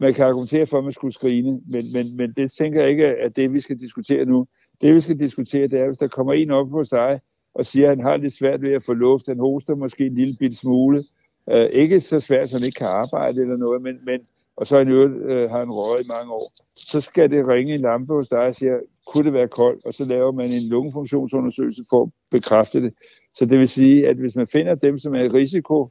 man 0.00 0.14
kan 0.14 0.24
argumentere 0.24 0.66
for, 0.66 0.78
at 0.78 0.84
man 0.84 0.92
skulle 0.92 1.14
screene, 1.14 1.60
men, 1.66 1.92
men, 1.92 2.16
men 2.16 2.32
det 2.32 2.52
tænker 2.52 2.80
jeg 2.80 2.90
ikke 2.90 3.04
er 3.04 3.28
det, 3.28 3.52
vi 3.52 3.60
skal 3.60 3.78
diskutere 3.80 4.24
nu. 4.24 4.46
Det, 4.80 4.94
vi 4.94 5.00
skal 5.00 5.20
diskutere, 5.20 5.68
det 5.68 5.80
er, 5.80 5.86
hvis 5.86 5.98
der 5.98 6.08
kommer 6.08 6.32
en 6.32 6.50
op 6.50 6.70
hos 6.70 6.88
dig, 6.88 7.20
og 7.58 7.66
siger, 7.66 7.90
at 7.90 7.96
han 7.96 8.06
har 8.06 8.16
lidt 8.16 8.32
svært 8.32 8.62
ved 8.62 8.72
at 8.72 8.84
få 8.84 8.92
luft. 8.92 9.26
Han 9.26 9.38
hoster 9.38 9.74
måske 9.74 10.06
en 10.06 10.14
lille 10.14 10.36
bit 10.38 10.56
smule. 10.56 11.04
Øh, 11.50 11.66
ikke 11.72 12.00
så 12.00 12.20
svært, 12.20 12.42
at 12.42 12.52
han 12.52 12.64
ikke 12.64 12.78
kan 12.78 12.86
arbejde 12.86 13.40
eller 13.40 13.56
noget, 13.56 13.82
men, 13.82 13.98
men 14.04 14.20
og 14.56 14.66
så 14.66 14.78
han 14.78 14.88
øvrigt, 14.88 15.30
øh, 15.30 15.50
har 15.50 15.58
han 15.58 15.70
røget 15.70 16.04
i 16.04 16.08
mange 16.08 16.32
år. 16.32 16.52
Så 16.76 17.00
skal 17.00 17.30
det 17.30 17.48
ringe 17.48 17.74
en 17.74 17.80
lampe 17.80 18.14
hos 18.14 18.28
dig 18.28 18.46
og 18.46 18.54
siger, 18.54 18.78
kunne 19.06 19.24
det 19.24 19.32
være 19.32 19.48
koldt? 19.48 19.84
Og 19.86 19.94
så 19.94 20.04
laver 20.04 20.32
man 20.32 20.52
en 20.52 20.68
lungefunktionsundersøgelse 20.68 21.84
for 21.90 22.02
at 22.02 22.10
bekræfte 22.30 22.82
det. 22.82 22.94
Så 23.34 23.46
det 23.46 23.58
vil 23.58 23.68
sige, 23.68 24.08
at 24.08 24.16
hvis 24.16 24.36
man 24.36 24.46
finder 24.46 24.74
dem, 24.74 24.98
som 24.98 25.14
er 25.14 25.22
i 25.22 25.28
risiko, 25.28 25.88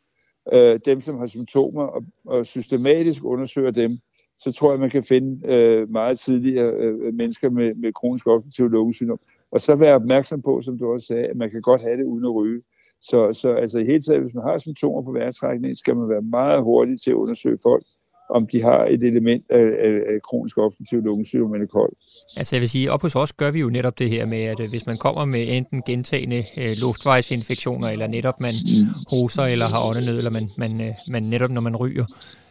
øh, 0.53 0.79
dem, 0.85 1.01
som 1.01 1.17
har 1.17 1.27
symptomer, 1.27 1.83
og, 1.83 2.03
og 2.25 2.45
systematisk 2.45 3.23
undersøger 3.23 3.71
dem, 3.71 3.91
så 4.39 4.51
tror 4.51 4.71
jeg, 4.71 4.79
man 4.79 4.89
kan 4.89 5.03
finde 5.03 5.47
øh, 5.47 5.89
meget 5.89 6.19
tidligere 6.19 6.73
øh, 6.73 7.13
mennesker 7.13 7.49
med, 7.49 7.73
med 7.75 7.93
kronisk 7.93 8.27
obstruktiv 8.27 8.69
lungesygdom. 8.69 9.19
Og 9.51 9.61
så 9.61 9.75
være 9.75 9.95
opmærksom 9.95 10.41
på, 10.41 10.61
som 10.61 10.77
du 10.77 10.93
også 10.93 11.07
sagde, 11.07 11.25
at 11.25 11.37
man 11.37 11.51
kan 11.51 11.61
godt 11.61 11.81
have 11.81 11.97
det 11.97 12.03
uden 12.03 12.25
at 12.25 12.35
ryge. 12.35 12.61
Så, 13.01 13.33
så 13.33 13.49
altså 13.53 13.77
i 13.79 13.85
hele 13.85 14.01
taget, 14.01 14.21
hvis 14.21 14.33
man 14.33 14.43
har 14.43 14.57
symptomer 14.57 15.01
på 15.01 15.11
vejrtrækning, 15.11 15.77
skal 15.77 15.95
man 15.95 16.09
være 16.09 16.21
meget 16.21 16.63
hurtig 16.63 17.01
til 17.01 17.11
at 17.11 17.15
undersøge 17.15 17.57
folk, 17.63 17.83
om 18.29 18.47
de 18.47 18.61
har 18.61 18.85
et 18.85 19.03
element 19.03 19.45
af, 19.49 19.67
af, 19.85 19.93
af 20.13 20.21
kronisk 20.29 20.57
obstruktiv 20.57 21.01
lungesygdom 21.01 21.53
eller 21.53 21.67
kold. 21.67 21.93
Altså 22.37 22.55
jeg 22.55 22.61
vil 22.61 22.69
sige, 22.69 22.91
op 22.91 23.01
hos 23.01 23.15
os 23.15 23.33
gør 23.33 23.51
vi 23.51 23.59
jo 23.59 23.69
netop 23.69 23.99
det 23.99 24.09
her 24.09 24.25
med, 24.25 24.41
at 24.41 24.59
øh, 24.59 24.69
hvis 24.69 24.85
man 24.85 24.97
kommer 24.97 25.25
med 25.25 25.45
enten 25.47 25.81
gentagende 25.81 26.43
øh, 26.57 26.69
luftvejsinfektioner, 26.81 27.87
eller 27.89 28.07
netop 28.07 28.41
man 28.41 28.53
mm. 28.63 28.85
hoser 29.09 29.43
eller 29.43 29.65
har 29.65 29.89
åndenød, 29.89 30.17
eller 30.17 30.31
man, 30.31 30.49
man, 30.57 30.81
øh, 30.81 30.93
man 31.07 31.23
netop 31.23 31.51
når 31.51 31.61
man 31.61 31.75
ryger, 31.75 32.05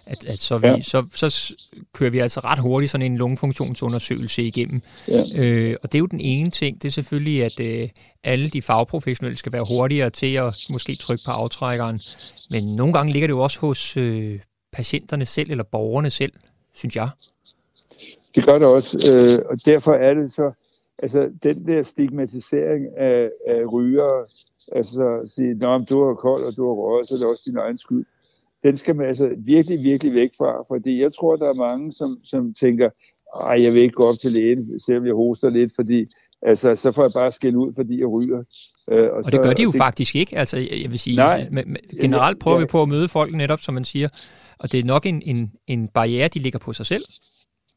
at, 0.06 0.24
at 0.24 0.38
så, 0.38 0.58
vi, 0.58 0.66
ja. 0.66 0.80
så, 0.80 1.04
så 1.14 1.54
kører 1.92 2.10
vi 2.10 2.18
altså 2.18 2.40
ret 2.40 2.58
hurtigt 2.58 2.90
sådan 2.90 3.12
en 3.12 3.18
lungefunktionsundersøgelse 3.18 4.42
igennem. 4.42 4.82
Ja. 5.08 5.24
Øh, 5.36 5.76
og 5.82 5.92
det 5.92 5.98
er 5.98 6.00
jo 6.00 6.06
den 6.06 6.20
ene 6.20 6.50
ting, 6.50 6.82
det 6.82 6.88
er 6.88 6.92
selvfølgelig, 6.92 7.44
at 7.44 7.60
øh, 7.60 7.88
alle 8.24 8.48
de 8.48 8.62
fagprofessionelle 8.62 9.36
skal 9.36 9.52
være 9.52 9.64
hurtigere 9.68 10.10
til 10.10 10.34
at 10.34 10.66
måske 10.70 10.96
trykke 10.96 11.22
på 11.26 11.30
aftrækkeren. 11.30 12.00
Men 12.50 12.64
nogle 12.64 12.92
gange 12.92 13.12
ligger 13.12 13.26
det 13.26 13.34
jo 13.34 13.40
også 13.40 13.60
hos 13.60 13.96
øh, 13.96 14.40
patienterne 14.72 15.26
selv, 15.26 15.50
eller 15.50 15.64
borgerne 15.64 16.10
selv, 16.10 16.32
synes 16.74 16.96
jeg. 16.96 17.08
Det 18.34 18.44
gør 18.44 18.58
det 18.58 18.68
også, 18.68 19.12
øh, 19.12 19.38
og 19.50 19.64
derfor 19.64 19.92
er 19.92 20.14
det 20.14 20.32
så, 20.32 20.52
altså 20.98 21.30
den 21.42 21.66
der 21.66 21.82
stigmatisering 21.82 22.96
af, 22.96 23.30
af 23.46 23.72
ryger, 23.72 24.26
altså 24.72 25.20
at 25.22 25.30
sige, 25.30 25.66
om 25.66 25.84
du 25.84 26.06
har 26.06 26.14
kold 26.14 26.44
og 26.44 26.56
du 26.56 26.66
har 26.66 26.74
røget, 26.74 27.08
så 27.08 27.14
er 27.14 27.18
det 27.18 27.26
også 27.26 27.42
din 27.46 27.56
egen 27.56 27.78
skyld 27.78 28.04
den 28.66 28.76
skal 28.76 28.96
man 28.96 29.06
altså 29.06 29.30
virkelig, 29.38 29.82
virkelig 29.82 30.14
væk 30.14 30.30
fra, 30.38 30.64
fordi 30.68 31.02
jeg 31.02 31.14
tror, 31.14 31.36
der 31.36 31.48
er 31.48 31.54
mange, 31.54 31.92
som, 31.92 32.18
som 32.24 32.54
tænker, 32.54 32.90
ej, 33.40 33.62
jeg 33.62 33.74
vil 33.74 33.82
ikke 33.82 33.94
gå 33.94 34.04
op 34.04 34.18
til 34.18 34.32
lægen, 34.32 34.80
selvom 34.80 35.06
jeg 35.06 35.14
hoster 35.14 35.50
lidt, 35.50 35.72
fordi 35.74 36.06
altså, 36.42 36.74
så 36.74 36.92
får 36.92 37.02
jeg 37.02 37.12
bare 37.14 37.32
skæld 37.32 37.56
ud, 37.56 37.72
fordi 37.74 38.00
jeg 38.00 38.08
ryger. 38.08 38.42
Øh, 38.90 39.04
og, 39.04 39.10
og 39.10 39.24
så, 39.24 39.30
det 39.30 39.42
gør 39.42 39.52
de 39.52 39.62
jo 39.62 39.70
det, 39.70 39.78
faktisk 39.78 40.16
ikke. 40.16 40.38
Altså, 40.38 40.56
jeg 40.56 40.90
vil 40.90 40.98
sige, 40.98 41.16
nej, 41.16 41.44
generelt 42.00 42.38
prøver 42.38 42.56
ja, 42.56 42.64
vi 42.64 42.68
på 42.70 42.82
at 42.82 42.88
møde 42.88 43.08
folk 43.08 43.34
netop, 43.34 43.60
som 43.60 43.74
man 43.74 43.84
siger, 43.84 44.08
og 44.58 44.72
det 44.72 44.80
er 44.80 44.84
nok 44.84 45.06
en, 45.06 45.22
en, 45.24 45.52
en 45.66 45.88
barriere, 45.88 46.28
de 46.28 46.38
ligger 46.38 46.58
på 46.58 46.72
sig 46.72 46.86
selv. 46.86 47.04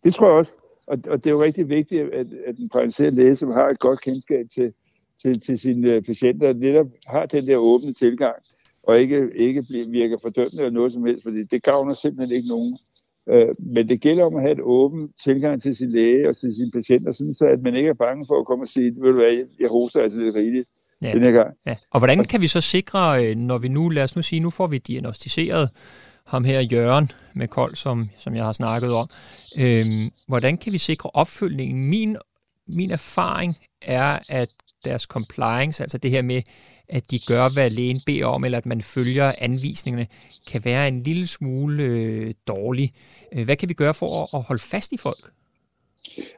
Det 0.03 0.13
tror 0.13 0.27
jeg 0.27 0.37
også. 0.37 0.53
og, 0.87 0.97
og 1.09 1.17
det 1.23 1.29
er 1.29 1.33
jo 1.33 1.43
rigtig 1.43 1.69
vigtigt, 1.69 2.01
at, 2.01 2.27
at 2.47 2.57
den 2.57 2.69
praktiserende 2.69 3.23
læge, 3.23 3.35
som 3.35 3.51
har 3.51 3.67
et 3.67 3.79
godt 3.79 4.01
kendskab 4.01 4.45
til, 4.55 4.73
til, 5.21 5.41
til 5.41 5.59
sine 5.59 5.87
øh, 5.87 6.01
patienter, 6.01 6.53
netop 6.53 6.87
har 7.07 7.25
den 7.25 7.47
der 7.47 7.57
åbne 7.57 7.93
tilgang, 7.93 8.35
og 8.89 8.99
ikke, 8.99 9.29
ikke 9.35 9.63
bliver, 9.63 9.89
virker 9.89 10.17
fordømmende 10.21 10.57
eller 10.57 10.71
noget 10.79 10.93
som 10.93 11.05
helst, 11.05 11.23
fordi 11.23 11.43
det 11.43 11.63
gavner 11.63 11.93
simpelthen 11.93 12.37
ikke 12.37 12.49
nogen. 12.49 12.77
Øh, 13.29 13.47
men 13.59 13.89
det 13.89 14.01
gælder 14.01 14.23
om 14.25 14.35
at 14.35 14.41
have 14.41 14.51
et 14.51 14.61
åben 14.61 15.09
tilgang 15.23 15.61
til 15.61 15.75
sin 15.75 15.89
læge 15.89 16.29
og 16.29 16.37
til 16.37 16.55
sine 16.55 16.71
patienter, 16.71 17.11
sådan 17.11 17.33
så 17.33 17.45
at 17.45 17.61
man 17.61 17.75
ikke 17.75 17.89
er 17.89 17.93
bange 17.93 18.25
for 18.27 18.39
at 18.39 18.45
komme 18.45 18.63
og 18.63 18.67
sige, 18.67 18.95
ved 19.01 19.09
du 19.09 19.15
hvad, 19.15 19.45
jeg 19.59 19.69
hoster 19.69 20.01
altså 20.01 20.19
lidt 20.19 20.35
rigeligt 20.35 20.69
ja. 21.01 21.13
den 21.13 21.23
her 21.23 21.31
gang. 21.31 21.55
Ja. 21.65 21.75
Og 21.91 21.99
hvordan 21.99 22.23
kan 22.23 22.41
vi 22.41 22.47
så 22.47 22.61
sikre, 22.61 23.25
øh, 23.25 23.35
når 23.35 23.57
vi 23.57 23.67
nu, 23.67 23.89
lad 23.89 24.03
os 24.03 24.15
nu 24.15 24.21
sige, 24.21 24.39
nu 24.39 24.49
får 24.49 24.67
vi 24.67 24.77
diagnostiseret 24.77 25.69
ham 26.27 26.43
her 26.43 26.61
Jørgen 26.61 27.09
med 27.33 27.47
kold, 27.47 27.75
som, 27.75 28.09
som 28.17 28.35
jeg 28.35 28.45
har 28.45 28.53
snakket 28.53 28.93
om. 28.93 29.09
Øhm, 29.59 30.09
hvordan 30.27 30.57
kan 30.57 30.73
vi 30.73 30.77
sikre 30.77 31.09
opfølgningen? 31.13 31.89
Min, 31.89 32.17
min 32.67 32.91
erfaring 32.91 33.57
er, 33.81 34.19
at 34.29 34.49
deres 34.85 35.01
compliance, 35.01 35.83
altså 35.83 35.97
det 35.97 36.11
her 36.11 36.21
med, 36.21 36.41
at 36.89 37.11
de 37.11 37.19
gør, 37.27 37.49
hvad 37.53 37.69
lægen 37.69 38.01
beder 38.05 38.25
om, 38.25 38.43
eller 38.45 38.57
at 38.57 38.65
man 38.65 38.81
følger 38.81 39.33
anvisningerne, 39.37 40.07
kan 40.51 40.61
være 40.65 40.87
en 40.87 41.03
lille 41.03 41.27
smule 41.27 41.83
øh, 41.83 42.33
dårlig. 42.47 42.91
Øh, 43.33 43.45
hvad 43.45 43.55
kan 43.55 43.69
vi 43.69 43.73
gøre 43.73 43.93
for 43.93 44.23
at, 44.23 44.29
at 44.33 44.41
holde 44.43 44.61
fast 44.61 44.91
i 44.91 44.97
folk? 44.97 45.31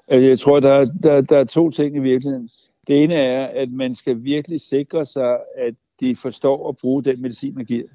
Altså, 0.07 0.27
jeg 0.29 0.39
tror, 0.39 0.59
der, 0.59 0.85
der, 1.03 1.21
der 1.21 1.37
er 1.37 1.43
to 1.43 1.69
ting 1.69 1.95
i 1.95 1.99
virkeligheden. 1.99 2.49
Det 2.87 3.03
ene 3.03 3.15
er, 3.15 3.45
at 3.45 3.71
man 3.71 3.95
skal 3.95 4.23
virkelig 4.23 4.61
sikre 4.61 5.05
sig, 5.05 5.37
at 5.57 5.73
de 5.99 6.15
forstår 6.15 6.69
at 6.69 6.77
bruge 6.77 7.03
den 7.03 7.21
medicin, 7.21 7.55
man 7.55 7.65
giver. 7.65 7.87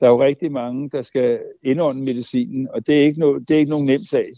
Der 0.00 0.06
er 0.06 0.10
jo 0.10 0.24
rigtig 0.24 0.52
mange, 0.52 0.90
der 0.90 1.02
skal 1.02 1.40
indånde 1.62 2.02
medicinen, 2.02 2.68
og 2.74 2.86
det 2.86 3.00
er 3.00 3.02
ikke, 3.02 3.20
no, 3.20 3.38
det 3.38 3.50
er 3.50 3.58
ikke 3.58 3.70
nogen 3.70 3.86
nem 3.86 4.04
sag. 4.04 4.32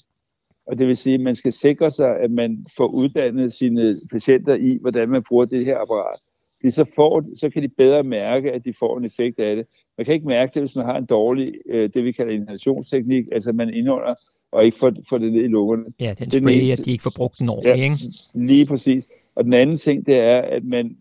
Og 0.66 0.78
det 0.78 0.86
vil 0.86 0.96
sige, 0.96 1.14
at 1.14 1.20
man 1.20 1.34
skal 1.34 1.52
sikre 1.52 1.90
sig, 1.90 2.16
at 2.20 2.30
man 2.30 2.66
får 2.76 2.86
uddannet 2.86 3.52
sine 3.52 4.00
patienter 4.10 4.54
i, 4.54 4.78
hvordan 4.80 5.08
man 5.08 5.22
bruger 5.28 5.44
det 5.44 5.64
her 5.64 5.78
apparat. 5.78 6.20
Fordi 6.62 6.70
så, 6.70 6.84
får, 6.94 7.24
så 7.36 7.50
kan 7.50 7.62
de 7.62 7.68
bedre 7.68 8.02
mærke, 8.02 8.52
at 8.52 8.64
de 8.64 8.74
får 8.78 8.98
en 8.98 9.04
effekt 9.04 9.40
af 9.40 9.56
det. 9.56 9.66
Man 9.98 10.04
kan 10.04 10.14
ikke 10.14 10.26
mærke 10.26 10.54
det, 10.54 10.62
hvis 10.62 10.76
man 10.76 10.84
har 10.84 10.98
en 10.98 11.04
dårlig, 11.04 11.54
øh, 11.66 11.90
det 11.94 12.04
vi 12.04 12.12
kalder 12.12 12.32
inhalationsteknik, 12.32 13.24
altså 13.32 13.52
man 13.52 13.74
indånder 13.74 14.14
og 14.52 14.64
ikke 14.64 14.78
får, 14.78 14.92
får 15.08 15.18
det 15.18 15.32
ned 15.32 15.44
i 15.44 15.46
lungerne. 15.46 15.84
Ja, 16.00 16.14
den 16.18 16.30
spray, 16.30 16.52
det 16.52 16.72
at 16.72 16.84
de 16.84 16.90
ikke 16.90 17.02
får 17.02 17.12
brugt 17.16 17.38
den 17.38 17.48
ordentligt, 17.48 17.78
ja, 17.78 17.84
ikke? 17.84 17.96
Lige 18.34 18.66
præcis. 18.66 19.08
Og 19.36 19.44
den 19.44 19.52
anden 19.52 19.78
ting, 19.78 20.06
det 20.06 20.16
er, 20.16 20.40
at 20.40 20.64
man, 20.64 20.96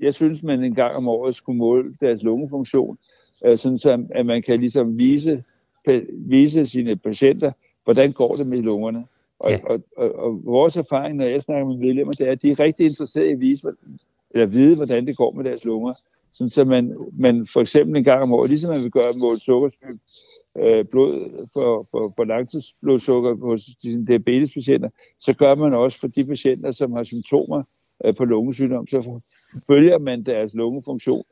jeg 0.00 0.14
synes, 0.14 0.42
man 0.42 0.64
en 0.64 0.74
gang 0.74 0.96
om 0.96 1.08
året 1.08 1.34
skulle 1.34 1.58
måle 1.58 1.94
deres 2.00 2.22
lungefunktion, 2.22 2.98
øh, 3.46 3.58
sådan 3.58 3.78
så 3.78 4.06
at 4.10 4.26
man 4.26 4.42
kan 4.42 4.60
ligesom 4.60 4.98
vise, 4.98 5.44
vise 6.12 6.66
sine 6.66 6.96
patienter, 6.96 7.52
hvordan 7.84 8.12
går 8.12 8.36
det 8.36 8.46
med 8.46 8.58
lungerne. 8.58 9.04
Og, 9.38 9.50
ja. 9.50 9.58
og, 9.64 9.80
og, 9.96 10.14
og 10.14 10.44
vores 10.44 10.76
erfaring, 10.76 11.16
når 11.16 11.24
jeg 11.24 11.42
snakker 11.42 11.66
med 11.66 11.76
medlemmer, 11.76 12.12
det 12.12 12.28
er, 12.28 12.32
at 12.32 12.42
de 12.42 12.50
er 12.50 12.60
rigtig 12.60 12.86
interesserede 12.86 13.28
i 13.28 13.32
at 13.32 13.40
vise, 13.40 13.68
eller 14.36 14.46
vide, 14.46 14.76
hvordan 14.76 15.06
det 15.06 15.16
går 15.16 15.32
med 15.32 15.44
deres 15.44 15.64
lunger. 15.64 15.94
Sådan 16.32 16.50
så 16.50 16.64
man, 16.64 16.96
man 17.12 17.46
for 17.52 17.60
eksempel 17.60 17.96
en 17.96 18.04
gang 18.04 18.22
om 18.22 18.32
året, 18.32 18.50
ligesom 18.50 18.70
man 18.70 18.82
vil 18.82 18.90
gøre 18.90 19.12
mål 19.18 19.40
sukkersyg, 19.40 19.98
øh, 20.58 20.84
blod 20.84 21.46
for, 21.52 21.88
for, 21.90 22.12
for 22.16 22.24
langtidsblodsukker 22.24 23.34
hos 23.34 23.64
de 23.82 24.06
diabetespatienter, 24.06 24.88
så 25.20 25.32
gør 25.32 25.54
man 25.54 25.74
også 25.74 26.00
for 26.00 26.06
de 26.06 26.24
patienter, 26.24 26.70
som 26.70 26.92
har 26.92 27.04
symptomer 27.04 27.62
øh, 28.04 28.14
på 28.14 28.24
lungesygdom, 28.24 28.86
så 28.86 29.20
følger 29.66 29.98
man 29.98 30.22
deres 30.22 30.54
lungefunktion. 30.54 31.24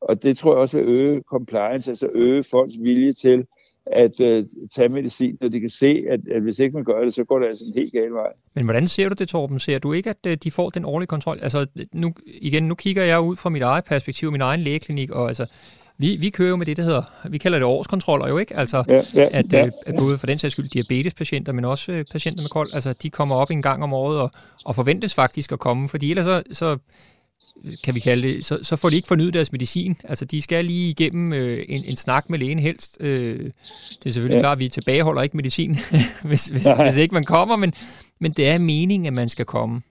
Og 0.00 0.22
det 0.22 0.38
tror 0.38 0.52
jeg 0.52 0.60
også 0.60 0.76
vil 0.76 0.88
øge 0.88 1.20
compliance, 1.20 1.90
altså 1.90 2.08
øge 2.14 2.44
folks 2.44 2.74
vilje 2.80 3.12
til 3.12 3.46
at 3.86 4.20
øh, 4.20 4.46
tage 4.74 4.88
medicin, 4.88 5.38
når 5.40 5.48
de 5.48 5.60
kan 5.60 5.70
se, 5.70 6.04
at, 6.10 6.20
at 6.34 6.42
hvis 6.42 6.58
ikke 6.58 6.74
man 6.74 6.84
gør 6.84 7.04
det, 7.04 7.14
så 7.14 7.24
går 7.24 7.38
det 7.38 7.46
altså 7.46 7.64
en 7.64 7.80
helt 7.80 7.92
gal 7.92 8.12
vej. 8.12 8.32
Men 8.54 8.64
hvordan 8.64 8.86
ser 8.86 9.08
du 9.08 9.14
det, 9.18 9.28
Torben? 9.28 9.58
Ser 9.58 9.78
du 9.78 9.92
ikke, 9.92 10.10
at 10.10 10.26
øh, 10.26 10.36
de 10.44 10.50
får 10.50 10.70
den 10.70 10.84
årlige 10.84 11.06
kontrol? 11.06 11.38
Altså, 11.42 11.66
nu, 11.92 12.12
igen, 12.26 12.62
nu 12.62 12.74
kigger 12.74 13.04
jeg 13.04 13.20
ud 13.20 13.36
fra 13.36 13.50
mit 13.50 13.62
eget 13.62 13.84
perspektiv, 13.84 14.32
min 14.32 14.40
egen 14.40 14.60
lægeklinik, 14.60 15.10
og 15.10 15.28
altså, 15.28 15.46
vi, 15.98 16.16
vi 16.20 16.30
kører 16.30 16.48
jo 16.48 16.56
med 16.56 16.66
det, 16.66 16.76
der 16.76 16.82
hedder, 16.82 17.02
vi 17.30 17.38
kalder 17.38 17.58
det 17.58 17.66
årskontroller 17.66 18.28
jo 18.28 18.38
ikke, 18.38 18.56
altså 18.56 18.84
ja, 18.88 19.02
ja, 19.14 19.28
at, 19.32 19.52
ja. 19.52 19.66
Øh, 19.66 19.72
at 19.86 19.94
både 19.96 20.18
for 20.18 20.26
den 20.26 20.38
sags 20.38 20.52
skyld 20.52 20.68
diabetespatienter, 20.68 21.52
men 21.52 21.64
også 21.64 21.92
øh, 21.92 22.04
patienter 22.12 22.42
med 22.42 22.48
kold, 22.48 22.68
altså 22.74 22.92
de 22.92 23.10
kommer 23.10 23.36
op 23.36 23.50
en 23.50 23.62
gang 23.62 23.82
om 23.82 23.92
året 23.92 24.20
og, 24.20 24.30
og 24.64 24.74
forventes 24.74 25.14
faktisk 25.14 25.52
at 25.52 25.58
komme, 25.58 25.88
fordi 25.88 26.10
ellers 26.10 26.24
så, 26.24 26.42
så 26.52 26.78
kan 27.84 27.94
vi 27.94 28.00
kalde 28.00 28.28
det, 28.28 28.44
så, 28.44 28.58
så 28.62 28.76
får 28.76 28.88
de 28.88 28.96
ikke 28.96 29.08
fornyet 29.08 29.34
deres 29.34 29.52
medicin. 29.52 29.96
Altså, 30.04 30.24
de 30.24 30.42
skal 30.42 30.64
lige 30.64 30.90
igennem 30.90 31.32
øh, 31.32 31.64
en, 31.68 31.84
en 31.84 31.96
snak 31.96 32.30
med 32.30 32.38
lægen 32.38 32.58
helst. 32.58 32.96
Øh, 33.00 33.38
det 33.38 34.06
er 34.06 34.10
selvfølgelig 34.10 34.36
ja. 34.36 34.42
klart, 34.42 34.56
at 34.56 34.60
vi 34.60 34.68
tilbageholder 34.68 35.22
ikke 35.22 35.36
medicin, 35.36 35.76
hvis, 36.28 36.46
hvis, 36.46 36.66
hvis 36.82 36.96
ikke 36.96 37.14
man 37.14 37.24
kommer, 37.24 37.56
men, 37.56 37.72
men 38.18 38.32
det 38.32 38.48
er 38.48 38.58
meningen, 38.58 39.06
at 39.06 39.12
man 39.12 39.28
skal 39.28 39.44
komme. 39.44 39.82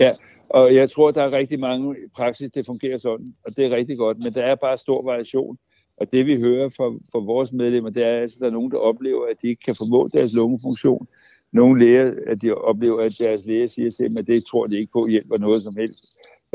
Ja, 0.00 0.12
og 0.48 0.74
jeg 0.74 0.90
tror, 0.90 1.10
der 1.10 1.22
er 1.22 1.32
rigtig 1.32 1.60
mange 1.60 1.96
i 2.04 2.08
praksis, 2.16 2.50
det 2.54 2.66
fungerer 2.66 2.98
sådan, 2.98 3.34
og 3.44 3.56
det 3.56 3.66
er 3.66 3.70
rigtig 3.70 3.98
godt, 3.98 4.18
men 4.18 4.34
der 4.34 4.42
er 4.42 4.54
bare 4.54 4.78
stor 4.78 5.02
variation. 5.02 5.58
Og 5.96 6.12
det 6.12 6.26
vi 6.26 6.40
hører 6.40 6.68
fra, 6.68 6.84
fra 7.12 7.18
vores 7.18 7.52
medlemmer, 7.52 7.90
det 7.90 8.04
er, 8.04 8.16
at 8.16 8.22
altså, 8.22 8.36
der 8.40 8.46
er 8.46 8.50
nogen, 8.50 8.70
der 8.70 8.78
oplever, 8.78 9.26
at 9.26 9.36
de 9.42 9.48
ikke 9.48 9.62
kan 9.62 9.74
formå 9.74 10.08
deres 10.12 10.34
lungefunktion. 10.34 11.06
Nogle 11.52 11.80
læger, 11.80 12.14
at 12.26 12.42
de 12.42 12.54
oplever, 12.54 13.00
at 13.00 13.16
deres 13.18 13.46
læge 13.46 13.68
siger 13.68 13.90
til 13.90 14.08
dem, 14.08 14.16
at 14.16 14.26
det 14.26 14.44
tror 14.44 14.66
de 14.66 14.78
ikke 14.78 14.92
på 14.92 15.06
hjælper 15.06 15.38
noget 15.38 15.62
som 15.62 15.76
helst. 15.76 16.04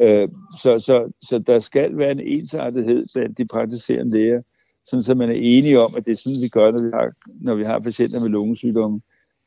Øh, 0.01 0.29
så, 0.61 0.79
så, 0.79 1.11
så 1.21 1.39
der 1.39 1.59
skal 1.59 1.97
være 1.97 2.11
en 2.11 2.19
ensartethed 2.19 3.05
blandt 3.13 3.37
de 3.37 3.45
praktiserende 3.45 4.17
læger, 4.17 4.41
sådan 4.85 5.03
så 5.03 5.13
man 5.13 5.29
er 5.29 5.33
enige 5.33 5.79
om, 5.79 5.93
at 5.97 6.05
det 6.05 6.11
er 6.11 6.15
sådan, 6.15 6.41
vi 6.41 6.47
gør, 6.47 6.71
når 6.71 6.83
vi 6.83 6.89
har, 6.93 7.11
når 7.41 7.55
vi 7.55 7.63
har 7.63 7.79
patienter 7.79 8.19
med 8.19 8.29
lungesygdomme. 8.29 9.01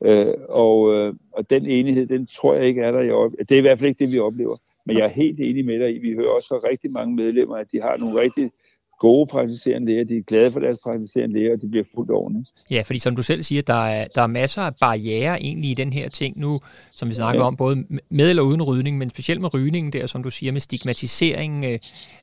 Øh, 0.05 0.35
og, 0.49 0.95
øh, 0.95 1.15
og 1.33 1.51
den 1.51 1.67
enighed, 1.67 2.07
den 2.07 2.27
tror 2.27 2.55
jeg 2.55 2.67
ikke 2.67 2.83
er 2.83 2.91
der 2.91 3.01
i 3.01 3.11
øjeblikket. 3.11 3.49
Det 3.49 3.55
er 3.55 3.59
i 3.59 3.61
hvert 3.61 3.79
fald 3.79 3.89
ikke 3.89 4.05
det, 4.05 4.13
vi 4.13 4.19
oplever. 4.19 4.57
Men 4.87 4.99
jeg 4.99 5.05
er 5.05 5.09
helt 5.11 5.41
enig 5.41 5.65
med 5.65 5.79
dig 5.79 5.95
i, 5.95 5.99
vi 5.99 6.15
hører 6.15 6.29
også 6.29 6.49
fra 6.49 6.69
rigtig 6.69 6.93
mange 6.93 7.17
medlemmer, 7.17 7.57
at 7.57 7.73
de 7.73 7.81
har 7.81 7.97
nogle 7.97 8.21
rigtig 8.21 8.51
gode 8.99 9.27
praktiserende 9.27 9.87
læger, 9.87 10.05
de 10.05 10.17
er 10.17 10.23
glade 10.23 10.53
for 10.53 10.61
deres 10.61 10.79
praktiserende 10.79 11.39
læger, 11.39 11.53
og 11.53 11.63
de 11.63 11.69
bliver 11.69 11.85
fuldt 11.95 12.11
ordentligt. 12.11 12.51
Ja, 12.71 12.83
fordi 12.87 12.99
som 12.99 13.17
du 13.17 13.23
selv 13.23 13.43
siger, 13.43 13.63
der 13.63 13.85
er, 13.87 14.07
der 14.15 14.23
er 14.23 14.27
masser 14.27 14.63
af 14.63 14.73
barriere 14.81 15.43
egentlig 15.43 15.71
i 15.71 15.75
den 15.75 15.93
her 15.93 16.09
ting 16.09 16.39
nu, 16.39 16.61
som 16.93 17.09
vi 17.09 17.15
snakker 17.15 17.41
ja. 17.41 17.47
om, 17.47 17.57
både 17.57 17.85
med 18.11 18.31
eller 18.31 18.43
uden 18.43 18.63
rygning, 18.63 18.99
men 18.99 19.11
specielt 19.11 19.41
med 19.41 19.55
rygningen 19.55 19.93
der, 19.93 20.07
som 20.07 20.23
du 20.23 20.31
siger, 20.31 20.53
med 20.53 20.61
stigmatisering, 20.61 21.65
øh, 21.65 21.79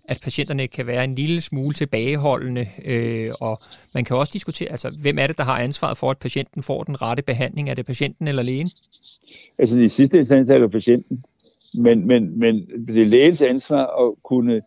at 0.05 0.19
patienterne 0.23 0.67
kan 0.67 0.87
være 0.87 1.03
en 1.03 1.15
lille 1.15 1.41
smule 1.41 1.73
tilbageholdende, 1.73 2.67
øh, 2.85 3.31
og 3.41 3.59
man 3.93 4.03
kan 4.03 4.17
også 4.17 4.31
diskutere, 4.33 4.71
altså 4.71 4.97
hvem 5.01 5.17
er 5.19 5.27
det, 5.27 5.37
der 5.37 5.43
har 5.43 5.59
ansvaret 5.59 5.97
for, 5.97 6.11
at 6.11 6.17
patienten 6.17 6.63
får 6.63 6.83
den 6.83 7.01
rette 7.01 7.23
behandling? 7.23 7.69
Er 7.69 7.73
det 7.73 7.85
patienten 7.85 8.27
eller 8.27 8.43
lægen? 8.43 8.69
Altså 9.57 9.77
i 9.77 9.89
sidste 9.89 10.17
instans 10.17 10.49
er 10.49 10.59
det 10.59 10.71
patienten, 10.71 11.23
men, 11.73 12.07
men, 12.07 12.39
men 12.39 12.67
det 12.87 13.01
er 13.01 13.05
lægens 13.05 13.41
ansvar 13.41 14.07
at 14.07 14.23
kunne 14.23 14.61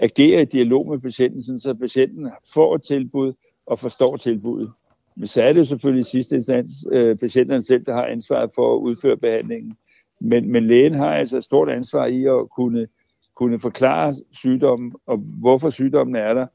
agere 0.00 0.42
i 0.42 0.44
dialog 0.44 0.88
med 0.88 0.98
patienten, 0.98 1.42
sådan 1.42 1.60
så 1.60 1.74
patienten 1.74 2.30
får 2.54 2.74
et 2.74 2.82
tilbud 2.82 3.32
og 3.66 3.78
forstår 3.78 4.16
tilbuddet. 4.16 4.70
Men 5.16 5.26
så 5.26 5.42
er 5.42 5.52
det 5.52 5.58
jo 5.60 5.64
selvfølgelig 5.64 6.00
i 6.00 6.10
sidste 6.10 6.36
instans 6.36 6.70
øh, 6.92 7.16
patienterne 7.16 7.62
selv, 7.62 7.86
der 7.86 7.94
har 7.94 8.06
ansvaret 8.06 8.50
for 8.54 8.74
at 8.74 8.78
udføre 8.78 9.16
behandlingen. 9.16 9.76
Men, 10.20 10.52
men 10.52 10.66
lægen 10.66 10.94
har 10.94 11.14
altså 11.14 11.36
et 11.36 11.44
stort 11.44 11.68
ansvar 11.68 12.06
i 12.06 12.24
at 12.24 12.50
kunne, 12.56 12.86
kunne 13.34 13.58
forklare 13.58 14.14
sygdommen, 14.32 14.92
og 15.06 15.16
hvorfor 15.16 15.70
sygdommen 15.70 16.16
er 16.16 16.34
der, 16.34 16.46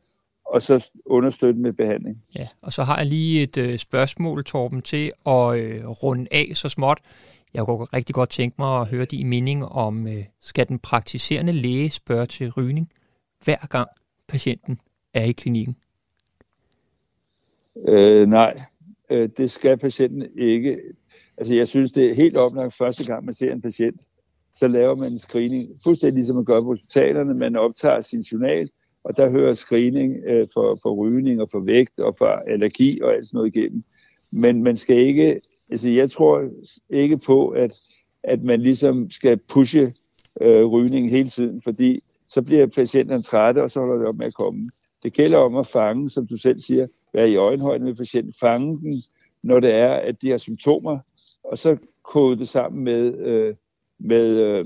og 0.45 0.61
så 0.61 0.91
understøtte 1.05 1.59
med 1.59 1.73
behandling. 1.73 2.23
Ja, 2.35 2.47
og 2.61 2.73
så 2.73 2.83
har 2.83 2.97
jeg 2.97 3.05
lige 3.05 3.43
et 3.43 3.57
øh, 3.57 3.77
spørgsmål, 3.77 4.43
Torben, 4.43 4.81
til 4.81 5.11
at 5.25 5.59
øh, 5.59 5.85
runde 5.85 6.27
af 6.31 6.47
så 6.53 6.69
småt. 6.69 6.99
Jeg 7.53 7.65
kunne 7.65 7.85
rigtig 7.93 8.15
godt 8.15 8.29
tænke 8.29 8.55
mig 8.59 8.81
at 8.81 8.87
høre 8.87 9.05
din 9.05 9.27
mening 9.27 9.65
om, 9.65 10.07
øh, 10.07 10.23
skal 10.41 10.67
den 10.67 10.79
praktiserende 10.79 11.53
læge 11.53 11.89
spørge 11.89 12.25
til 12.25 12.51
rygning? 12.51 12.89
Hver 13.43 13.67
gang 13.69 13.87
patienten 14.27 14.79
er 15.13 15.23
i 15.23 15.31
klinikken? 15.31 15.75
Øh, 17.87 18.29
nej, 18.29 18.61
øh, 19.09 19.29
det 19.37 19.51
skal 19.51 19.77
patienten 19.77 20.27
ikke. 20.37 20.79
Altså 21.37 21.53
jeg 21.53 21.67
synes, 21.67 21.91
det 21.91 22.09
er 22.09 22.15
helt 22.15 22.37
oplagt 22.37 22.77
første 22.77 23.05
gang, 23.05 23.25
man 23.25 23.33
ser 23.33 23.53
en 23.53 23.61
patient, 23.61 24.01
så 24.53 24.67
laver 24.67 24.95
man 24.95 25.11
en 25.11 25.19
screening, 25.19 25.69
fuldstændig 25.83 26.15
ligesom 26.15 26.35
man 26.35 26.45
gør 26.45 26.61
på 26.61 26.67
hospitalerne. 26.67 27.33
Man 27.33 27.55
optager 27.55 28.01
sin 28.01 28.21
journal, 28.21 28.69
og 29.03 29.17
der 29.17 29.29
hører 29.29 29.53
screening 29.53 30.23
øh, 30.25 30.47
for, 30.53 30.79
for 30.81 30.93
rygning 30.93 31.41
og 31.41 31.49
for 31.51 31.59
vægt 31.59 31.99
og 31.99 32.15
for 32.17 32.25
allergi 32.25 33.01
og 33.01 33.13
alt 33.13 33.27
sådan 33.27 33.37
noget 33.37 33.55
igennem. 33.55 33.83
Men 34.31 34.63
man 34.63 34.77
skal 34.77 34.97
ikke, 34.97 35.41
altså 35.69 35.89
jeg 35.89 36.11
tror 36.11 36.49
ikke 36.89 37.17
på, 37.17 37.49
at, 37.49 37.79
at 38.23 38.43
man 38.43 38.61
ligesom 38.61 39.11
skal 39.11 39.37
pushe 39.37 39.93
øh, 40.41 40.65
rygning 40.65 41.09
hele 41.09 41.29
tiden, 41.29 41.61
fordi 41.61 42.03
så 42.27 42.41
bliver 42.41 42.67
patienterne 42.67 43.21
trætte, 43.21 43.63
og 43.63 43.71
så 43.71 43.79
holder 43.79 43.97
det 43.97 44.07
op 44.07 44.15
med 44.15 44.25
at 44.25 44.33
komme. 44.33 44.69
Det 45.03 45.13
gælder 45.13 45.37
om 45.37 45.55
at 45.55 45.67
fange, 45.67 46.09
som 46.09 46.27
du 46.27 46.37
selv 46.37 46.59
siger, 46.59 46.87
være 47.13 47.29
i 47.29 47.35
øjenhøjde 47.35 47.83
med 47.83 47.95
patienten, 47.95 48.33
fange 48.39 48.79
den, 48.79 49.03
når 49.43 49.59
det 49.59 49.73
er, 49.73 49.93
at 49.93 50.21
de 50.21 50.29
har 50.29 50.37
symptomer, 50.37 50.99
og 51.43 51.57
så 51.57 51.77
kode 52.03 52.39
det 52.39 52.49
sammen 52.49 52.83
med, 52.83 53.17
øh, 53.17 53.55
med, 53.99 54.25
øh, 54.25 54.65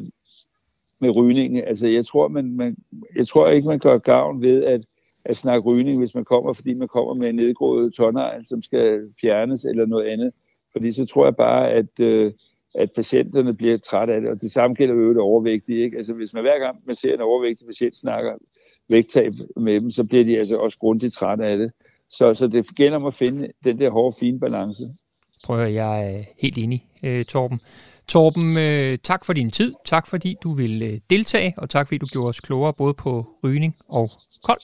med 1.00 1.16
rygningen. 1.16 1.64
Altså, 1.64 1.88
jeg 1.88 2.06
tror, 2.06 2.28
man, 2.28 2.56
man, 2.56 2.78
jeg 3.16 3.28
tror 3.28 3.48
ikke, 3.48 3.68
man 3.68 3.80
gør 3.80 3.98
gavn 3.98 4.42
ved 4.42 4.64
at, 4.64 4.86
at 5.26 5.38
snakke 5.38 5.70
rygning, 5.70 6.00
hvis 6.00 6.16
man 6.16 6.26
kommer, 6.26 6.54
fordi 6.54 6.74
man 6.74 6.88
kommer 6.88 7.14
med 7.14 7.30
en 7.30 7.36
nedgået 7.36 7.94
tonnej, 7.94 8.44
som 8.44 8.62
skal 8.62 9.14
fjernes 9.22 9.66
eller 9.66 9.86
noget 9.86 10.08
andet. 10.08 10.32
Fordi 10.72 10.92
så 10.92 11.06
tror 11.06 11.26
jeg 11.26 11.36
bare, 11.36 11.70
at, 11.70 12.00
øh, 12.00 12.34
at 12.76 12.92
patienterne 12.96 13.54
bliver 13.54 13.78
trætte 13.78 14.14
af 14.14 14.22
det, 14.22 14.30
og 14.30 14.42
det 14.42 14.52
samme 14.52 14.76
gælder 14.76 14.96
jo 14.96 15.08
det 15.08 15.18
overvægtige. 15.18 15.84
Ikke? 15.84 15.98
Altså 15.98 16.14
hvis 16.14 16.34
man 16.34 16.44
hver 16.44 16.60
gang 16.60 16.78
man 16.86 16.96
ser 16.96 17.14
en 17.14 17.22
overvægtig 17.22 17.68
patient 17.68 17.96
snakker 17.96 18.34
vægttab 18.90 19.34
med 19.56 19.82
dem, 19.82 19.92
så 19.92 20.04
bliver 20.04 20.24
de 20.24 20.40
altså 20.40 20.58
også 20.58 20.78
grundigt 20.78 21.14
trætte 21.14 21.46
af 21.46 21.58
det. 21.58 21.72
Så, 22.10 22.34
så 22.34 22.48
det 22.48 22.76
gælder 22.76 22.98
om 22.98 23.06
at 23.06 23.14
finde 23.14 23.48
den 23.64 23.80
der 23.80 23.90
hårde, 23.90 24.18
fine 24.20 24.40
balance. 24.40 24.84
Prøver 25.44 25.66
jeg 25.66 26.14
er 26.14 26.24
helt 26.38 26.58
enig, 26.58 26.88
øh, 27.04 27.26
Torben. 27.26 27.60
Torben, 28.08 28.58
øh, 28.58 28.98
tak 29.04 29.26
for 29.26 29.34
din 29.34 29.52
tid. 29.52 29.74
Tak 29.86 30.08
fordi 30.08 30.36
du 30.44 30.52
vil 30.52 30.84
øh, 30.84 31.00
deltage, 31.10 31.54
og 31.58 31.70
tak 31.70 31.88
fordi 31.88 31.98
du 31.98 32.06
gjorde 32.06 32.30
os 32.30 32.40
klogere 32.40 32.74
både 32.74 32.94
på 32.94 33.26
rygning 33.44 33.76
og 33.88 34.10
kold. 34.44 34.60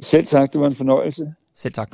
Selv 0.00 0.26
tak, 0.26 0.52
det 0.52 0.60
var 0.60 0.66
en 0.66 0.76
fornøjelse. 0.76 1.34
Selv 1.54 1.74
tak. 1.74 1.90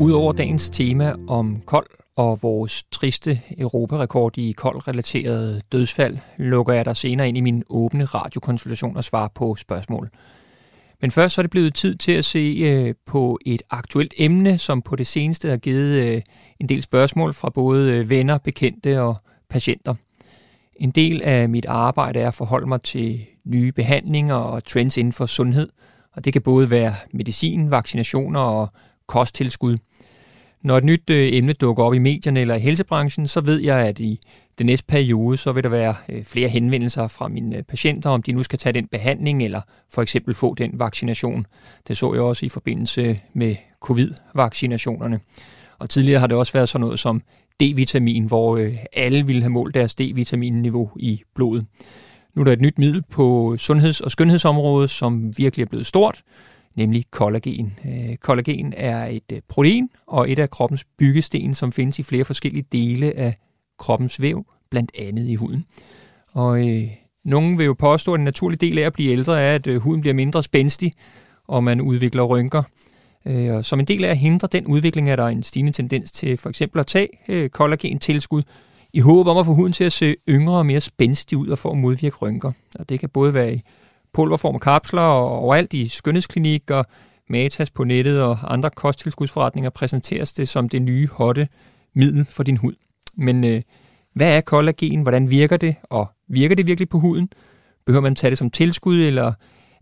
Udover 0.00 0.32
dagens 0.32 0.70
tema 0.70 1.14
om 1.28 1.62
kold 1.66 1.86
og 2.16 2.38
vores 2.42 2.84
triste 2.90 3.40
europarekord 3.58 4.38
i 4.38 4.52
koldrelaterede 4.52 5.60
dødsfald, 5.72 6.18
lukker 6.36 6.72
jeg 6.72 6.84
dig 6.84 6.96
senere 6.96 7.28
ind 7.28 7.36
i 7.36 7.40
min 7.40 7.62
åbne 7.68 8.04
radiokonsultation 8.04 8.96
og 8.96 9.04
svar 9.04 9.28
på 9.34 9.56
spørgsmål. 9.56 10.10
Men 11.00 11.10
først 11.10 11.34
så 11.34 11.40
er 11.40 11.42
det 11.42 11.50
blevet 11.50 11.74
tid 11.74 11.94
til 11.94 12.12
at 12.12 12.24
se 12.24 12.56
øh, 12.60 12.94
på 13.06 13.38
et 13.46 13.62
aktuelt 13.70 14.14
emne, 14.16 14.58
som 14.58 14.82
på 14.82 14.96
det 14.96 15.06
seneste 15.06 15.48
har 15.48 15.56
givet 15.56 16.04
øh, 16.04 16.22
en 16.60 16.68
del 16.68 16.82
spørgsmål 16.82 17.34
fra 17.34 17.50
både 17.50 17.92
øh, 17.92 18.10
venner, 18.10 18.38
bekendte 18.38 19.00
og 19.00 19.16
patienter. 19.50 19.94
En 20.76 20.90
del 20.90 21.22
af 21.22 21.48
mit 21.48 21.66
arbejde 21.66 22.20
er 22.20 22.28
at 22.28 22.34
forholde 22.34 22.66
mig 22.66 22.82
til 22.82 23.26
nye 23.44 23.72
behandlinger 23.72 24.34
og 24.34 24.64
trends 24.64 24.96
inden 24.96 25.12
for 25.12 25.26
sundhed, 25.26 25.68
og 26.12 26.24
det 26.24 26.32
kan 26.32 26.42
både 26.42 26.70
være 26.70 26.94
medicin, 27.12 27.70
vaccinationer 27.70 28.40
og 28.40 28.68
kosttilskud– 29.06 29.76
når 30.62 30.78
et 30.78 30.84
nyt 30.84 31.10
øh, 31.10 31.28
emne 31.32 31.52
dukker 31.52 31.84
op 31.84 31.94
i 31.94 31.98
medierne 31.98 32.40
eller 32.40 32.54
i 32.54 32.60
helsebranchen, 32.60 33.26
så 33.26 33.40
ved 33.40 33.60
jeg, 33.60 33.76
at 33.76 34.00
i 34.00 34.20
den 34.58 34.66
næste 34.66 34.86
periode, 34.86 35.36
så 35.36 35.52
vil 35.52 35.62
der 35.64 35.68
være 35.68 35.94
øh, 36.08 36.24
flere 36.24 36.48
henvendelser 36.48 37.08
fra 37.08 37.28
mine 37.28 37.56
øh, 37.56 37.62
patienter, 37.62 38.10
om 38.10 38.22
de 38.22 38.32
nu 38.32 38.42
skal 38.42 38.58
tage 38.58 38.72
den 38.72 38.86
behandling 38.86 39.42
eller 39.42 39.60
for 39.92 40.02
eksempel 40.02 40.34
få 40.34 40.54
den 40.54 40.70
vaccination. 40.74 41.46
Det 41.88 41.96
så 41.96 42.12
jeg 42.12 42.22
også 42.22 42.46
i 42.46 42.48
forbindelse 42.48 43.20
med 43.34 43.56
covid-vaccinationerne. 43.80 45.20
Og 45.78 45.90
tidligere 45.90 46.20
har 46.20 46.26
det 46.26 46.36
også 46.36 46.52
været 46.52 46.68
sådan 46.68 46.80
noget 46.80 46.98
som 46.98 47.22
D-vitamin, 47.62 48.26
hvor 48.26 48.56
øh, 48.56 48.76
alle 48.92 49.26
ville 49.26 49.42
have 49.42 49.50
målt 49.50 49.74
deres 49.74 49.94
D-vitaminniveau 49.94 50.90
i 50.96 51.22
blodet. 51.34 51.66
Nu 52.34 52.42
er 52.42 52.44
der 52.44 52.52
et 52.52 52.60
nyt 52.60 52.78
middel 52.78 53.02
på 53.10 53.56
sundheds- 53.58 54.00
og 54.00 54.10
skønhedsområdet, 54.10 54.90
som 54.90 55.38
virkelig 55.38 55.64
er 55.64 55.68
blevet 55.68 55.86
stort, 55.86 56.22
nemlig 56.76 57.04
kollagen. 57.10 57.78
Øh, 57.84 58.16
kollagen 58.16 58.74
er 58.76 59.06
et 59.06 59.32
øh, 59.32 59.40
protein 59.48 59.88
og 60.06 60.30
et 60.30 60.38
af 60.38 60.50
kroppens 60.50 60.84
byggesten, 60.98 61.54
som 61.54 61.72
findes 61.72 61.98
i 61.98 62.02
flere 62.02 62.24
forskellige 62.24 62.64
dele 62.72 63.12
af 63.16 63.34
kroppens 63.78 64.22
væv, 64.22 64.46
blandt 64.70 64.92
andet 64.98 65.28
i 65.28 65.34
huden. 65.34 65.64
Og 66.32 66.68
øh, 66.68 66.88
nogen 67.24 67.58
vil 67.58 67.66
jo 67.66 67.74
påstå, 67.74 68.14
at 68.14 68.18
en 68.18 68.24
naturlig 68.24 68.60
del 68.60 68.78
af 68.78 68.82
at 68.82 68.92
blive 68.92 69.12
ældre 69.12 69.40
er, 69.40 69.54
at 69.54 69.66
øh, 69.66 69.80
huden 69.80 70.00
bliver 70.00 70.14
mindre 70.14 70.42
spændstig, 70.42 70.92
og 71.48 71.64
man 71.64 71.80
udvikler 71.80 72.22
rynker. 72.22 72.62
Øh, 73.26 73.54
og 73.54 73.64
som 73.64 73.80
en 73.80 73.86
del 73.86 74.04
af 74.04 74.08
at 74.08 74.18
hindre 74.18 74.48
den 74.52 74.66
udvikling, 74.66 75.10
er 75.10 75.16
der 75.16 75.26
en 75.26 75.42
stigende 75.42 75.72
tendens 75.72 76.12
til 76.12 76.36
for 76.36 76.48
eksempel 76.48 76.80
at 76.80 76.86
tage 76.86 77.08
øh, 77.28 77.50
kollagen-tilskud, 77.50 78.42
i 78.92 79.00
håb 79.00 79.26
om 79.26 79.36
at 79.36 79.46
få 79.46 79.54
huden 79.54 79.72
til 79.72 79.84
at 79.84 79.92
se 79.92 80.16
yngre 80.28 80.54
og 80.54 80.66
mere 80.66 80.80
spændstig 80.80 81.38
ud 81.38 81.48
og 81.48 81.58
for 81.58 81.70
at 81.70 81.78
modvirke 81.78 82.16
rynker. 82.16 82.52
Og 82.78 82.88
det 82.88 83.00
kan 83.00 83.08
både 83.08 83.34
være 83.34 83.54
i 83.54 83.62
pulverform 84.12 84.54
og 84.54 84.60
kapsler 84.60 85.02
og 85.02 85.38
overalt 85.38 85.74
i 85.74 85.88
skønhedsklinikker, 85.88 86.82
Matas 87.30 87.70
på 87.70 87.84
nettet 87.84 88.22
og 88.22 88.38
andre 88.42 88.70
kosttilskudsforretninger 88.70 89.70
præsenteres 89.70 90.32
det 90.32 90.48
som 90.48 90.68
det 90.68 90.82
nye 90.82 91.08
hotte 91.12 91.48
middel 91.94 92.24
for 92.24 92.42
din 92.42 92.56
hud. 92.56 92.74
Men 93.16 93.44
øh, 93.44 93.62
hvad 94.14 94.36
er 94.36 94.40
kollagen? 94.40 95.02
Hvordan 95.02 95.30
virker 95.30 95.56
det? 95.56 95.74
Og 95.82 96.06
virker 96.28 96.56
det 96.56 96.66
virkelig 96.66 96.88
på 96.88 96.98
huden? 96.98 97.28
Behøver 97.86 98.02
man 98.02 98.14
tage 98.14 98.30
det 98.30 98.38
som 98.38 98.50
tilskud, 98.50 98.96
eller 98.96 99.32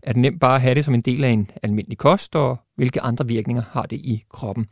er 0.03 0.13
det 0.13 0.21
nemt 0.21 0.39
bare 0.39 0.55
at 0.55 0.61
have 0.61 0.75
det 0.75 0.85
som 0.85 0.93
en 0.93 1.01
del 1.01 1.23
af 1.23 1.29
en 1.29 1.51
almindelig 1.63 1.97
kost? 1.97 2.35
Og 2.35 2.59
hvilke 2.75 3.01
andre 3.01 3.27
virkninger 3.27 3.63
har 3.71 3.83
det 3.83 3.95
i 3.95 4.23
kroppen? 4.29 4.65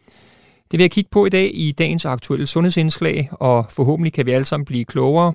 Det 0.72 0.78
vil 0.78 0.84
jeg 0.84 0.91
kigge 0.91 1.10
på 1.12 1.26
i 1.26 1.30
dag 1.30 1.52
i 1.54 1.72
dagens 1.72 2.06
aktuelle 2.06 2.48
sundhedsindslag, 2.48 3.30
og 3.32 3.65
forhåbentlig 3.70 4.13
kan 4.13 4.26
vi 4.26 4.32
alle 4.32 4.46
sammen 4.46 4.65
blive 4.65 4.86
klogere 4.86 5.34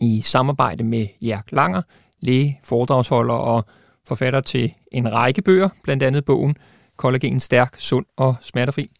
i 0.00 0.20
samarbejde 0.24 0.84
med 0.84 1.06
Jærk 1.22 1.52
Langer, 1.52 1.82
læge, 2.20 2.60
foredragsholder 2.64 3.34
og 3.34 3.64
forfatter 4.08 4.40
til 4.40 4.74
en 4.92 5.12
række 5.12 5.42
bøger, 5.42 5.68
blandt 5.84 6.02
andet 6.02 6.24
bogen 6.24 6.56
Kollagen 6.96 7.40
stærk, 7.40 7.74
sund 7.78 8.06
og 8.16 8.34
smertefri. 8.40 8.90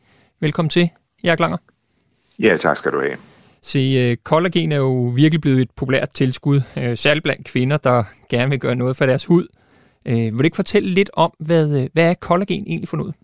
Velkommen 0.41 0.71
til, 0.71 0.91
Jørg 1.25 1.41
Langer. 1.41 1.57
Ja, 2.39 2.57
tak 2.57 2.77
skal 2.77 2.93
du 2.93 3.01
have. 3.01 3.17
Se, 3.63 4.17
kollagen 4.25 4.73
er 4.73 4.77
jo 4.77 5.13
virkelig 5.17 5.41
blevet 5.41 5.61
et 5.61 5.71
populært 5.77 6.11
tilskud, 6.11 6.61
øh, 6.79 6.97
særligt 6.97 7.23
blandt 7.23 7.47
kvinder, 7.47 7.77
der 7.77 8.05
gerne 8.29 8.51
vil 8.51 8.59
gøre 8.59 8.75
noget 8.75 8.97
for 8.97 9.07
deres 9.07 9.25
hud. 9.25 9.47
Øh, 10.07 10.15
vil 10.15 10.39
du 10.39 10.43
ikke 10.43 10.57
fortælle 10.57 10.89
lidt 10.91 11.11
om, 11.15 11.33
hvad, 11.39 11.81
øh, 11.81 11.89
hvad 11.93 12.11
er 12.11 12.15
kollagen 12.15 12.65
egentlig 12.67 12.89
for 12.89 12.97
noget? 12.97 13.15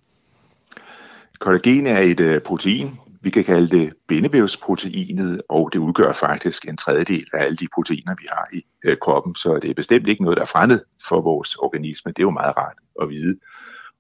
Kollagen 1.39 1.87
er 1.87 1.99
et 1.99 2.43
protein, 2.43 2.91
vi 3.23 3.31
kan 3.31 3.45
kalde 3.45 3.79
det 3.79 3.93
bindevævsproteinet, 4.09 5.43
og 5.49 5.73
det 5.73 5.79
udgør 5.79 6.13
faktisk 6.13 6.69
en 6.69 6.77
tredjedel 6.77 7.25
af 7.33 7.45
alle 7.45 7.57
de 7.57 7.69
proteiner, 7.75 8.15
vi 8.19 8.27
har 8.31 8.49
i 8.53 8.63
øh, 8.85 8.97
kroppen, 8.97 9.35
så 9.35 9.59
det 9.63 9.71
er 9.71 9.75
bestemt 9.75 10.09
ikke 10.09 10.23
noget, 10.23 10.37
der 10.37 10.43
er 10.43 10.47
fremmed 10.47 10.81
for 11.09 11.21
vores 11.21 11.55
organisme. 11.55 12.13
Det 12.13 12.19
er 12.19 12.23
jo 12.23 12.31
meget 12.31 12.57
rart 12.57 12.77
at 13.03 13.09
vide. 13.09 13.39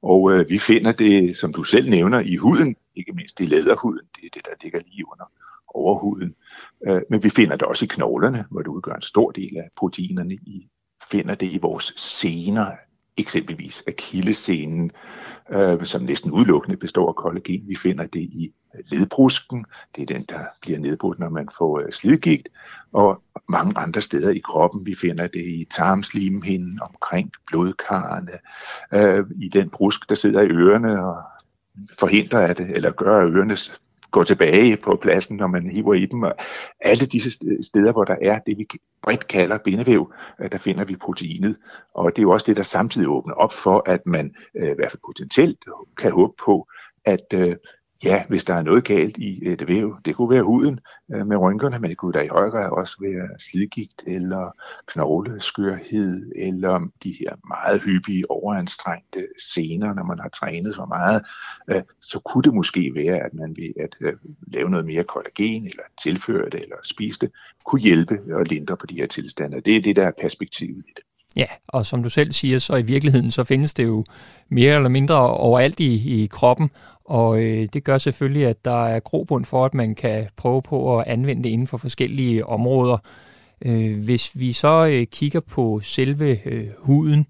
Og 0.02 0.32
øh, 0.32 0.48
vi 0.48 0.58
finder 0.58 0.92
det, 0.92 1.37
som 1.37 1.52
du 1.52 1.64
selv 1.64 1.90
nævner, 1.90 2.20
i 2.20 2.37
huden, 2.37 2.76
ikke 2.96 3.12
mindst 3.12 3.40
i 3.40 3.46
læderhuden, 3.46 4.06
det 4.16 4.24
er 4.24 4.30
det, 4.35 4.44
der 4.44 4.50
ligger 4.62 4.80
lige 4.87 5.04
under 5.12 5.24
overhuden. 5.68 6.35
Øh, 6.87 7.00
men 7.11 7.22
vi 7.22 7.30
finder 7.30 7.56
det 7.56 7.68
også 7.68 7.85
i 7.85 7.88
knoglerne, 7.90 8.44
hvor 8.50 8.61
det 8.61 8.68
udgør 8.68 8.94
en 8.94 9.02
stor 9.02 9.30
del 9.30 9.56
af 9.56 9.68
proteinerne. 9.76 10.35
I 10.35 10.68
finder 11.11 11.35
det 11.35 11.46
i 11.52 11.58
vores 11.58 11.92
sener, 11.96 12.66
eksempelvis 13.16 13.85
akillescenen, 13.88 14.90
øh, 15.52 15.85
som 15.85 16.02
næsten 16.02 16.30
udelukkende 16.30 16.76
består 16.76 17.08
af 17.08 17.16
kollagen. 17.16 17.68
Vi 17.68 17.76
finder 17.76 18.06
det 18.06 18.20
i 18.20 18.52
ledbrusken, 18.87 19.64
det 19.96 20.02
er 20.02 20.06
den, 20.06 20.24
der 20.28 20.44
bliver 20.61 20.78
nedbrudt, 20.78 21.18
når 21.18 21.28
man 21.28 21.48
får 21.58 21.80
øh, 21.80 21.92
slidgigt, 21.92 22.48
og 22.92 23.22
mange 23.48 23.78
andre 23.78 24.00
steder 24.00 24.30
i 24.30 24.38
kroppen. 24.38 24.87
Vi 24.87 24.94
finder 24.94 25.26
det 25.26 25.46
i 25.46 25.66
tarmslimhinden, 25.76 26.80
omkring 26.82 27.32
blodkarrene, 27.46 28.32
øh, 28.94 29.24
i 29.40 29.48
den 29.48 29.70
brusk, 29.70 30.08
der 30.08 30.14
sidder 30.14 30.40
i 30.40 30.48
ørerne 30.48 31.06
og 31.06 31.22
forhindrer 31.98 32.46
at, 32.46 32.58
det, 32.58 32.76
eller 32.76 32.90
gør, 32.90 33.18
at 33.18 33.35
ørerne 33.35 33.56
går 34.11 34.22
tilbage 34.22 34.76
på 34.76 34.98
pladsen, 35.02 35.37
når 35.37 35.46
man 35.46 35.70
hiver 35.70 35.94
i 35.94 36.06
dem. 36.06 36.22
Og 36.22 36.35
alle 36.80 37.06
disse 37.06 37.30
steder, 37.62 37.92
hvor 37.92 38.04
der 38.04 38.16
er 38.22 38.38
det, 38.38 38.58
vi 38.58 38.66
bredt 39.02 39.28
kalder 39.28 39.58
bindevæv, 39.58 40.12
øh, 40.40 40.52
der 40.52 40.58
finder 40.58 40.85
vi 40.85 40.96
proteinet. 40.96 41.56
Og 41.94 42.11
det 42.11 42.18
er 42.18 42.22
jo 42.22 42.30
også 42.30 42.46
det, 42.46 42.56
der 42.56 42.62
samtidig 42.62 43.08
åbner 43.08 43.35
op 43.35 43.52
for, 43.52 43.82
at 43.87 44.06
man 44.06 44.35
øh, 44.56 44.70
i 44.70 44.74
hvert 44.74 44.90
fald 44.90 45.02
potentielt 45.06 45.64
kan 45.98 46.12
håbe 46.12 46.32
på, 46.44 46.68
at 47.04 47.26
øh, 47.35 47.56
Ja, 48.04 48.24
hvis 48.28 48.44
der 48.44 48.54
er 48.54 48.62
noget 48.62 48.84
galt 48.84 49.16
i 49.16 49.48
et 49.48 49.68
væv, 49.68 49.96
det 50.04 50.16
kunne 50.16 50.30
være 50.30 50.42
huden 50.42 50.80
øh, 51.14 51.26
med 51.26 51.36
rynkerne, 51.36 51.78
men 51.78 51.90
det 51.90 51.98
kunne 51.98 52.12
da 52.12 52.20
i 52.20 52.28
høj 52.28 52.50
grad 52.50 52.70
også 52.70 52.96
være 53.00 53.28
slidgigt 53.38 54.02
eller 54.06 54.56
knogleskørhed, 54.86 56.32
eller 56.36 56.88
de 57.02 57.16
her 57.20 57.36
meget 57.48 57.82
hyppige 57.82 58.30
overanstrengte 58.30 59.26
scener, 59.38 59.94
når 59.94 60.04
man 60.04 60.18
har 60.18 60.28
trænet 60.28 60.76
for 60.76 60.86
meget, 60.86 61.22
øh, 61.70 61.82
så 62.00 62.18
kunne 62.18 62.42
det 62.42 62.54
måske 62.54 62.92
være, 62.94 63.18
at 63.18 63.34
man 63.34 63.56
ved 63.56 63.72
at 63.80 63.96
øh, 64.00 64.12
lave 64.46 64.70
noget 64.70 64.86
mere 64.86 65.04
kollagen, 65.04 65.64
eller 65.64 65.84
tilføre 66.02 66.50
det, 66.50 66.62
eller 66.62 66.76
spise 66.84 67.20
det, 67.20 67.30
kunne 67.64 67.80
hjælpe 67.80 68.20
og 68.34 68.44
lindre 68.44 68.76
på 68.76 68.86
de 68.86 68.94
her 68.94 69.06
tilstande. 69.06 69.60
Det 69.60 69.76
er 69.76 69.82
det, 69.82 69.96
der 69.96 70.06
er 70.06 70.12
perspektivet 70.20 70.84
i 70.88 70.92
det. 70.96 71.04
Ja, 71.37 71.47
og 71.68 71.87
som 71.87 72.03
du 72.03 72.09
selv 72.09 72.33
siger, 72.33 72.59
så 72.59 72.77
i 72.77 72.83
virkeligheden 72.83 73.31
så 73.31 73.45
findes 73.45 73.75
det 73.75 73.85
jo 73.85 74.05
mere 74.49 74.75
eller 74.77 74.88
mindre 74.88 75.31
overalt 75.31 75.81
i, 75.81 76.23
i 76.23 76.27
kroppen, 76.27 76.71
og 77.05 77.42
øh, 77.42 77.68
det 77.73 77.85
gør 77.85 77.99
selvfølgelig, 77.99 78.47
at 78.47 78.64
der 78.64 78.87
er 78.87 79.01
grobund 79.01 79.45
for, 79.45 79.64
at 79.64 79.75
man 79.75 79.95
kan 79.95 80.29
prøve 80.37 80.62
på 80.62 80.99
at 80.99 81.07
anvende 81.07 81.42
det 81.42 81.49
inden 81.49 81.66
for 81.66 81.77
forskellige 81.77 82.47
områder. 82.47 82.99
Øh, 83.64 84.05
hvis 84.05 84.31
vi 84.35 84.53
så 84.53 84.87
øh, 84.87 85.07
kigger 85.07 85.40
på 85.40 85.81
selve 85.85 86.49
øh, 86.49 86.68
huden, 86.79 87.27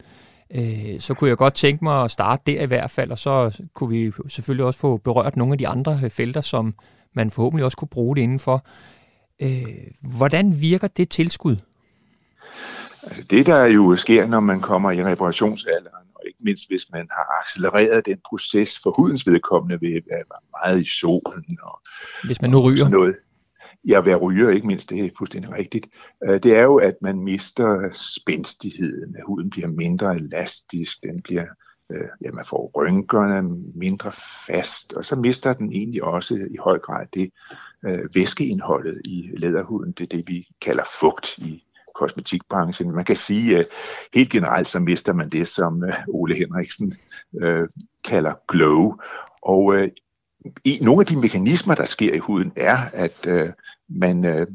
øh, 0.55 1.01
så 1.01 1.15
kunne 1.15 1.29
jeg 1.29 1.37
godt 1.37 1.55
tænke 1.55 1.85
mig 1.85 2.05
at 2.05 2.11
starte 2.11 2.43
der 2.47 2.62
i 2.62 2.67
hvert 2.67 2.91
fald, 2.91 3.11
og 3.11 3.19
så 3.19 3.62
kunne 3.75 3.91
vi 3.91 4.12
selvfølgelig 4.29 4.67
også 4.67 4.81
få 4.81 4.97
berørt 4.97 5.37
nogle 5.37 5.53
af 5.55 5.59
de 5.59 5.69
andre 5.69 6.01
øh, 6.05 6.11
felter, 6.11 6.41
som 6.41 6.75
man 7.15 7.31
forhåbentlig 7.31 7.65
også 7.65 7.77
kunne 7.77 7.88
bruge 7.88 8.17
det 8.17 8.23
indenfor. 8.23 8.65
Øh, 9.43 9.65
hvordan 10.01 10.61
virker 10.61 10.88
det 10.88 11.09
tilskud? 11.09 11.57
Altså 13.03 13.23
det, 13.23 13.47
der 13.47 13.65
jo 13.65 13.97
sker, 13.97 14.27
når 14.27 14.41
man 14.41 14.61
kommer 14.61 14.91
i 14.91 15.05
reparationsalderen, 15.05 16.07
og 16.15 16.23
ikke 16.27 16.38
mindst 16.43 16.69
hvis 16.69 16.87
man 16.93 17.09
har 17.11 17.41
accelereret 17.43 18.07
den 18.07 18.19
proces 18.29 18.79
for 18.83 18.91
hudens 18.91 19.27
vedkommende 19.27 19.81
ved 19.81 19.97
at 19.97 20.03
være 20.11 20.25
meget 20.65 20.81
i 20.81 20.88
solen. 21.01 21.59
Og, 21.62 21.81
hvis 22.25 22.43
man 22.43 22.51
nu 22.51 22.61
ryger. 22.61 22.88
Noget. 22.88 23.17
Ja, 23.85 24.01
være 24.01 24.17
ryger, 24.17 24.51
ikke 24.51 24.67
mindst, 24.67 24.91
det 24.91 25.05
er 25.05 25.11
fuldstændig 25.19 25.53
rigtigt. 25.53 25.87
Øh, 26.25 26.43
det 26.43 26.57
er 26.57 26.62
jo, 26.62 26.77
at 26.77 26.95
man 27.01 27.21
mister 27.21 27.88
spændstigheden, 27.93 29.17
huden 29.27 29.51
bliver 29.51 29.69
mindre 29.69 30.17
elastisk, 30.17 31.03
den 31.03 31.23
bliver 31.23 31.47
øh, 31.93 32.09
ja, 32.25 32.31
man 32.31 32.45
får 32.45 32.71
rynkerne 32.77 33.43
mindre 33.75 34.12
fast, 34.47 34.93
og 34.93 35.05
så 35.05 35.17
mister 35.17 35.53
den 35.53 35.73
egentlig 35.73 36.05
også 36.05 36.35
i 36.35 36.57
høj 36.57 36.79
grad 36.79 37.07
det 37.15 37.31
øh, 37.87 38.15
væskeindholdet 38.15 39.01
i 39.05 39.31
læderhuden. 39.37 39.93
Det 39.93 40.05
er 40.05 40.17
det, 40.17 40.29
vi 40.29 40.47
kalder 40.61 40.85
fugt 41.01 41.38
i 41.38 41.65
kosmetikbranchen. 41.94 42.94
Man 42.94 43.05
kan 43.05 43.16
sige, 43.16 43.59
at 43.59 43.66
helt 44.14 44.31
generelt 44.31 44.68
så 44.68 44.78
mister 44.78 45.12
man 45.12 45.28
det, 45.28 45.48
som 45.48 45.85
øh, 45.85 45.94
Ole 46.09 46.35
Henriksen 46.35 46.94
øh, 47.40 47.68
kalder 48.05 48.33
glow. 48.48 48.96
Og 49.42 49.74
øh, 49.74 49.88
i 50.64 50.78
nogle 50.83 51.00
af 51.00 51.07
de 51.07 51.16
mekanismer, 51.16 51.74
der 51.74 51.85
sker 51.85 52.14
i 52.14 52.18
huden, 52.18 52.52
er, 52.57 52.78
at 52.92 53.26
øh, 53.26 53.50
man 53.88 54.24
øh, 54.24 54.46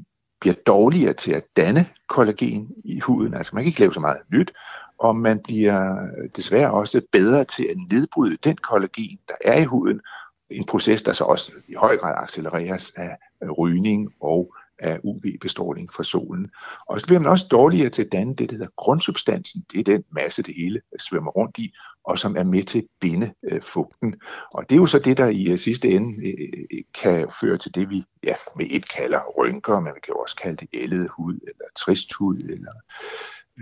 bliver 0.42 0.56
dårligere 0.68 1.14
til 1.14 1.32
at 1.34 1.44
danne 1.58 1.86
kollagen 2.10 2.72
i 2.84 3.00
huden. 3.00 3.34
Altså 3.34 3.56
man 3.56 3.64
kan 3.64 3.68
ikke 3.68 3.80
lave 3.80 3.94
så 3.94 4.00
meget 4.00 4.18
nyt, 4.30 4.54
og 4.98 5.16
man 5.16 5.40
bliver 5.44 5.92
øh, 5.94 6.30
desværre 6.36 6.72
også 6.72 7.02
bedre 7.12 7.44
til 7.44 7.64
at 7.64 7.78
nedbryde 7.92 8.38
den 8.44 8.58
kollagen, 8.58 9.20
der 9.28 9.36
er 9.46 9.62
i 9.62 9.66
huden. 9.66 10.02
En 10.50 10.66
proces, 10.66 11.04
der 11.04 11.14
så 11.14 11.24
også 11.24 11.52
i 11.68 11.74
høj 11.74 11.98
grad 11.98 12.16
accelereres 12.18 12.94
af 12.96 13.18
rygning 13.58 14.14
og 14.22 14.56
af 14.80 15.00
UV-bestråling 15.04 15.94
fra 15.94 16.04
solen. 16.04 16.52
Og 16.88 17.02
så 17.02 17.08
bliver 17.08 17.20
man 17.20 17.32
også 17.32 17.48
dårligere 17.52 17.90
til 17.90 18.04
at 18.04 18.12
danne 18.12 18.36
det, 18.36 18.50
der 18.50 18.56
hedder 18.56 18.72
grundsubstansen. 18.78 19.66
Det 19.72 19.80
er 19.80 19.84
den 19.84 20.04
masse, 20.10 20.44
det 20.44 20.56
hele 20.56 20.82
svømmer 21.00 21.32
rundt 21.32 21.58
i, 21.58 21.74
og 22.04 22.20
som 22.20 22.38
er 22.38 22.44
med 22.44 22.64
til 22.64 22.80
at 22.80 22.86
binde 23.00 23.34
øh, 23.44 23.62
fugten. 23.62 24.16
Og 24.52 24.70
det 24.70 24.76
er 24.76 24.80
jo 24.80 24.86
så 24.86 25.00
det, 25.00 25.18
der 25.18 25.28
i 25.28 25.48
øh, 25.48 25.60
sidste 25.60 25.90
ende 25.90 26.28
øh, 26.28 26.48
øh 26.72 26.84
kan 27.02 27.28
føre 27.42 27.58
til 27.58 27.76
det, 27.76 27.90
vi 27.90 28.04
ja, 28.24 28.36
med 28.56 28.66
et 28.70 28.90
kalder 28.90 29.20
rynker, 29.38 29.80
men 29.80 29.94
vi 29.96 30.00
kan 30.04 30.14
også 30.22 30.36
kalde 30.36 30.58
det 30.58 30.70
ældet 30.74 31.10
hud, 31.18 31.34
eller 31.34 31.66
trist 31.78 32.14
hud, 32.14 32.38
eller 32.38 32.72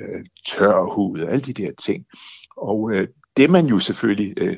øh, 0.02 0.26
tør 0.48 0.82
hud, 0.82 1.20
og 1.20 1.32
alle 1.32 1.46
de 1.46 1.54
der 1.54 1.72
ting. 1.72 2.06
Og 2.58 2.92
øh, 2.92 3.08
det 3.38 3.50
man 3.50 3.66
jo 3.66 3.80
selvfølgelig 3.80 4.34
øh, 4.38 4.58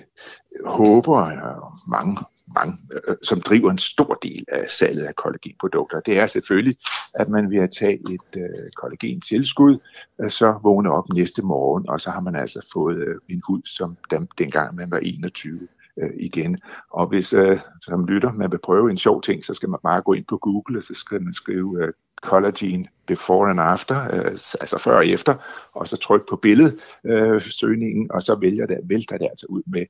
håber, 0.66 1.18
og 1.42 1.74
mange 1.88 2.18
mange, 2.56 2.78
øh, 2.92 3.16
som 3.24 3.42
driver 3.42 3.72
en 3.72 3.78
stor 3.78 4.14
del 4.24 4.46
af 4.48 4.70
salget 4.70 5.04
af 5.04 5.16
kollagenprodukter, 5.16 6.00
det 6.00 6.20
er 6.20 6.28
selvfølgelig, 6.28 6.78
at 7.14 7.30
man 7.30 7.52
ved 7.52 7.58
at 7.58 7.72
tage 7.80 7.94
et 7.94 8.38
øh, 8.38 8.72
kollagentilskud, 8.76 9.78
øh, 10.22 10.32
så 10.32 10.60
vågner 10.64 10.92
op 10.92 11.10
næste 11.10 11.42
morgen, 11.42 11.90
og 11.90 12.02
så 12.02 12.10
har 12.10 12.20
man 12.20 12.36
altså 12.36 12.68
fået 12.74 12.98
øh, 12.98 13.16
en 13.30 13.42
hud, 13.48 13.62
som 13.66 13.98
dem, 14.12 14.28
dengang 14.38 14.76
man 14.76 14.92
var 14.92 15.00
21 15.00 15.68
øh, 15.98 16.10
igen. 16.20 16.58
Og 16.92 17.08
hvis 17.08 17.34
øh, 17.34 17.60
som 17.82 18.06
lytter, 18.06 18.32
man 18.32 18.52
vil 18.52 18.60
prøve 18.64 18.92
en 18.92 18.98
sjov 18.98 19.22
ting, 19.22 19.46
så 19.46 19.54
skal 19.54 19.70
man 19.70 19.80
bare 19.84 20.02
gå 20.02 20.14
ind 20.14 20.26
på 20.26 20.38
Google, 20.38 20.80
og 20.80 20.84
så 20.84 20.94
skal 20.94 21.22
man 21.22 21.34
skrive 21.34 21.84
øh, 21.84 21.94
collagen 22.24 22.88
before 23.08 23.50
and 23.50 23.60
after, 23.60 24.04
øh, 24.14 24.32
altså 24.32 24.82
før 24.84 24.98
og 24.98 25.08
efter, 25.08 25.36
og 25.74 25.88
så 25.88 25.98
tryk 25.98 26.30
på 26.30 26.36
billedsøgningen, 26.36 28.04
øh, 28.04 28.16
og 28.16 28.24
så 28.24 28.36
vælger 28.36 28.66
der, 28.66 28.78
vælter 28.84 29.18
det 29.18 29.28
altså 29.30 29.46
ud 29.50 29.64
med 29.68 29.86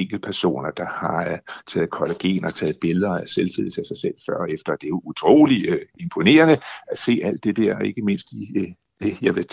enkeltpersoner, 0.00 0.70
der 0.70 0.86
har 0.86 1.32
uh, 1.32 1.38
taget 1.66 1.90
kollagen 1.90 2.44
og 2.44 2.54
taget 2.54 2.76
billeder 2.80 3.18
af 3.18 3.28
selvfedet 3.28 3.78
af 3.78 3.84
sig 3.86 3.96
selv 3.96 4.14
før 4.26 4.36
og 4.36 4.50
efter. 4.50 4.76
Det 4.76 4.84
er 4.84 4.88
jo 4.88 5.02
utrolig 5.04 5.72
uh, 5.72 5.78
imponerende 6.00 6.58
at 6.92 6.98
se 6.98 7.20
alt 7.24 7.44
det 7.44 7.56
der, 7.56 7.78
ikke 7.78 8.02
mindst 8.02 8.32
i 8.32 8.58
uh, 8.58 8.66
det, 9.02 9.16
jeg 9.22 9.36
vil 9.36 9.46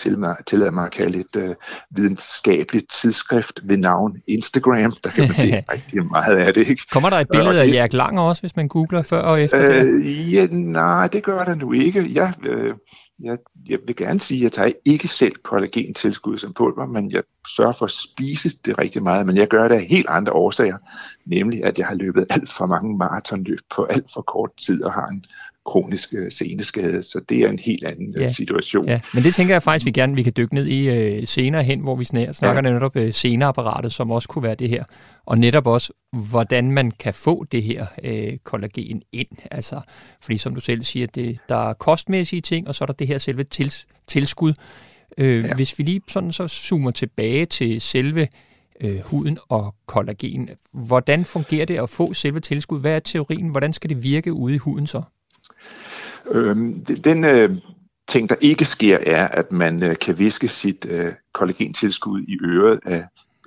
tillade 0.46 0.70
mig, 0.70 0.86
at 0.86 0.92
kalde 0.92 1.20
et 1.20 1.36
uh, 1.36 1.54
videnskabeligt 1.90 2.90
tidsskrift 2.90 3.60
ved 3.64 3.76
navn 3.76 4.16
Instagram. 4.26 4.92
Der 5.04 5.10
kan 5.10 5.24
man 5.24 5.34
se 5.34 5.64
rigtig 5.74 6.06
meget 6.06 6.36
af 6.36 6.54
det. 6.54 6.68
Ikke? 6.68 6.82
Kommer 6.92 7.10
der 7.10 7.16
et 7.16 7.28
billede 7.32 7.62
af 7.62 7.66
Erik 7.66 7.92
Langer 7.92 8.22
også, 8.22 8.42
hvis 8.42 8.56
man 8.56 8.68
googler 8.68 9.02
før 9.02 9.20
og 9.20 9.42
efter 9.42 9.70
øh, 9.70 9.86
det? 9.86 10.32
Ja, 10.32 10.46
nej, 10.50 11.06
det 11.08 11.22
gør 11.24 11.44
der 11.44 11.54
nu 11.54 11.72
ikke. 11.72 12.10
Jeg, 12.14 12.34
øh, 12.46 12.74
jeg, 13.18 13.38
jeg 13.68 13.78
vil 13.86 13.96
gerne 13.96 14.20
sige, 14.20 14.38
at 14.38 14.42
jeg 14.42 14.52
tager 14.52 14.72
ikke 14.84 15.08
selv 15.08 15.34
kollagentilskud 15.36 16.38
som 16.38 16.54
pulver, 16.54 16.86
men 16.86 17.10
jeg 17.10 17.22
sørger 17.56 17.72
for 17.72 17.84
at 17.84 17.90
spise 17.90 18.58
det 18.64 18.78
rigtig 18.78 19.02
meget, 19.02 19.26
men 19.26 19.36
jeg 19.36 19.48
gør 19.48 19.68
det 19.68 19.74
af 19.74 19.84
helt 19.84 20.06
andre 20.08 20.32
årsager, 20.32 20.78
nemlig 21.24 21.64
at 21.64 21.78
jeg 21.78 21.86
har 21.86 21.94
løbet 21.94 22.26
alt 22.30 22.52
for 22.52 22.66
mange 22.66 22.96
maratonløb 22.96 23.58
på 23.76 23.84
alt 23.84 24.12
for 24.14 24.22
kort 24.22 24.50
tid 24.56 24.82
og 24.84 24.92
har 24.92 25.06
en 25.06 25.24
kronisk 25.66 26.14
øh, 26.14 26.32
seneskade, 26.32 27.02
så 27.02 27.20
det 27.28 27.38
er 27.38 27.48
en 27.50 27.58
helt 27.58 27.84
anden 27.84 28.14
øh, 28.16 28.22
ja. 28.22 28.28
situation. 28.28 28.88
Ja. 28.88 29.00
Men 29.14 29.22
det 29.22 29.34
tænker 29.34 29.54
jeg 29.54 29.62
faktisk, 29.62 29.86
vi 29.86 29.90
gerne 29.90 30.14
vi 30.14 30.22
kan 30.22 30.32
dykke 30.36 30.54
ned 30.54 30.66
i 30.66 30.88
øh, 30.88 31.26
senere 31.26 31.62
hen, 31.62 31.80
hvor 31.80 31.96
vi 31.96 32.04
snakker 32.04 32.62
ja. 32.64 32.74
netop 32.74 32.96
øh, 32.96 33.12
seneapparatet, 33.12 33.92
som 33.92 34.10
også 34.10 34.28
kunne 34.28 34.42
være 34.42 34.54
det 34.54 34.68
her, 34.68 34.84
og 35.26 35.38
netop 35.38 35.66
også, 35.66 35.92
hvordan 36.30 36.70
man 36.70 36.90
kan 36.90 37.14
få 37.14 37.44
det 37.52 37.62
her 37.62 37.86
øh, 38.04 38.32
kollagen 38.44 39.02
ind. 39.12 39.28
Altså, 39.50 39.80
fordi 40.22 40.36
som 40.36 40.54
du 40.54 40.60
selv 40.60 40.82
siger, 40.82 41.06
det, 41.06 41.38
der 41.48 41.68
er 41.68 41.72
kostmæssige 41.72 42.42
ting, 42.42 42.68
og 42.68 42.74
så 42.74 42.84
er 42.84 42.86
der 42.86 42.92
det 42.92 43.06
her 43.06 43.18
selve 43.18 43.44
tils, 43.44 43.86
tilskud. 44.06 44.52
Øh, 45.18 45.44
ja. 45.44 45.54
Hvis 45.54 45.78
vi 45.78 45.84
lige 45.84 46.00
sådan 46.08 46.32
så 46.32 46.48
zoomer 46.48 46.90
tilbage 46.90 47.46
til 47.46 47.80
selve 47.80 48.28
øh, 48.80 49.00
huden 49.00 49.38
og 49.48 49.74
kollagen, 49.86 50.48
hvordan 50.72 51.24
fungerer 51.24 51.66
det 51.66 51.78
at 51.78 51.90
få 51.90 52.14
selve 52.14 52.40
tilskud? 52.40 52.80
Hvad 52.80 52.92
er 52.92 52.98
teorien? 52.98 53.48
Hvordan 53.48 53.72
skal 53.72 53.90
det 53.90 54.02
virke 54.02 54.32
ude 54.32 54.54
i 54.54 54.58
huden 54.58 54.86
så? 54.86 55.02
Øhm, 56.30 56.84
den 56.84 57.24
øh, 57.24 57.56
ting, 58.08 58.28
der 58.28 58.36
ikke 58.40 58.64
sker, 58.64 58.98
er, 59.06 59.28
at 59.28 59.52
man 59.52 59.82
øh, 59.82 59.96
kan 59.98 60.18
viske 60.18 60.48
sit 60.48 60.86
øh, 60.90 61.12
kollagentilskud 61.34 62.20
i 62.20 62.38
øret 62.44 62.80
af 62.84 63.04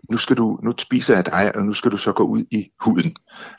nu, 0.09 0.17
skal 0.17 0.37
du, 0.37 0.59
nu 0.63 0.73
spiser 0.77 1.15
jeg 1.15 1.25
dig, 1.25 1.55
og 1.55 1.65
nu 1.65 1.73
skal 1.73 1.91
du 1.91 1.97
så 1.97 2.11
gå 2.11 2.23
ud 2.23 2.45
i 2.51 2.71
huden. 2.79 3.15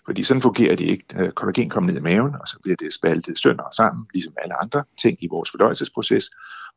Fordi 0.06 0.22
sådan 0.22 0.42
fungerer 0.42 0.76
det 0.76 0.84
ikke. 0.84 1.04
Øh, 1.18 1.30
kollagen 1.30 1.68
kommer 1.68 1.90
ned 1.90 2.00
i 2.00 2.02
maven, 2.02 2.34
og 2.40 2.48
så 2.48 2.56
bliver 2.62 2.76
det 2.76 2.92
spaltet 2.92 3.38
sønder 3.38 3.64
sammen, 3.76 4.06
ligesom 4.14 4.32
alle 4.42 4.62
andre 4.62 4.84
ting 5.02 5.18
i 5.20 5.26
vores 5.30 5.50
fordøjelsesproces. 5.50 6.30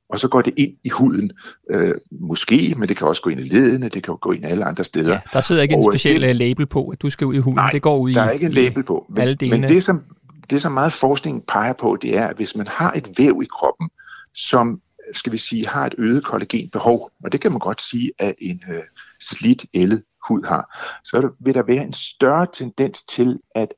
Og 0.10 0.20
så 0.20 0.28
går 0.28 0.42
det 0.42 0.54
ind 0.58 0.74
i 0.84 0.90
huden, 0.90 1.32
øh, 1.70 1.96
måske, 2.12 2.76
men 2.78 2.90
det 2.90 2.98
kan 2.98 3.08
også 3.08 3.22
gå 3.22 3.30
ind 3.30 3.40
i 3.40 3.44
ledene, 3.44 3.90
det 3.90 4.04
kan 4.04 4.16
gå 4.22 4.32
ind 4.32 4.46
alle 4.46 4.66
andre 4.66 4.84
steder. 4.84 5.14
Ja, 5.14 5.20
der 5.34 5.42
sidder 5.42 5.62
ikke 5.62 5.76
en 5.76 5.84
speciel 5.92 6.22
det, 6.22 6.36
label 6.36 6.66
på, 6.66 6.88
at 6.88 7.02
du 7.02 7.10
skal 7.10 7.28
ud 7.28 7.34
i 7.34 7.38
huden, 7.38 7.56
nej, 7.56 7.70
det 7.70 7.82
går 7.82 7.98
ud 7.98 8.10
i 8.10 8.14
der 8.14 8.22
er 8.22 8.32
ikke 8.32 8.46
en 8.46 8.52
label 8.52 8.84
på. 8.84 9.06
Men, 9.10 9.38
men 9.42 9.64
det, 9.64 9.84
som, 9.84 10.04
det, 10.50 10.62
som 10.62 10.72
meget 10.72 10.94
forskning 10.94 11.46
peger 11.48 11.74
på, 11.74 11.98
det 12.02 12.18
er, 12.18 12.28
at 12.28 12.36
hvis 12.36 12.56
man 12.56 12.68
har 12.68 12.92
et 12.92 13.10
væv 13.18 13.42
i 13.44 13.46
kroppen, 13.46 13.90
som 14.34 14.82
skal 15.14 15.32
vi 15.32 15.38
sige, 15.38 15.68
har 15.68 15.86
et 15.86 15.96
øget 15.98 16.26
kollagenbehov, 16.26 17.12
og 17.24 17.32
det 17.32 17.42
kan 17.42 17.52
man 17.52 17.60
godt 17.60 17.82
sige, 17.82 18.12
at 18.20 18.36
en 18.42 18.64
øh, 18.70 18.84
slidt 19.22 19.66
ældet 19.74 20.04
hud 20.28 20.44
har, 20.44 20.78
så 21.04 21.30
vil 21.40 21.54
der 21.54 21.64
være 21.64 21.84
en 21.84 21.94
større 21.94 22.48
tendens 22.54 23.04
til, 23.04 23.40
at, 23.56 23.74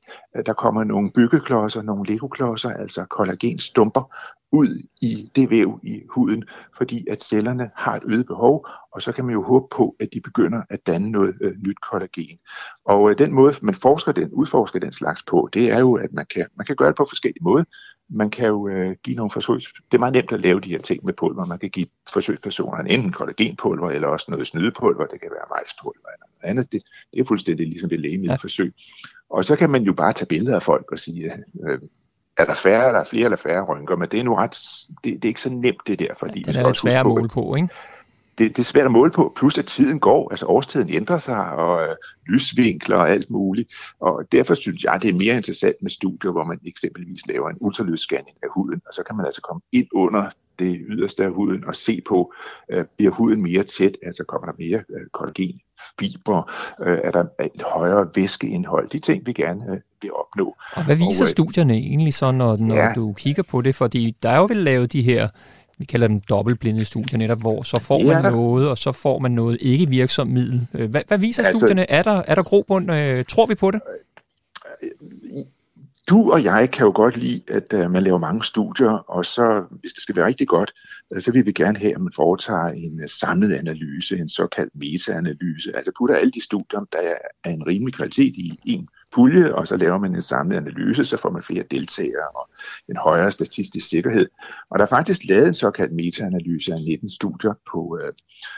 der 0.46 0.52
kommer 0.52 0.84
nogle 0.84 1.10
byggeklodser, 1.10 1.82
nogle 1.82 2.12
legoklodser, 2.12 2.70
altså 2.70 3.04
kollagenstumper, 3.04 4.14
ud 4.52 4.86
i 5.02 5.30
det 5.36 5.50
væv 5.50 5.80
i 5.82 6.02
huden, 6.10 6.44
fordi 6.76 7.06
at 7.10 7.22
cellerne 7.22 7.70
har 7.74 7.94
et 7.96 8.02
øget 8.06 8.26
behov, 8.26 8.66
og 8.92 9.02
så 9.02 9.12
kan 9.12 9.24
man 9.24 9.32
jo 9.32 9.42
håbe 9.42 9.66
på, 9.70 9.96
at 10.00 10.08
de 10.12 10.20
begynder 10.20 10.62
at 10.70 10.86
danne 10.86 11.10
noget 11.10 11.34
øh, 11.40 11.52
nyt 11.66 11.76
kollagen. 11.90 12.38
Og 12.84 13.10
øh, 13.10 13.18
den 13.18 13.32
måde, 13.32 13.54
man 13.62 13.74
forsker 13.74 14.12
den, 14.12 14.30
udforsker 14.32 14.78
den 14.78 14.92
slags 14.92 15.22
på, 15.22 15.48
det 15.52 15.70
er 15.70 15.78
jo, 15.78 15.94
at 15.94 16.12
man 16.12 16.26
kan, 16.34 16.46
man 16.56 16.66
kan 16.66 16.76
gøre 16.76 16.88
det 16.88 16.96
på 16.96 17.06
forskellige 17.08 17.44
måder. 17.44 17.64
Man 18.10 18.30
kan 18.30 18.46
jo 18.46 18.68
øh, 18.68 18.96
give 19.02 19.16
nogle 19.16 19.30
forsøg. 19.30 19.56
Det 19.56 19.94
er 19.94 19.98
meget 19.98 20.14
nemt 20.14 20.32
at 20.32 20.40
lave 20.40 20.60
de 20.60 20.68
her 20.68 20.78
ting 20.78 21.04
med 21.04 21.12
pulver. 21.12 21.44
Man 21.44 21.58
kan 21.58 21.70
give 21.70 21.86
forsøgspersonerne 22.12 22.90
enten 22.90 23.12
kollagenpulver, 23.12 23.90
eller 23.90 24.08
også 24.08 24.26
noget 24.30 24.46
snydepulver. 24.46 25.06
Det 25.06 25.20
kan 25.20 25.30
være 25.30 25.46
majspulver 25.50 26.08
eller 26.14 26.26
andet. 26.46 26.72
Det, 26.72 26.82
det 27.12 27.20
er 27.20 27.24
fuldstændig 27.24 27.66
ligesom 27.66 27.88
det 27.88 28.00
lægemiddelforsøg. 28.00 28.74
Ja. 28.76 29.08
Og 29.30 29.44
så 29.44 29.56
kan 29.56 29.70
man 29.70 29.82
jo 29.82 29.92
bare 29.92 30.12
tage 30.12 30.26
billeder 30.26 30.56
af 30.56 30.62
folk 30.62 30.92
og 30.92 30.98
sige, 30.98 31.32
øh, 31.68 31.78
er 32.36 32.44
der 32.44 32.54
færre, 32.54 32.86
eller 32.86 33.04
flere 33.04 33.24
eller 33.24 33.36
færre 33.36 33.64
rynker, 33.64 33.96
men 33.96 34.08
det 34.10 34.20
er 34.20 34.24
nu 34.24 34.34
ret, 34.34 34.56
det, 35.04 35.12
det 35.14 35.24
er 35.24 35.28
ikke 35.28 35.40
så 35.40 35.50
nemt 35.50 35.80
det 35.86 35.98
der, 35.98 36.14
fordi 36.18 36.44
ja, 36.46 36.52
det 36.52 36.60
er 36.60 36.72
svært 36.72 37.00
at 37.00 37.06
måle 37.06 37.28
på, 37.34 37.54
ikke? 37.54 37.68
Det, 38.38 38.56
det 38.56 38.58
er 38.58 38.64
svært 38.64 38.84
at 38.84 38.92
måle 38.92 39.10
på, 39.10 39.32
plus 39.36 39.58
at 39.58 39.66
tiden 39.66 40.00
går, 40.00 40.30
altså 40.30 40.46
årstiden 40.46 40.90
ændrer 40.90 41.18
sig, 41.18 41.50
og 41.50 41.82
øh, 41.82 41.96
lysvinkler 42.26 42.96
og 42.96 43.10
alt 43.10 43.30
muligt, 43.30 43.74
og 44.00 44.24
derfor 44.32 44.54
synes 44.54 44.84
jeg, 44.84 44.98
det 45.02 45.10
er 45.10 45.18
mere 45.18 45.36
interessant 45.36 45.76
med 45.80 45.90
studier, 45.90 46.30
hvor 46.30 46.44
man 46.44 46.60
eksempelvis 46.66 47.26
laver 47.26 47.50
en 47.50 47.56
ultralydsscanning 47.60 48.36
af 48.42 48.48
huden, 48.54 48.80
og 48.86 48.94
så 48.94 49.02
kan 49.02 49.16
man 49.16 49.26
altså 49.26 49.40
komme 49.40 49.60
ind 49.72 49.86
under 49.92 50.30
det 50.58 50.80
yderste 50.88 51.24
af 51.24 51.30
huden 51.30 51.64
og 51.64 51.76
se 51.76 52.02
på, 52.08 52.32
øh, 52.70 52.84
bliver 52.96 53.12
huden 53.12 53.42
mere 53.42 53.62
tæt, 53.62 53.96
altså 54.02 54.24
kommer 54.24 54.46
der 54.46 54.54
mere 54.58 54.84
øh, 54.90 55.06
kollagen, 55.12 55.60
fiber, 56.00 56.52
øh, 56.82 56.98
er 57.04 57.10
der 57.10 57.24
et 57.44 57.62
højere 57.62 58.08
væskeindhold, 58.14 58.88
de 58.88 58.98
ting 58.98 59.26
vi 59.26 59.32
gerne 59.32 59.64
øh, 59.70 59.80
vil 60.02 60.12
opnå. 60.12 60.56
Og 60.72 60.84
hvad 60.84 60.96
viser 60.96 61.24
og, 61.24 61.26
øh, 61.26 61.30
studierne 61.30 61.74
egentlig 61.74 62.14
så, 62.14 62.30
når, 62.30 62.56
når 62.56 62.74
ja, 62.74 62.92
du 62.94 63.12
kigger 63.12 63.42
på 63.42 63.60
det? 63.60 63.74
Fordi 63.74 64.16
der 64.22 64.30
er 64.30 64.36
jo 64.36 64.44
vel 64.44 64.56
lavet 64.56 64.92
de 64.92 65.02
her 65.02 65.28
vi 65.78 65.84
kalder 65.84 66.06
dem 66.06 66.20
dobbeltblinde 66.20 66.84
studier 66.84 67.18
netop, 67.18 67.40
hvor 67.40 67.62
så 67.62 67.78
får 67.78 67.98
man 67.98 68.24
ja, 68.24 68.30
noget, 68.30 68.68
og 68.68 68.78
så 68.78 68.92
får 68.92 69.18
man 69.18 69.30
noget 69.30 69.58
ikke 69.60 69.88
virksom 69.88 70.28
middel. 70.28 70.66
Hvad, 70.72 71.02
hvad 71.08 71.18
viser 71.18 71.42
altså, 71.42 71.58
studierne? 71.58 71.90
Er 71.90 72.02
der, 72.02 72.22
er 72.26 72.34
der 72.34 72.42
grobund? 72.42 72.92
Øh, 72.92 73.24
tror 73.24 73.46
vi 73.46 73.54
på 73.54 73.70
det? 73.70 73.80
Du 76.08 76.32
og 76.32 76.44
jeg 76.44 76.70
kan 76.70 76.86
jo 76.86 76.92
godt 76.94 77.16
lide, 77.16 77.42
at 77.48 77.72
uh, 77.72 77.90
man 77.90 78.02
laver 78.02 78.18
mange 78.18 78.44
studier, 78.44 78.90
og 78.90 79.26
så, 79.26 79.64
hvis 79.80 79.92
det 79.92 80.02
skal 80.02 80.16
være 80.16 80.26
rigtig 80.26 80.48
godt, 80.48 80.72
uh, 81.10 81.20
så 81.20 81.32
vil 81.32 81.46
vi 81.46 81.52
gerne 81.52 81.78
have, 81.78 81.94
at 81.94 82.00
man 82.00 82.12
foretager 82.16 82.66
en 82.66 83.00
uh, 83.02 83.08
samlet 83.08 83.54
analyse, 83.54 84.18
en 84.18 84.28
såkaldt 84.28 84.72
meta-analyse, 84.74 85.76
altså 85.76 85.92
putter 85.98 86.16
alle 86.16 86.30
de 86.30 86.44
studier, 86.44 86.80
der 86.92 87.14
er 87.44 87.50
en 87.50 87.66
rimelig 87.66 87.94
kvalitet 87.94 88.34
i 88.36 88.58
en 88.64 88.88
pulje, 89.12 89.54
og 89.54 89.66
så 89.66 89.76
laver 89.76 89.98
man 89.98 90.14
en 90.14 90.22
samlet 90.22 90.56
analyse, 90.56 91.04
så 91.04 91.16
får 91.16 91.30
man 91.30 91.42
flere 91.42 91.64
deltagere 91.70 92.28
og 92.34 92.50
en 92.88 92.96
højere 92.96 93.30
statistisk 93.30 93.88
sikkerhed. 93.88 94.28
Og 94.70 94.78
der 94.78 94.84
er 94.84 94.88
faktisk 94.88 95.20
lavet 95.28 95.48
en 95.48 95.54
såkaldt 95.54 95.92
meta-analyse 95.92 96.72
af 96.72 96.80
19 96.80 97.10
studier, 97.10 97.54
på, 97.72 97.98
øh, 98.02 98.12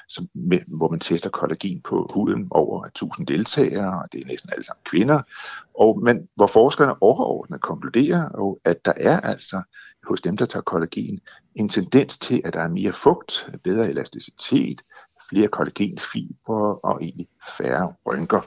som, 0.09 0.29
med, 0.35 0.59
hvor 0.67 0.89
man 0.89 1.01
tester 1.01 1.31
kollagen 1.31 1.81
på 1.81 2.11
huden 2.15 2.49
over 2.51 2.85
1000 2.85 3.27
deltagere, 3.27 4.03
og 4.03 4.13
det 4.13 4.23
er 4.23 4.27
næsten 4.27 4.51
alle 4.53 4.65
sammen 4.65 4.83
kvinder, 4.85 5.23
og, 5.75 6.03
men 6.03 6.29
hvor 6.35 6.47
forskerne 6.47 7.03
overordnet 7.03 7.61
konkluderer, 7.61 8.29
og 8.29 8.61
at 8.65 8.85
der 8.85 8.93
er 8.97 9.21
altså 9.21 9.63
hos 10.05 10.21
dem, 10.21 10.37
der 10.37 10.45
tager 10.45 10.63
kollagen, 10.63 11.21
en 11.55 11.69
tendens 11.69 12.19
til, 12.19 12.43
at 12.45 12.55
der 12.55 12.61
er 12.61 12.69
mere 12.69 12.93
fugt, 12.93 13.51
bedre 13.65 13.89
elasticitet, 13.89 14.83
flere 15.31 15.49
kollagenfibre 15.49 16.77
og 16.77 17.03
egentlig 17.03 17.29
færre 17.59 17.93
rynker. 18.07 18.41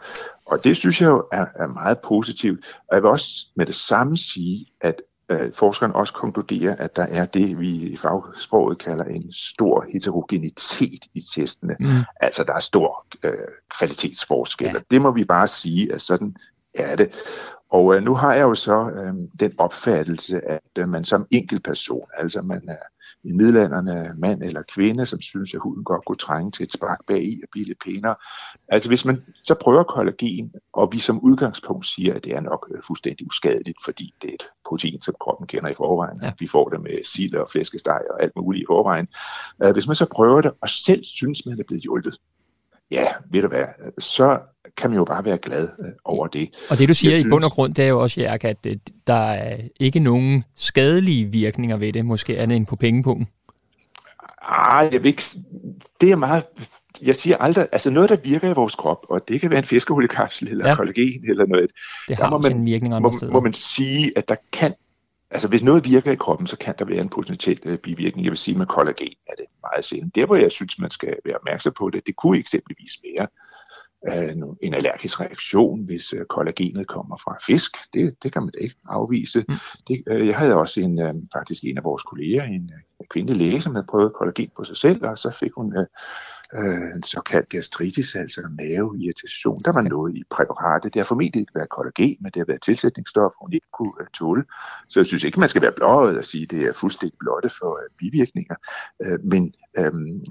Og 0.52 0.64
det 0.64 0.78
synes 0.78 1.02
jeg 1.02 1.08
jo 1.08 1.28
er, 1.32 1.46
er 1.56 1.68
meget 1.68 2.00
positivt. 2.00 2.80
Og 2.88 2.96
jeg 2.96 3.04
vil 3.04 3.10
også 3.10 3.48
med 3.56 3.66
det 3.66 3.76
samme 3.76 4.18
sige, 4.18 4.66
at 4.82 5.02
øh, 5.30 5.54
forskeren 5.54 5.92
også 5.92 6.14
konkluderer, 6.14 6.76
at 6.76 6.96
der 6.96 7.04
er 7.04 7.26
det, 7.26 7.60
vi 7.60 7.70
i 7.70 7.98
fagsproget 7.98 8.78
kalder 8.78 9.04
en 9.04 9.34
stor 9.34 9.86
heterogenitet 9.94 11.06
i 11.14 11.22
testene. 11.36 11.76
Mm. 11.80 11.88
Altså 12.22 12.44
der 12.44 12.54
er 12.54 12.60
stor 12.60 13.06
øh, 13.24 13.34
kvalitetsforskel. 13.78 14.68
Ja. 14.68 14.74
Det 14.92 15.02
må 15.02 15.12
vi 15.12 15.24
bare 15.24 15.48
sige, 15.48 15.94
at 15.94 16.02
sådan 16.02 16.36
er 16.74 16.96
det. 16.96 17.16
Og 17.70 17.96
øh, 17.96 18.04
nu 18.04 18.16
har 18.16 18.34
jeg 18.34 18.42
jo 18.42 18.56
så 18.56 18.90
øh, 18.90 19.14
den 19.40 19.54
opfattelse, 19.58 20.42
at 20.50 20.62
øh, 20.78 20.90
man 20.90 21.04
som 21.04 21.28
enkeltperson, 21.32 22.08
altså 22.18 22.42
man 22.42 22.62
er 22.68 22.84
en 23.26 23.38
middelalderne 23.38 24.14
mand 24.18 24.44
eller 24.44 24.62
kvinde, 24.76 25.06
som 25.06 25.22
synes, 25.22 25.54
at 25.54 25.60
huden 25.64 25.84
godt 25.84 26.06
kunne 26.06 26.16
trænge 26.16 26.52
til 26.52 26.64
et 26.64 26.74
spark 26.74 27.00
bag 27.08 27.24
i 27.24 27.40
og 27.44 27.50
blive 27.52 27.66
lidt 27.66 27.84
pænere. 27.86 28.16
Altså 28.68 28.90
hvis 28.90 29.06
man 29.06 29.24
så 29.44 29.56
prøver 29.62 29.84
kollagen, 29.84 30.52
og 30.74 30.90
vi 30.92 31.00
som 31.00 31.20
udgangspunkt 31.20 31.88
siger, 31.88 32.14
at 32.14 32.24
det 32.24 32.36
er 32.36 32.42
nok 32.42 32.72
øh, 32.76 32.82
fuldstændig 32.88 33.28
uskadeligt, 33.28 33.78
fordi 33.86 34.14
det 34.22 34.30
er 34.30 34.34
et 34.34 34.46
protein, 34.66 35.02
som 35.02 35.16
kroppen 35.20 35.48
kender 35.48 35.70
i 35.70 35.74
forvejen. 35.74 36.20
Ja. 36.24 36.32
Vi 36.40 36.48
får 36.48 36.70
det 36.70 36.82
med 36.82 37.04
sild 37.04 37.36
og 37.36 37.50
flæskesteg 37.52 38.02
og 38.10 38.24
alt 38.24 38.36
muligt 38.36 38.64
i 38.64 38.66
forvejen. 38.68 39.08
Øh, 39.64 39.72
hvis 39.74 39.88
man 39.88 39.96
så 39.96 40.06
prøver 40.06 40.42
det, 40.42 40.52
og 40.62 40.70
selv 40.70 41.04
synes, 41.04 41.46
man 41.46 41.60
er 41.60 41.64
blevet 41.68 41.84
hjulpet, 41.84 42.18
ja, 42.92 43.08
ved 43.32 43.42
du 43.42 43.48
hvad, 43.48 43.64
så 44.00 44.40
kan 44.78 44.90
man 44.90 45.00
jo 45.00 45.06
bare 45.06 45.26
være 45.26 45.38
glad 45.38 45.70
øh, 45.80 45.92
over 46.06 46.28
det. 46.28 46.50
Og 46.70 46.78
det 46.78 46.90
du 46.90 46.94
siger 46.94 47.12
synes, 47.12 47.26
i 47.26 47.30
bund 47.30 47.44
og 47.44 47.52
grund, 47.52 47.74
det 47.74 47.84
er 47.84 47.90
jo 47.90 48.00
også, 48.00 48.22
Jærk, 48.22 48.44
at 48.44 48.68
der 49.08 49.14
er 49.14 49.58
ikke 49.80 50.00
nogen 50.00 50.44
skadelige 50.56 51.26
virkninger 51.26 51.78
ved 51.78 51.94
det, 51.94 52.06
måske 52.06 52.40
andet 52.40 52.56
end 52.56 52.66
på 52.66 52.76
pengepunkten. 52.76 53.28
Ah, 54.42 54.94
jeg 54.94 55.04
vil 55.04 55.10
ikke, 55.10 55.24
det 56.02 56.12
er 56.12 56.16
meget, 56.16 56.44
jeg 57.02 57.16
siger 57.16 57.38
aldrig, 57.38 57.68
altså 57.72 57.90
noget, 57.90 58.10
der 58.10 58.18
virker 58.24 58.50
i 58.50 58.54
vores 58.54 58.76
krop, 58.76 59.06
og 59.10 59.22
det 59.28 59.42
kan 59.42 59.50
være 59.50 59.60
en 59.60 59.66
fiskehullekapsel 59.66 60.48
eller 60.48 60.68
ja. 60.68 60.76
kollagen 60.76 61.30
eller 61.30 61.46
noget. 61.46 61.72
Det 62.08 62.18
har 62.18 62.30
må 62.30 62.38
man, 62.38 62.58
en 62.58 62.66
virkning 62.66 62.94
andre 62.94 63.10
må, 63.10 63.18
steder. 63.18 63.32
må 63.32 63.40
man 63.40 63.54
sige, 63.54 64.12
at 64.16 64.30
der 64.30 64.36
kan 64.52 64.74
Altså 65.32 65.48
hvis 65.48 65.64
noget 65.64 65.86
virker 65.86 66.12
i 66.12 66.16
kroppen, 66.16 66.48
så 66.48 66.58
kan 66.58 66.76
der 66.80 66.86
være 66.86 67.02
en 67.02 67.10
potentiel 67.10 67.60
øh, 67.66 67.78
bivirkning. 67.78 68.26
Jeg 68.26 68.32
vil 68.32 68.38
sige, 68.38 68.58
med 68.58 68.66
kollagen 68.66 69.14
er 69.28 69.34
det 69.38 69.46
meget 69.62 69.86
sjældent. 69.86 70.16
Der 70.16 70.26
hvor 70.26 70.36
jeg 70.36 70.52
synes, 70.52 70.80
man 70.80 70.92
skal 70.92 71.16
være 71.26 71.36
opmærksom 71.36 71.74
på 71.78 71.90
det, 71.90 72.08
det 72.08 72.16
kunne 72.16 72.38
eksempelvis 72.38 73.00
være 73.04 73.28
øh, 74.08 74.36
en 74.62 74.74
allergisk 74.74 75.20
reaktion, 75.20 75.86
hvis 75.86 76.14
øh, 76.14 76.26
kollagenet 76.26 76.88
kommer 76.88 77.18
fra 77.18 77.38
fisk. 77.48 77.78
Det, 77.94 78.24
det 78.24 78.34
kan 78.34 78.42
man 78.42 78.52
da 78.52 78.60
ikke 78.60 78.76
afvise. 78.90 79.46
Mm. 79.48 79.56
Det, 79.88 80.04
øh, 80.08 80.28
jeg 80.28 80.38
havde 80.38 80.56
også 80.56 80.82
en, 80.82 81.00
øh, 81.00 81.14
faktisk 81.34 81.64
en 81.64 81.78
af 81.78 81.84
vores 81.84 82.04
kolleger, 82.04 82.44
en, 82.44 82.72
en 83.00 83.06
kvindelig 83.10 83.38
læge, 83.38 83.62
som 83.62 83.76
havde 83.76 83.88
prøvet 83.90 84.14
kollagen 84.14 84.50
på 84.58 84.64
sig 84.64 84.78
selv, 84.78 85.06
og 85.06 85.18
så 85.18 85.32
fik 85.40 85.52
hun 85.56 85.78
øh, 85.78 85.86
øh, 86.56 86.96
en 86.96 87.04
såkaldt 87.04 87.50
gastritis, 87.50 88.16
altså 88.16 88.42
maveirritation. 88.58 89.60
Der 89.66 89.72
var 89.72 89.82
noget 89.82 90.16
i 90.16 90.24
præparatet. 90.30 90.94
Det 90.94 91.00
har 91.00 91.06
formentlig 91.06 91.40
ikke 91.40 91.56
været 91.56 91.70
kollagen, 91.70 92.18
men 92.20 92.32
det 92.32 92.40
har 92.40 92.46
været 92.46 92.62
tilsætningsstof, 92.62 93.32
hun 93.42 93.54
ikke 93.54 93.68
kunne 93.74 93.94
uh, 94.02 94.08
tåle. 94.14 94.44
Så 94.88 95.00
jeg 95.00 95.06
synes 95.06 95.24
ikke, 95.24 95.40
man 95.40 95.50
skal 95.50 95.62
være 95.62 95.72
blåret 95.72 96.18
og 96.18 96.26
sige, 96.26 96.44
at 96.44 96.52
det 96.52 96.62
er 96.62 96.74
fuldstændig 96.74 97.18
blotte 97.20 97.50
for 97.60 97.72
uh, 97.72 97.98
bivirkninger. 97.98 98.56
Men 99.24 99.54
Øhm, 99.78 100.24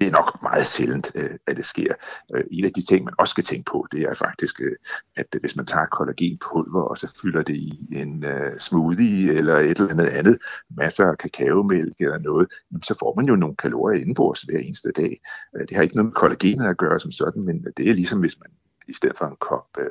det 0.00 0.06
er 0.08 0.10
nok 0.10 0.42
meget 0.42 0.66
sjældent, 0.66 1.12
uh, 1.14 1.36
at 1.46 1.56
det 1.56 1.64
sker. 1.64 1.94
Øh, 2.34 2.44
en 2.50 2.64
af 2.64 2.72
de 2.72 2.86
ting, 2.86 3.04
man 3.04 3.14
også 3.18 3.30
skal 3.30 3.44
tænke 3.44 3.70
på, 3.70 3.86
det 3.92 4.02
er 4.02 4.14
faktisk, 4.14 4.60
øh, 4.60 4.76
at 5.16 5.26
hvis 5.40 5.56
man 5.56 5.66
tager 5.66 5.86
kollagenpulver, 5.86 6.82
og 6.82 6.98
så 6.98 7.12
fylder 7.22 7.42
det 7.42 7.54
i 7.54 7.88
en 7.92 8.24
smoothie 8.58 9.32
eller 9.32 9.56
et 9.56 9.78
eller 9.78 9.90
andet 9.90 10.06
andet, 10.06 10.38
masser 10.70 11.06
af 11.06 11.18
kakaomælk 11.18 11.94
eller 12.00 12.18
noget, 12.18 12.52
så 12.82 12.94
får 13.00 13.14
man 13.16 13.26
jo 13.26 13.36
nogle 13.36 13.56
kalorier 13.56 14.00
indenbords 14.00 14.42
hver 14.42 14.58
eneste 14.58 14.92
dag. 14.96 15.20
Det 15.68 15.76
har 15.76 15.82
ikke 15.82 15.96
noget 15.96 16.06
med 16.06 16.14
kollagenet 16.14 16.66
at 16.66 16.76
gøre 16.76 17.00
som 17.00 17.12
sådan, 17.12 17.42
men 17.42 17.66
det 17.76 17.88
er 17.88 17.94
ligesom 17.94 18.20
hvis 18.20 18.40
man 18.40 18.50
i 18.88 18.92
stedet 18.92 19.18
for 19.18 19.26
en 19.26 19.36
kop 19.40 19.68
øh, 19.78 19.90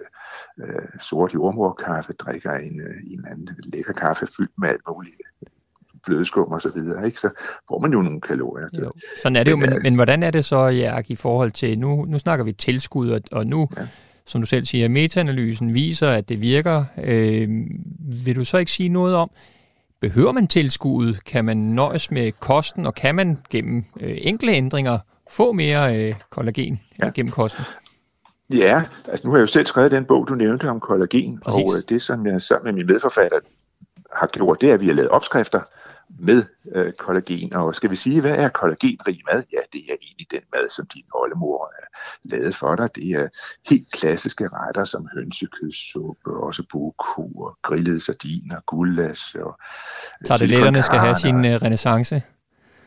øh, 0.65 0.99
sort 0.99 1.33
jordmorkaffe, 1.33 2.13
drikker 2.13 2.53
en, 2.53 2.81
øh, 2.81 2.95
en 3.05 3.11
eller 3.11 3.29
anden 3.29 3.49
lækker 3.63 3.93
kaffe 3.93 4.27
fyldt 4.27 4.51
med 4.57 4.69
alt 4.69 4.81
muligt 4.87 5.15
flødeskum 6.05 6.51
og 6.51 6.61
så 6.61 6.69
videre, 6.69 7.05
ikke? 7.05 7.19
så 7.19 7.29
får 7.67 7.79
man 7.79 7.93
jo 7.93 8.01
nogle 8.01 8.21
kalorier. 8.21 8.69
Til. 8.69 8.83
Jo. 8.83 8.91
Sådan 9.21 9.35
er 9.35 9.43
det 9.43 9.59
men, 9.59 9.63
jo, 9.63 9.69
men, 9.69 9.77
øh, 9.77 9.83
men 9.83 9.95
hvordan 9.95 10.23
er 10.23 10.31
det 10.31 10.45
så, 10.45 10.65
Jærk, 10.65 11.11
i 11.11 11.15
forhold 11.15 11.51
til, 11.51 11.79
nu, 11.79 12.05
nu 12.05 12.19
snakker 12.19 12.45
vi 12.45 12.51
tilskud, 12.51 13.09
og, 13.09 13.21
og 13.31 13.47
nu, 13.47 13.67
ja. 13.77 13.81
som 14.25 14.41
du 14.41 14.47
selv 14.47 14.65
siger, 14.65 14.87
metaanalysen 14.87 15.75
viser, 15.75 16.09
at 16.09 16.29
det 16.29 16.41
virker. 16.41 16.83
Øh, 17.03 17.49
vil 18.25 18.35
du 18.35 18.43
så 18.43 18.57
ikke 18.57 18.71
sige 18.71 18.89
noget 18.89 19.15
om, 19.15 19.31
behøver 20.01 20.31
man 20.31 20.47
tilskuddet? 20.47 21.25
Kan 21.25 21.45
man 21.45 21.57
nøjes 21.57 22.11
med 22.11 22.31
kosten, 22.31 22.85
og 22.85 22.95
kan 22.95 23.15
man 23.15 23.37
gennem 23.49 23.83
øh, 23.99 24.17
enkle 24.21 24.51
ændringer 24.51 24.99
få 25.31 25.51
mere 25.51 25.99
øh, 25.99 26.15
kollagen 26.29 26.81
ja. 26.99 27.09
gennem 27.09 27.31
kosten? 27.31 27.63
Ja, 28.53 28.83
altså 29.07 29.27
nu 29.27 29.31
har 29.31 29.37
jeg 29.37 29.41
jo 29.41 29.47
selv 29.47 29.65
skrevet 29.65 29.91
den 29.91 30.05
bog, 30.05 30.27
du 30.27 30.35
nævnte 30.35 30.69
om 30.69 30.79
kollagen, 30.79 31.39
Præcis. 31.39 31.73
og 31.73 31.77
øh, 31.77 31.83
det 31.89 32.01
som 32.01 32.25
jeg 32.25 32.41
sammen 32.41 32.65
med 32.65 32.73
min 32.73 32.93
medforfatter 32.93 33.39
har 34.13 34.27
gjort, 34.27 34.61
det 34.61 34.69
er, 34.69 34.73
at 34.73 34.79
vi 34.79 34.87
har 34.87 34.93
lavet 34.93 35.09
opskrifter 35.09 35.61
med 36.19 36.43
øh, 36.75 36.93
kollagen. 36.93 37.55
Og 37.55 37.75
skal 37.75 37.89
vi 37.89 37.95
sige, 37.95 38.21
hvad 38.21 38.35
er 38.35 38.49
kollagenrig 38.49 39.21
mad? 39.31 39.43
Ja, 39.53 39.57
det 39.73 39.81
er 39.89 39.95
egentlig 40.01 40.27
den 40.31 40.41
mad, 40.53 40.69
som 40.69 40.85
din 40.93 41.03
oldemor 41.13 41.73
er 41.81 41.85
lavet 42.23 42.55
for 42.55 42.75
dig. 42.75 42.95
Det 42.95 43.11
er 43.11 43.27
helt 43.69 43.91
klassiske 43.91 44.47
retter 44.47 44.85
som 44.85 45.07
hønsekødssuppe, 45.15 46.29
også 46.43 46.63
buku 46.71 47.45
og 47.45 47.57
grillede 47.61 47.99
sardiner, 47.99 48.59
gullasch 48.67 49.35
og 49.35 49.59
øh, 50.21 50.25
Tarteletterne 50.25 50.81
skal 50.83 50.99
have 50.99 51.15
sin 51.15 51.45
øh, 51.45 51.51
renaissance. 51.51 52.21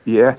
Ja, 0.06 0.34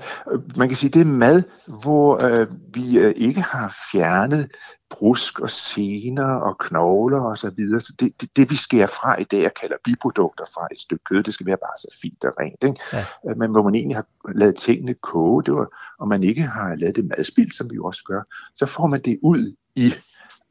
man 0.56 0.68
kan 0.68 0.76
sige, 0.76 0.90
det 0.90 1.00
er 1.00 1.04
mad, 1.04 1.42
hvor 1.66 2.22
øh, 2.22 2.46
vi 2.74 2.98
øh, 2.98 3.12
ikke 3.16 3.40
har 3.40 3.76
fjernet 3.92 4.50
brusk 4.90 5.40
og 5.40 5.50
sener 5.50 6.34
og 6.34 6.58
knogler 6.58 7.20
og 7.20 7.38
så 7.38 7.50
videre. 7.50 7.80
Så 7.80 7.92
det, 8.00 8.20
det, 8.20 8.36
det 8.36 8.50
vi 8.50 8.56
skærer 8.56 8.86
fra 8.86 9.20
i 9.20 9.24
dag, 9.24 9.42
jeg 9.42 9.54
kalder 9.60 9.76
biprodukter 9.84 10.44
fra 10.54 10.68
et 10.72 10.80
stykke 10.80 11.04
kød, 11.04 11.22
det 11.22 11.34
skal 11.34 11.46
være 11.46 11.56
bare 11.56 11.78
så 11.78 11.98
fint 12.02 12.24
og 12.24 12.32
rent. 12.40 12.64
Ikke? 12.64 12.80
Ja. 12.92 13.04
Øh, 13.30 13.38
men 13.38 13.50
hvor 13.50 13.62
man 13.62 13.74
egentlig 13.74 13.96
har 13.96 14.06
lavet 14.34 14.56
tingene 14.56 14.94
koge, 14.94 15.42
det 15.42 15.54
var, 15.54 15.94
og 15.98 16.08
man 16.08 16.22
ikke 16.22 16.42
har 16.42 16.74
lavet 16.74 16.96
det 16.96 17.04
madspil, 17.04 17.52
som 17.52 17.70
vi 17.70 17.74
jo 17.74 17.84
også 17.84 18.02
gør, 18.04 18.22
så 18.54 18.66
får 18.66 18.86
man 18.86 19.02
det 19.02 19.18
ud 19.22 19.54
i 19.74 19.94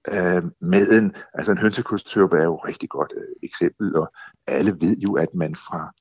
øh, 0.07 0.43
maden. 0.59 1.16
Altså 1.34 1.51
en 1.51 1.57
hønsekostøbe 1.57 2.38
er 2.38 2.43
jo 2.43 2.55
et 2.55 2.68
rigtig 2.68 2.89
godt 2.89 3.13
øh, 3.18 3.36
eksempel, 3.43 3.95
og 3.95 4.13
alle 4.47 4.72
ved 4.82 4.97
jo, 4.97 5.13
at 5.13 5.34
man 5.34 5.55
fra 5.55 5.93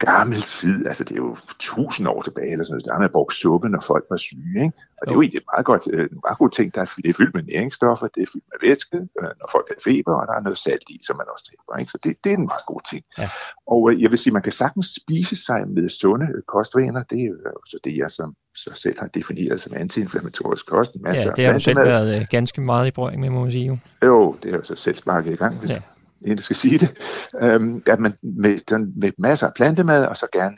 gammel 0.00 0.42
tid, 0.42 0.86
altså 0.86 1.04
det 1.04 1.12
er 1.12 1.22
jo 1.26 1.36
tusind 1.58 2.08
år 2.08 2.22
tilbage, 2.22 2.52
eller 2.52 2.64
sådan 2.64 2.74
noget, 2.74 2.84
der 2.84 2.92
har 2.92 3.00
man 3.00 3.10
brugt 3.10 3.34
suppe, 3.34 3.68
når 3.68 3.80
folk 3.80 4.04
var 4.10 4.16
syge, 4.16 4.62
ikke? 4.66 4.78
Og 4.98 5.02
det 5.04 5.10
er 5.10 5.14
jo 5.14 5.22
egentlig 5.22 5.42
meget 5.52 5.66
godt, 5.66 5.84
øh, 5.92 6.06
en 6.14 6.20
meget 6.26 6.38
god 6.38 6.50
ting, 6.50 6.74
der 6.74 6.80
er, 6.80 6.88
det 7.04 7.10
er 7.10 7.14
fyldt 7.14 7.34
med 7.34 7.42
næringsstoffer, 7.42 8.06
det 8.14 8.22
er 8.22 8.30
fyldt 8.32 8.46
med 8.52 8.68
væske, 8.68 8.96
øh, 9.20 9.30
når 9.40 9.48
folk 9.52 9.66
har 9.68 9.80
feber, 9.84 10.14
og 10.20 10.26
der 10.26 10.34
er 10.34 10.40
noget 10.40 10.58
salt 10.58 10.86
i, 10.94 10.96
som 11.06 11.16
man 11.16 11.26
også 11.32 11.44
tænker, 11.50 11.78
ikke? 11.80 11.92
Så 11.92 11.98
det, 12.04 12.16
det 12.24 12.32
er 12.32 12.36
en 12.36 12.50
meget 12.52 12.66
god 12.66 12.80
ting. 12.90 13.02
Ja. 13.18 13.28
Og 13.66 13.80
øh, 13.90 14.02
jeg 14.02 14.10
vil 14.10 14.18
sige, 14.18 14.32
man 14.32 14.42
kan 14.42 14.52
sagtens 14.52 14.88
spise 15.00 15.36
sig 15.46 15.60
med 15.68 15.88
sunde 15.88 16.26
kostvaner, 16.48 17.02
det 17.10 17.20
er 17.20 17.30
jo 17.54 17.60
så 17.66 17.78
det, 17.84 17.96
jeg 17.96 18.10
som 18.10 18.34
så 18.54 18.70
selv 18.74 18.98
har 19.00 19.06
defineret 19.06 19.60
som 19.60 19.72
antiinflammatorisk 19.76 20.66
kost. 20.66 20.90
Masser 21.00 21.24
ja, 21.24 21.30
det 21.36 21.44
har 21.46 21.52
du 21.52 21.60
selv 21.60 21.78
været 21.78 22.30
ganske 22.30 22.60
meget 22.60 22.86
i 22.86 22.90
brøring 22.90 23.20
med, 23.20 23.30
må 23.30 23.40
man 23.40 23.50
sige. 23.50 23.66
Jo, 23.68 23.80
jo 24.02 24.36
det 24.42 24.50
har 24.50 24.58
jo 24.58 24.64
så 24.64 24.74
selv 24.74 24.96
sparket 24.96 25.32
i 25.32 25.36
gang, 25.36 25.54
ja 25.68 25.82
inden 26.20 26.36
jeg 26.36 26.44
skal 26.44 26.56
sige 26.56 26.78
det, 26.78 26.98
øhm, 27.42 27.82
at 27.86 28.00
man 28.00 28.12
med, 28.22 28.60
den, 28.68 28.92
med 28.96 29.12
masser 29.18 29.46
af 29.46 29.54
plantemad, 29.54 30.04
og 30.04 30.16
så 30.16 30.26
gerne 30.32 30.56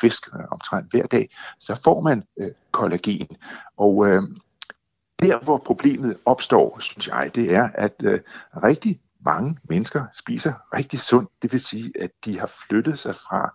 fisk 0.00 0.34
øh, 0.34 0.40
omtrent 0.50 0.90
hver 0.90 1.06
dag, 1.06 1.30
så 1.60 1.80
får 1.84 2.00
man 2.00 2.22
øh, 2.40 2.50
kollagen. 2.72 3.28
Og 3.76 4.08
øh, 4.08 4.22
der, 5.22 5.44
hvor 5.44 5.58
problemet 5.58 6.16
opstår, 6.24 6.78
synes 6.80 7.08
jeg, 7.08 7.30
det 7.34 7.54
er, 7.54 7.68
at 7.74 7.94
øh, 8.02 8.20
rigtig 8.64 9.00
mange 9.24 9.58
mennesker 9.68 10.04
spiser 10.12 10.52
rigtig 10.74 11.00
sundt. 11.00 11.30
Det 11.42 11.52
vil 11.52 11.60
sige, 11.60 11.92
at 12.00 12.10
de 12.24 12.38
har 12.38 12.50
flyttet 12.68 12.98
sig 12.98 13.14
fra 13.14 13.54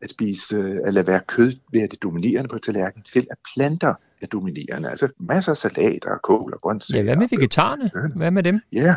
at 0.00 0.10
spise, 0.10 0.56
øh, 0.56 0.76
at 0.84 0.94
lade 0.94 1.06
være 1.06 1.20
kød 1.28 1.52
være 1.72 1.86
det 1.86 2.02
dominerende 2.02 2.48
på 2.48 2.58
tallerkenen, 2.58 3.04
til 3.04 3.26
at 3.30 3.36
planter 3.54 3.94
er 4.22 4.26
dominerende. 4.26 4.90
Altså 4.90 5.08
masser 5.18 5.52
af 5.52 5.56
salater 5.56 6.10
og 6.10 6.22
kål 6.22 6.54
og 6.54 6.60
grøntsager. 6.60 6.98
Ja, 6.98 7.04
hvad 7.04 7.16
med 7.16 7.28
vegetarerne? 7.30 7.90
Hvad 8.16 8.30
med 8.30 8.42
dem? 8.42 8.60
Ja, 8.72 8.94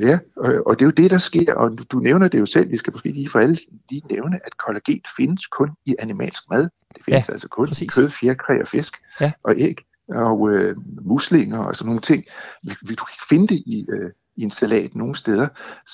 Ja, 0.00 0.18
og, 0.36 0.66
og 0.66 0.78
det 0.78 0.84
er 0.84 0.86
jo 0.86 0.90
det, 0.90 1.10
der 1.10 1.18
sker, 1.18 1.54
og 1.54 1.78
du, 1.78 1.84
du 1.92 1.98
nævner 1.98 2.28
det 2.28 2.40
jo 2.40 2.46
selv, 2.46 2.70
vi 2.70 2.76
skal 2.76 2.92
måske 2.92 3.12
lige 3.12 3.28
for 3.28 3.38
alle 3.38 3.58
lige 3.90 4.02
nævne, 4.10 4.40
at 4.46 4.56
kollagen 4.56 5.00
findes 5.16 5.46
kun 5.46 5.70
i 5.86 5.94
animalsk 5.98 6.42
mad. 6.50 6.62
Det 6.94 7.04
findes 7.04 7.28
ja, 7.28 7.32
altså 7.32 7.48
kun 7.48 7.66
præcis. 7.66 7.82
i 7.82 8.00
kød, 8.00 8.10
fjerkræ 8.10 8.60
og 8.60 8.68
fisk 8.68 8.94
ja. 9.20 9.32
og 9.44 9.54
æg 9.58 9.76
og 10.08 10.50
øh, 10.50 10.76
muslinger 11.02 11.58
og 11.58 11.76
sådan 11.76 11.86
nogle 11.86 12.00
ting. 12.00 12.24
Vi, 12.62 12.74
vi, 12.82 12.94
du 12.94 13.04
kan 13.04 13.14
ikke 13.14 13.28
finde 13.28 13.48
det 13.48 13.62
i, 13.66 13.86
øh, 13.92 14.10
i 14.36 14.42
en 14.42 14.50
salat 14.50 14.94
nogle 14.94 15.16
steder. 15.16 15.48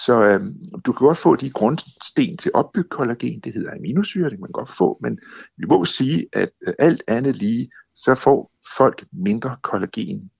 Så 0.07 0.25
øh, 0.25 0.41
du 0.85 0.93
kan 0.93 1.07
godt 1.07 1.19
få 1.19 1.37
de 1.37 1.51
grundsten 1.51 2.37
til 2.37 2.51
opbygge 2.55 2.89
kollagen, 2.89 3.41
det 3.41 3.53
hedder 3.53 3.75
aminosyre, 3.75 4.25
det 4.25 4.33
kan 4.33 4.41
man 4.41 4.53
godt 4.53 4.71
få, 4.79 4.99
men 5.03 5.19
vi 5.57 5.67
må 5.67 5.85
sige, 5.85 6.27
at 6.33 6.51
øh, 6.67 6.75
alt 6.79 7.03
andet 7.09 7.37
lige, 7.37 7.71
så 7.97 8.15
får 8.15 8.53
folk 8.77 9.05
mindre 9.13 9.57
kollagen 9.63 10.31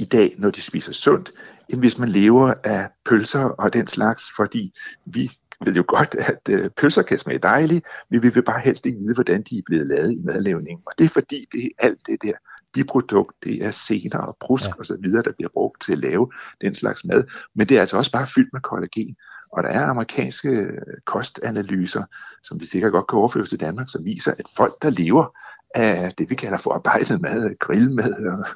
i 0.00 0.04
dag, 0.04 0.34
når 0.38 0.50
de 0.50 0.62
spiser 0.62 0.92
sundt, 0.92 1.32
end 1.68 1.80
hvis 1.80 1.98
man 1.98 2.08
lever 2.08 2.54
af 2.64 2.88
pølser 3.04 3.40
og 3.40 3.72
den 3.72 3.86
slags, 3.86 4.24
fordi 4.36 4.72
vi 5.06 5.30
ved 5.64 5.74
jo 5.74 5.84
godt, 5.88 6.14
at 6.14 6.40
øh, 6.48 6.70
pølser 6.70 7.02
kan 7.02 7.18
smage 7.18 7.38
dejligt, 7.38 7.86
men 8.10 8.22
vi 8.22 8.28
vil 8.28 8.42
bare 8.42 8.60
helst 8.60 8.86
ikke 8.86 8.98
vide, 8.98 9.14
hvordan 9.14 9.42
de 9.42 9.58
er 9.58 9.62
blevet 9.66 9.86
lavet 9.86 10.12
i 10.12 10.18
madlavningen. 10.24 10.82
Og 10.86 10.92
det 10.98 11.04
er 11.04 11.08
fordi, 11.08 11.46
det 11.52 11.64
er 11.64 11.68
alt 11.78 11.98
det 12.06 12.22
der 12.22 12.32
biprodukt, 12.72 13.34
det 13.44 13.64
er 13.64 13.70
sener 13.70 14.18
og 14.18 14.36
brusk 14.40 14.66
ja. 14.66 14.72
og 14.78 14.86
så 14.86 14.96
videre, 15.00 15.22
der 15.22 15.32
bliver 15.32 15.48
brugt 15.52 15.82
til 15.82 15.92
at 15.92 15.98
lave 15.98 16.30
den 16.60 16.74
slags 16.74 17.04
mad. 17.04 17.24
Men 17.54 17.68
det 17.68 17.76
er 17.76 17.80
altså 17.80 17.96
også 17.96 18.12
bare 18.12 18.26
fyldt 18.26 18.52
med 18.52 18.60
kollagen. 18.60 19.16
Og 19.52 19.62
der 19.62 19.68
er 19.68 19.86
amerikanske 19.86 20.48
øh, 20.48 20.78
kostanalyser, 21.06 22.04
som 22.42 22.60
vi 22.60 22.66
sikkert 22.66 22.92
godt 22.92 23.08
kan 23.08 23.18
overføre 23.18 23.46
til 23.46 23.60
Danmark, 23.60 23.90
som 23.90 24.04
viser, 24.04 24.32
at 24.38 24.46
folk, 24.56 24.82
der 24.82 24.90
lever 24.90 25.36
af 25.74 26.12
det, 26.18 26.30
vi 26.30 26.34
kalder 26.34 26.58
for 26.58 26.72
arbejdet 26.72 27.20
mad, 27.20 27.58
grillmad 27.58 28.26
og 28.26 28.46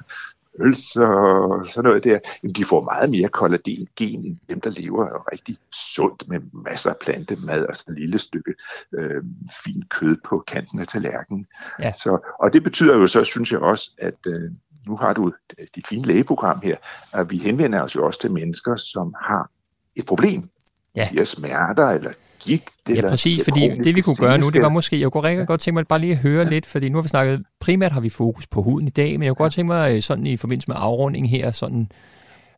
øls 0.59 0.95
og 0.95 1.65
sådan 1.67 1.83
noget 1.83 2.03
der, 2.03 2.19
jamen 2.43 2.53
de 2.53 2.65
får 2.65 2.83
meget 2.83 3.09
mere 3.09 3.29
kollagen 3.29 3.87
end 3.97 4.37
dem, 4.49 4.61
der 4.61 4.69
lever 4.69 5.31
rigtig 5.31 5.57
sundt 5.95 6.27
med 6.27 6.39
masser 6.53 6.89
af 6.89 6.97
plantemad 7.01 7.65
og 7.65 7.77
sådan 7.77 7.93
et 7.93 7.99
lille 7.99 8.19
stykke 8.19 8.53
øh, 8.93 9.23
fint 9.63 9.89
kød 9.89 10.17
på 10.25 10.43
kanten 10.47 10.79
af 10.79 10.87
tallerkenen. 10.87 11.47
Ja. 11.79 11.91
Så, 11.91 12.35
og 12.39 12.53
det 12.53 12.63
betyder 12.63 12.97
jo 12.97 13.07
så, 13.07 13.23
synes 13.23 13.51
jeg 13.51 13.59
også, 13.59 13.91
at 13.97 14.17
øh, 14.27 14.51
nu 14.87 14.95
har 14.97 15.13
du 15.13 15.33
dit 15.75 15.87
fine 15.87 16.05
lægeprogram 16.05 16.59
her, 16.63 16.77
at 17.13 17.29
vi 17.29 17.37
henvender 17.37 17.81
os 17.81 17.95
jo 17.95 18.05
også 18.05 18.19
til 18.19 18.31
mennesker, 18.31 18.75
som 18.75 19.15
har 19.21 19.49
et 19.95 20.05
problem. 20.05 20.49
Ja. 20.95 21.07
De 21.11 21.17
har 21.17 21.25
smerter 21.25 21.87
eller 21.87 22.11
gigt. 22.39 22.63
Ja, 22.89 23.01
præcis, 23.09 23.43
fordi 23.43 23.69
det 23.83 23.95
vi 23.95 24.01
kunne 24.01 24.15
gøre 24.15 24.37
nu, 24.37 24.49
det 24.49 24.61
var 24.61 24.69
måske, 24.69 24.99
jeg 24.99 25.11
kunne 25.11 25.23
rigtig 25.23 25.47
godt 25.47 25.61
tænke 25.61 25.75
mig 25.75 25.87
bare 25.87 25.99
lige 25.99 26.11
at 26.11 26.17
høre 26.17 26.43
ja. 26.43 26.49
lidt, 26.49 26.65
fordi 26.65 26.89
nu 26.89 26.97
har 26.97 27.01
vi 27.01 27.07
snakket, 27.07 27.43
primært 27.59 27.91
har 27.91 28.01
vi 28.01 28.09
fokus 28.09 28.47
på 28.47 28.61
huden 28.61 28.87
i 28.87 28.89
dag, 28.89 29.19
men 29.19 29.25
jeg 29.25 29.35
kunne 29.35 29.43
godt 29.43 29.53
tænke 29.53 29.67
mig 29.67 29.95
øh, 29.95 30.01
sådan 30.01 30.25
i 30.27 30.37
forbindelse 30.37 30.67
med 30.67 30.75
afrunding 30.79 31.29
her, 31.29 31.51
sådan, 31.51 31.87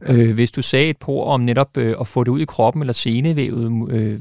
øh, 0.01 0.33
hvis 0.33 0.51
du 0.51 0.61
sagde 0.61 0.89
et 0.89 0.97
par 0.97 1.13
om 1.13 1.41
netop 1.41 1.77
øh, 1.77 1.95
at 1.99 2.07
få 2.07 2.23
det 2.23 2.31
ud 2.31 2.39
i 2.39 2.45
kroppen 2.45 2.81
eller 2.81 2.93
senevævet, 2.93 3.91
øh, 3.91 4.19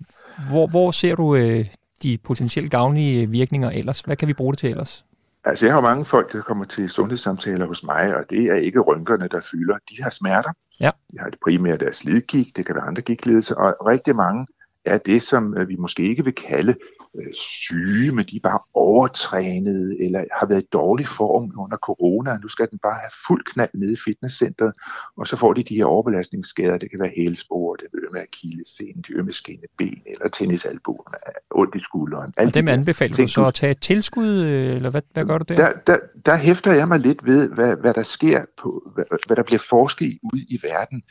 hvor, 0.48 0.66
hvor 0.66 0.90
ser 0.90 1.14
du 1.14 1.34
øh, 1.34 1.64
de 2.02 2.18
potentielt 2.24 2.70
gavnlige 2.70 3.30
virkninger 3.30 3.70
ellers? 3.70 4.00
Hvad 4.00 4.16
kan 4.16 4.28
vi 4.28 4.32
bruge 4.32 4.52
det 4.52 4.58
til 4.58 4.70
ellers? 4.70 5.04
Altså, 5.46 5.66
jeg 5.66 5.74
har 5.74 5.80
mange 5.80 6.04
folk, 6.04 6.32
der 6.32 6.42
kommer 6.42 6.64
til 6.64 6.90
sundhedssamtaler 6.90 7.66
hos 7.66 7.82
mig, 7.84 8.16
og 8.16 8.30
det 8.30 8.44
er 8.44 8.54
ikke 8.54 8.80
rynkerne, 8.80 9.28
der 9.28 9.40
fylder. 9.40 9.78
De 9.90 10.02
har 10.02 10.10
smerter. 10.10 10.52
Ja. 10.80 10.90
De 11.12 11.18
har 11.18 11.30
det 11.30 11.38
primært 11.44 11.80
deres 11.80 11.96
slidgik, 11.96 12.56
det 12.56 12.66
kan 12.66 12.74
være 12.74 12.84
andre 12.84 13.02
gigtlidelser, 13.02 13.54
og 13.54 13.86
rigtig 13.86 14.16
mange 14.16 14.46
er 14.84 14.98
det, 14.98 15.22
som 15.22 15.58
øh, 15.58 15.68
vi 15.68 15.76
måske 15.76 16.02
ikke 16.02 16.24
vil 16.24 16.34
kalde 16.34 16.74
øh, 17.18 17.34
syge, 17.34 18.12
men 18.12 18.24
de 18.24 18.36
er 18.36 18.40
bare 18.42 18.58
overtrænede 18.74 20.04
eller 20.04 20.24
har 20.32 20.46
været 20.46 20.62
i 20.62 20.66
dårlig 20.72 21.08
form 21.08 21.52
under 21.58 21.76
corona. 21.76 22.38
Nu 22.42 22.48
skal 22.48 22.70
den 22.70 22.78
bare 22.78 22.94
have 22.94 23.10
fuld 23.26 23.44
knald 23.52 23.70
nede 23.74 23.92
i 23.92 23.96
fitnesscenteret, 24.04 24.72
og 25.16 25.26
så 25.26 25.36
får 25.36 25.52
de 25.52 25.62
de 25.62 25.74
her 25.74 25.84
overbelastningsskader. 25.84 26.78
Det 26.78 26.90
kan 26.90 27.00
være 27.00 27.12
hælspore, 27.16 27.76
det 27.80 27.86
være 28.12 28.22
akillescenen, 28.22 29.04
de 29.08 29.22
med 29.22 29.68
ben 29.78 30.02
eller 30.06 30.28
tennisalbuen, 30.28 31.14
ondt 31.50 31.74
i 31.74 31.78
skulderen. 31.78 32.32
Og 32.36 32.54
dem 32.54 32.68
anbefaler 32.68 33.16
du 33.16 33.26
så 33.26 33.46
at 33.46 33.54
tage 33.54 33.70
et 33.70 33.80
tilskud, 33.80 34.42
øh, 34.42 34.76
eller 34.76 34.90
hvad, 34.90 35.02
hvad 35.12 35.24
gør 35.24 35.38
du 35.38 35.44
der? 35.48 35.56
Der, 35.56 35.72
der? 35.86 35.98
der 36.26 36.36
hæfter 36.36 36.72
jeg 36.72 36.88
mig 36.88 37.00
lidt 37.00 37.26
ved, 37.26 37.48
hvad, 37.48 37.76
hvad 37.76 37.94
der 37.94 38.02
sker, 38.02 38.42
på, 38.58 38.90
hvad, 38.94 39.04
hvad 39.26 39.36
der 39.36 39.42
bliver 39.42 39.64
forsket 39.68 40.18
ud 40.22 40.38
i 40.48 40.60
verden. 40.62 41.02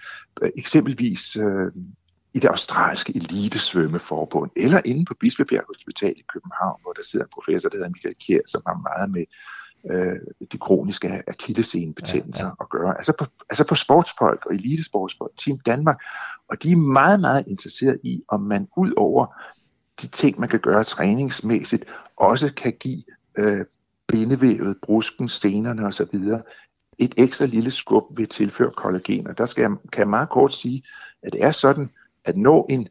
Eksempelvis 0.58 1.36
øh, 1.36 1.72
i 2.36 2.40
det 2.40 2.48
australske 2.48 3.16
elitesvømmeforbund, 3.16 4.52
eller 4.56 4.82
inde 4.86 5.06
på 5.06 5.14
Bispebjerg 5.20 5.64
Hospital 5.68 6.14
i 6.18 6.24
København, 6.34 6.80
hvor 6.82 6.94
der 6.94 7.04
sidder 7.04 7.26
en 7.26 7.32
professor, 7.34 7.70
der 7.70 7.78
hedder 7.78 7.90
Michael 7.90 8.16
Kjær, 8.16 8.40
som 8.48 8.62
har 8.68 8.78
meget 8.90 9.12
med 9.12 9.26
øh, 9.92 10.48
de 10.52 10.58
kroniske 10.58 11.24
akillescenebetændelser 11.28 12.44
ja, 12.44 12.50
ja. 12.50 12.56
at 12.62 12.70
gøre. 12.70 12.98
Altså 12.98 13.14
på, 13.20 13.26
altså 13.50 13.64
på 13.64 13.76
sportsfolk 13.76 14.46
og 14.46 14.54
elitesportsfolk, 14.54 15.32
Team 15.46 15.60
Danmark, 15.60 15.98
og 16.50 16.64
de 16.64 16.72
er 16.72 16.76
meget, 16.76 17.20
meget 17.20 17.48
interesseret 17.48 18.00
i, 18.04 18.24
om 18.28 18.42
man 18.42 18.68
ud 18.78 18.94
over 18.98 19.26
de 20.02 20.08
ting, 20.08 20.40
man 20.40 20.50
kan 20.50 20.60
gøre 20.60 20.84
træningsmæssigt, 20.84 21.86
også 22.18 22.54
kan 22.58 22.74
give 22.80 23.04
øh, 23.38 23.66
bindevævet, 24.08 24.78
brusken, 24.82 25.30
stenerne 25.30 25.86
osv. 25.86 26.16
et 26.98 27.14
ekstra 27.18 27.46
lille 27.46 27.72
skub 27.72 28.18
ved 28.18 28.24
at 28.24 28.30
tilføre 28.30 28.72
kollagen. 28.72 29.28
Og 29.28 29.38
der 29.38 29.46
skal 29.46 29.62
jeg, 29.62 29.72
kan 29.92 30.00
jeg 30.00 30.10
meget 30.10 30.30
kort 30.30 30.54
sige, 30.54 30.84
at 31.24 31.34
det 31.34 31.44
er 31.44 31.52
sådan, 31.52 31.90
at 32.26 32.38
når, 32.38 32.66
en, 32.70 32.88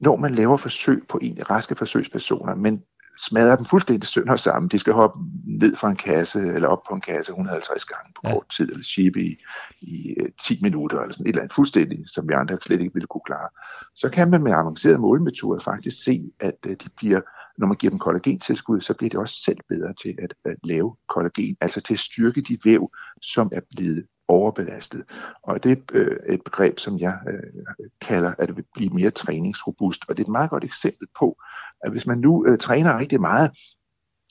når 0.00 0.16
man 0.16 0.34
laver 0.34 0.56
forsøg 0.56 1.02
på 1.08 1.18
en 1.22 1.50
raske 1.50 1.74
forsøgspersoner, 1.74 2.54
men 2.54 2.82
smadrer 3.18 3.56
dem 3.56 3.64
fuldstændig 3.64 4.08
sønder 4.08 4.36
sammen. 4.36 4.68
De 4.68 4.78
skal 4.78 4.92
hoppe 4.92 5.18
ned 5.46 5.76
fra 5.76 5.90
en 5.90 5.96
kasse, 5.96 6.38
eller 6.38 6.68
op 6.68 6.82
på 6.88 6.94
en 6.94 7.00
kasse 7.00 7.32
150 7.32 7.84
gange 7.84 8.12
på 8.14 8.20
ja. 8.24 8.32
kort 8.32 8.48
tid, 8.56 8.70
eller 8.70 8.84
shippe 8.84 9.20
i, 9.22 9.36
i 9.80 10.14
øh, 10.20 10.28
10 10.42 10.58
minutter, 10.62 11.00
eller 11.00 11.12
sådan 11.12 11.26
et 11.26 11.28
eller 11.28 11.42
andet 11.42 11.54
fuldstændig, 11.54 11.98
som 12.06 12.28
vi 12.28 12.34
andre 12.34 12.58
slet 12.62 12.80
ikke 12.80 12.94
ville 12.94 13.06
kunne 13.06 13.26
klare. 13.26 13.48
Så 13.94 14.08
kan 14.08 14.30
man 14.30 14.42
med 14.42 14.52
avancerede 14.52 14.98
målmetoder 14.98 15.60
faktisk 15.60 16.04
se, 16.04 16.32
at 16.40 16.56
øh, 16.66 16.72
de 16.72 16.88
bliver, 16.96 17.20
når 17.58 17.66
man 17.66 17.76
giver 17.76 17.90
dem 17.90 17.98
kollagentilskud, 17.98 18.80
så 18.80 18.94
bliver 18.94 19.10
de 19.10 19.18
også 19.18 19.42
selv 19.44 19.58
bedre 19.68 19.94
til 20.02 20.14
at, 20.22 20.34
at 20.44 20.56
lave 20.64 20.96
kollagen, 21.08 21.56
altså 21.60 21.80
til 21.80 21.94
at 21.94 22.00
styrke 22.00 22.40
de 22.40 22.58
væv, 22.64 22.90
som 23.22 23.50
er 23.52 23.60
blevet 23.76 24.06
overbelastet. 24.28 25.04
Og 25.42 25.64
det 25.64 25.72
er 25.72 25.76
øh, 25.92 26.34
et 26.34 26.42
begreb, 26.44 26.78
som 26.78 26.98
jeg 26.98 27.18
øh, 27.28 27.64
kalder, 28.00 28.34
at 28.38 28.48
det 28.48 28.56
vil 28.56 28.64
blive 28.74 28.90
mere 28.90 29.10
træningsrobust. 29.10 30.04
Og 30.08 30.16
det 30.16 30.22
er 30.22 30.26
et 30.26 30.32
meget 30.32 30.50
godt 30.50 30.64
eksempel 30.64 31.08
på, 31.18 31.36
at 31.80 31.90
hvis 31.90 32.06
man 32.06 32.18
nu 32.18 32.46
øh, 32.46 32.58
træner 32.58 32.98
rigtig 32.98 33.20
meget, 33.20 33.50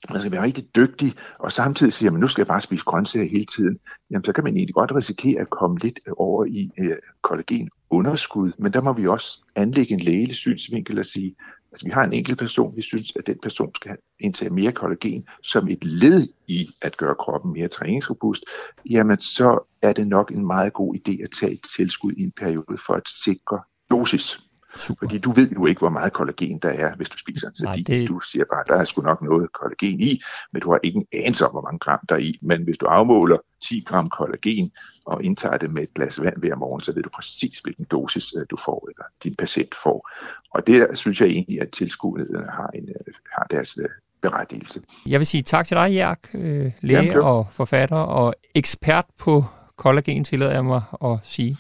man 0.10 0.20
skal 0.20 0.32
være 0.32 0.44
rigtig 0.44 0.76
dygtig, 0.76 1.14
og 1.39 1.52
samtidig 1.52 1.94
siger 1.94 2.12
man, 2.12 2.22
nu 2.22 2.28
skal 2.28 2.41
jeg 2.41 2.48
bare 2.48 2.62
spise 2.62 2.84
grøntsager 2.84 3.30
hele 3.30 3.46
tiden, 3.46 3.80
jamen 4.12 4.26
så 4.26 4.34
kan 4.34 4.44
man 4.44 4.58
egentlig 4.58 4.76
godt 4.76 4.96
risikere 4.96 5.41
at 5.41 5.50
komme 5.50 5.78
lidt 5.80 6.00
øh, 6.08 6.14
over 6.18 6.46
i 6.46 6.72
øh, 6.80 6.96
kollagenunderskud, 7.22 8.52
men 8.58 8.74
der 8.74 8.82
må 8.82 8.94
vi 8.94 9.08
også 9.08 9.44
anlægge 9.56 9.94
en 9.94 10.00
lægelig 10.00 10.36
synsvinkel 10.36 11.00
og 11.00 11.06
sige, 11.06 11.36
Altså 11.74 11.86
vi 11.86 11.91
har 11.91 12.03
en 12.03 12.13
enkelt 12.13 12.39
person, 12.39 12.76
vi 12.76 12.82
synes, 12.82 13.11
at 13.15 13.28
den 13.28 13.38
person 13.43 13.76
skal 13.76 13.97
indtage 14.19 14.49
mere 14.49 14.71
kollagen 14.71 15.28
som 15.43 15.67
et 15.67 15.84
led 15.84 16.28
i 16.47 16.69
at 16.82 16.97
gøre 16.97 17.15
kroppen 17.15 17.53
mere 17.53 17.67
træningsrobust, 17.67 18.43
jamen 18.89 19.19
så 19.19 19.67
er 19.82 19.93
det 19.93 20.07
nok 20.07 20.32
en 20.32 20.45
meget 20.45 20.74
god 20.74 20.95
idé 20.95 21.24
at 21.24 21.30
tage 21.39 21.51
et 21.51 21.65
tilskud 21.76 22.11
i 22.11 22.24
en 22.24 22.32
periode 22.32 22.78
for 22.86 22.93
at 22.93 23.07
sikre 23.07 23.59
dosis. 23.91 24.39
Super. 24.78 24.99
Fordi 24.99 25.17
du 25.17 25.32
ved 25.32 25.49
jo 25.49 25.65
ikke, 25.65 25.80
hvor 25.80 25.89
meget 25.89 26.13
kollagen 26.13 26.59
der 26.59 26.69
er, 26.69 26.95
hvis 26.95 27.09
du 27.09 27.17
spiser 27.17 27.47
en 27.47 27.55
sardin. 27.55 27.84
Det... 27.84 28.07
Du 28.07 28.19
siger 28.19 28.45
bare, 28.53 28.63
der 28.67 28.82
er 28.82 28.86
sgu 28.86 29.01
nok 29.01 29.21
noget 29.21 29.51
kollagen 29.53 29.99
i, 30.01 30.21
men 30.53 30.61
du 30.61 30.71
har 30.71 30.80
ikke 30.84 30.97
en 30.97 31.05
anelse 31.13 31.45
om, 31.45 31.51
hvor 31.51 31.61
mange 31.61 31.80
gram 31.80 31.99
der 32.09 32.15
er 32.15 32.19
i. 32.19 32.39
Men 32.41 32.63
hvis 32.63 32.78
du 32.78 32.86
afmåler 32.86 33.38
10 33.63 33.84
gram 33.88 34.09
kollagen 34.09 34.71
og 35.05 35.24
indtager 35.24 35.57
det 35.57 35.71
med 35.71 35.84
et 35.84 35.93
glas 35.93 36.21
vand 36.21 36.38
hver 36.38 36.55
morgen, 36.55 36.82
så 36.82 36.93
ved 36.93 37.03
du 37.03 37.09
præcis, 37.09 37.59
hvilken 37.59 37.86
dosis 37.86 38.34
øh, 38.38 38.45
du 38.49 38.57
får, 38.65 38.89
eller 38.89 39.05
din 39.24 39.36
patient 39.39 39.76
får. 39.84 40.09
Og 40.49 40.67
det 40.67 40.97
synes 40.97 41.21
jeg 41.21 41.28
egentlig, 41.30 41.61
at 41.61 41.69
tilskuddet 41.71 42.45
har, 42.49 42.69
en, 42.74 42.89
øh, 42.89 43.13
har 43.38 43.47
deres 43.51 43.78
øh, 43.78 43.89
berettigelse. 44.21 44.82
Jeg 45.05 45.19
vil 45.19 45.28
sige 45.28 45.43
tak 45.43 45.65
til 45.65 45.78
dig, 45.78 45.93
Jærk, 45.93 46.30
læge 46.34 46.74
Jamen, 46.84 47.17
og 47.17 47.47
forfatter 47.51 47.97
og 47.97 48.34
ekspert 48.55 49.05
på 49.19 49.43
kollagen, 49.76 50.24
tillader 50.24 50.53
jeg 50.53 50.65
mig 50.65 50.82
at 51.03 51.19
sige. 51.24 51.57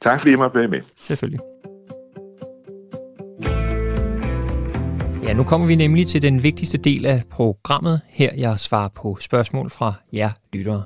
Tak 0.00 0.20
fordi 0.20 0.30
jeg 0.30 0.38
måtte 0.38 0.58
være 0.58 0.68
med. 0.68 0.80
Selvfølgelig. 0.98 1.40
Nu 5.38 5.44
kommer 5.44 5.66
vi 5.66 5.74
nemlig 5.74 6.06
til 6.06 6.22
den 6.22 6.42
vigtigste 6.42 6.78
del 6.78 7.06
af 7.06 7.22
programmet. 7.30 8.00
Her 8.08 8.34
jeg 8.36 8.60
svarer 8.60 8.88
på 8.88 9.16
spørgsmål 9.20 9.70
fra 9.70 9.94
jer 10.12 10.30
lyttere. 10.52 10.82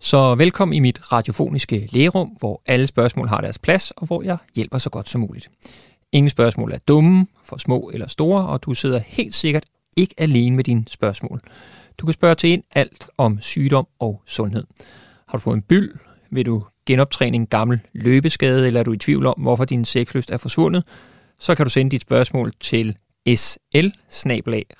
Så 0.00 0.34
velkommen 0.34 0.74
i 0.74 0.80
mit 0.80 1.12
radiofoniske 1.12 1.88
lægerum, 1.92 2.28
hvor 2.28 2.62
alle 2.66 2.86
spørgsmål 2.86 3.28
har 3.28 3.40
deres 3.40 3.58
plads, 3.58 3.90
og 3.90 4.06
hvor 4.06 4.22
jeg 4.22 4.36
hjælper 4.56 4.78
så 4.78 4.90
godt 4.90 5.08
som 5.08 5.20
muligt. 5.20 5.50
Ingen 6.12 6.30
spørgsmål 6.30 6.72
er 6.72 6.78
dumme, 6.78 7.26
for 7.44 7.56
små 7.56 7.90
eller 7.94 8.06
store, 8.06 8.46
og 8.46 8.62
du 8.62 8.74
sidder 8.74 8.98
helt 9.06 9.34
sikkert 9.34 9.64
ikke 9.96 10.14
alene 10.18 10.56
med 10.56 10.64
dine 10.64 10.84
spørgsmål. 10.86 11.40
Du 12.00 12.06
kan 12.06 12.12
spørge 12.12 12.34
til 12.34 12.50
ind 12.50 12.62
alt 12.74 13.06
om 13.18 13.40
sygdom 13.40 13.86
og 13.98 14.22
sundhed. 14.26 14.64
Har 15.28 15.38
du 15.38 15.42
fået 15.42 15.56
en 15.56 15.62
byld? 15.62 15.94
Vil 16.30 16.46
du 16.46 16.64
genoptræne 16.86 17.34
en 17.34 17.46
gammel 17.46 17.80
løbeskade, 17.92 18.66
eller 18.66 18.80
er 18.80 18.84
du 18.84 18.92
i 18.92 18.98
tvivl 18.98 19.26
om, 19.26 19.34
hvorfor 19.38 19.64
din 19.64 19.84
sexlyst 19.84 20.30
er 20.30 20.36
forsvundet? 20.36 20.84
Så 21.38 21.54
kan 21.54 21.66
du 21.66 21.70
sende 21.70 21.90
dit 21.90 22.02
spørgsmål 22.02 22.52
til 22.60 22.96
sl 23.36 23.88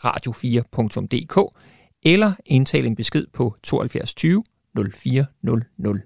radio4.dk 0.05 1.55
eller 2.03 2.33
indtale 2.47 2.87
en 2.87 2.97
besked 2.97 3.27
på 3.33 3.55
72 3.63 4.15
20 4.15 4.45
0400. 4.95 6.03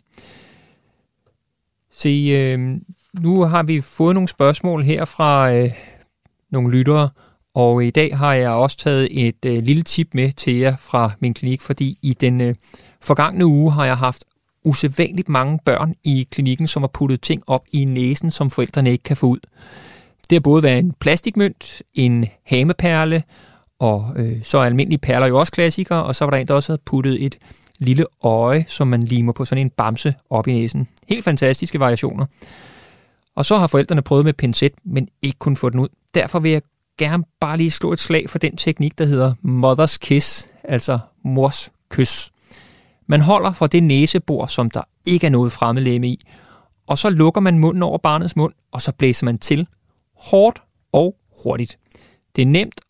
Se, 1.91 2.09
øh, 2.09 2.81
nu 3.21 3.43
har 3.43 3.63
vi 3.63 3.81
fået 3.81 4.15
nogle 4.15 4.29
spørgsmål 4.29 4.83
her 4.83 5.05
fra 5.05 5.53
øh, 5.53 5.71
nogle 6.51 6.79
lyttere, 6.79 7.11
og 7.55 7.85
i 7.85 7.91
dag 7.91 8.17
har 8.17 8.35
jeg 8.35 8.51
også 8.51 8.77
taget 8.77 9.27
et 9.27 9.45
øh, 9.45 9.63
lille 9.63 9.83
tip 9.83 10.15
med 10.15 10.33
til 10.33 10.55
jer 10.55 10.77
fra 10.77 11.11
min 11.21 11.35
klinik, 11.35 11.61
fordi 11.61 11.99
i 12.03 12.13
den 12.13 12.41
øh, 12.41 12.55
forgangne 13.01 13.47
uge 13.47 13.73
har 13.73 13.85
jeg 13.85 13.97
haft 13.97 14.25
usædvanligt 14.65 15.29
mange 15.29 15.59
børn 15.65 15.95
i 16.05 16.29
klinikken, 16.31 16.67
som 16.67 16.83
har 16.83 16.91
puttet 16.95 17.21
ting 17.21 17.43
op 17.47 17.65
i 17.73 17.85
næsen, 17.85 18.31
som 18.31 18.51
forældrene 18.51 18.93
ikke 18.93 19.05
kan 19.05 19.17
få 19.17 19.27
ud. 19.27 19.41
Det 20.33 20.37
har 20.37 20.41
både 20.41 20.63
været 20.63 20.79
en 20.79 20.93
plastikmønt, 21.01 21.83
en 21.95 22.27
hameperle, 22.47 23.23
og 23.81 24.13
øh, 24.17 24.43
så 24.43 24.59
er 24.59 24.65
almindelige 24.65 24.99
perler 24.99 25.27
jo 25.27 25.39
også 25.39 25.53
klassikere, 25.53 26.05
og 26.05 26.17
så 26.17 26.25
var 26.25 26.31
der 26.31 26.39
en, 26.39 26.49
der 26.49 26.55
også 26.55 26.73
havde 26.73 26.83
puttet 26.87 27.25
et 27.25 27.39
lille 27.79 28.07
øje, 28.23 28.65
som 28.69 28.89
man 28.89 29.03
limer 29.03 29.33
på 29.33 29.45
sådan 29.45 29.67
en 29.67 29.71
bamse 29.71 30.15
op 30.31 30.49
i 30.49 30.53
næsen. 30.53 30.89
Helt 31.09 31.25
fantastiske 31.25 31.81
variationer. 31.81 32.27
Og 33.37 33.45
så 33.45 33.59
har 33.59 33.67
forældrene 33.67 34.03
prøvet 34.03 34.25
med 34.25 34.33
pincet, 34.33 34.73
men 34.85 35.09
ikke 35.23 35.39
kun 35.39 35.57
få 35.57 35.71
den 35.71 35.81
ud. 35.81 35.89
Derfor 36.15 36.39
vil 36.39 36.51
jeg 36.53 36.63
gerne 36.99 37.25
bare 37.41 37.57
lige 37.57 37.71
slå 37.71 37.93
et 37.93 37.99
slag 37.99 38.31
for 38.31 38.39
den 38.39 38.57
teknik, 38.57 38.99
der 38.99 39.05
hedder 39.05 39.35
mother's 39.45 39.99
kiss, 40.01 40.49
altså 40.65 40.99
mors 41.25 41.71
kys. 41.91 42.31
Man 43.07 43.21
holder 43.21 43.53
for 43.53 43.67
det 43.67 43.83
næsebor, 43.83 44.47
som 44.47 44.71
der 44.71 44.83
ikke 45.07 45.27
er 45.27 45.31
noget 45.31 45.53
fremmedlæme 45.53 46.09
i, 46.09 46.21
og 46.87 46.99
så 46.99 47.11
lukker 47.11 47.41
man 47.41 47.59
munden 47.59 47.83
over 47.83 47.99
barnets 47.99 48.37
mund, 48.37 48.53
og 48.73 48.83
så 48.83 48.93
blæser 48.93 49.25
man 49.25 49.39
til 49.39 49.67
hårdt 50.23 50.63
og 50.93 51.17
hurtigt. 51.45 51.79
Det 52.37 52.43
er 52.43 52.47
nemt, 52.47 52.81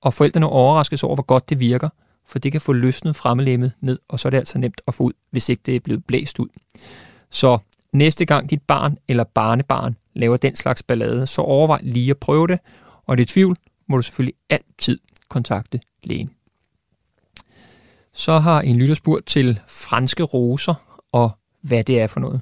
og 0.00 0.14
forældrene 0.14 0.46
overraskes 0.46 1.02
over, 1.02 1.14
hvor 1.14 1.22
godt 1.24 1.48
det 1.48 1.60
virker, 1.60 1.88
for 2.26 2.38
det 2.38 2.52
kan 2.52 2.60
få 2.60 2.72
løsnet 2.72 3.16
fremmedlæmmet 3.16 3.72
ned, 3.80 3.98
og 4.08 4.20
så 4.20 4.28
er 4.28 4.30
det 4.30 4.38
altså 4.38 4.58
nemt 4.58 4.80
at 4.86 4.94
få 4.94 5.04
ud, 5.04 5.12
hvis 5.30 5.48
ikke 5.48 5.62
det 5.66 5.76
er 5.76 5.80
blevet 5.80 6.04
blæst 6.04 6.38
ud. 6.38 6.48
Så 7.30 7.58
næste 7.92 8.24
gang 8.24 8.50
dit 8.50 8.62
barn 8.62 8.96
eller 9.08 9.24
barnebarn 9.24 9.96
laver 10.14 10.36
den 10.36 10.56
slags 10.56 10.82
ballade, 10.82 11.26
så 11.26 11.42
overvej 11.42 11.80
lige 11.82 12.10
at 12.10 12.18
prøve 12.18 12.46
det, 12.46 12.58
og 13.06 13.16
det 13.16 13.28
det 13.28 13.32
tvivl 13.32 13.56
må 13.88 13.96
du 13.96 14.02
selvfølgelig 14.02 14.34
altid 14.50 14.98
kontakte 15.28 15.80
lægen. 16.02 16.30
Så 18.12 18.38
har 18.38 18.60
en 18.60 18.76
lytter 18.76 18.94
spurgt 18.94 19.26
til 19.26 19.60
franske 19.68 20.22
roser 20.22 20.74
og 21.12 21.30
hvad 21.60 21.84
det 21.84 22.00
er 22.00 22.06
for 22.06 22.20
noget. 22.20 22.40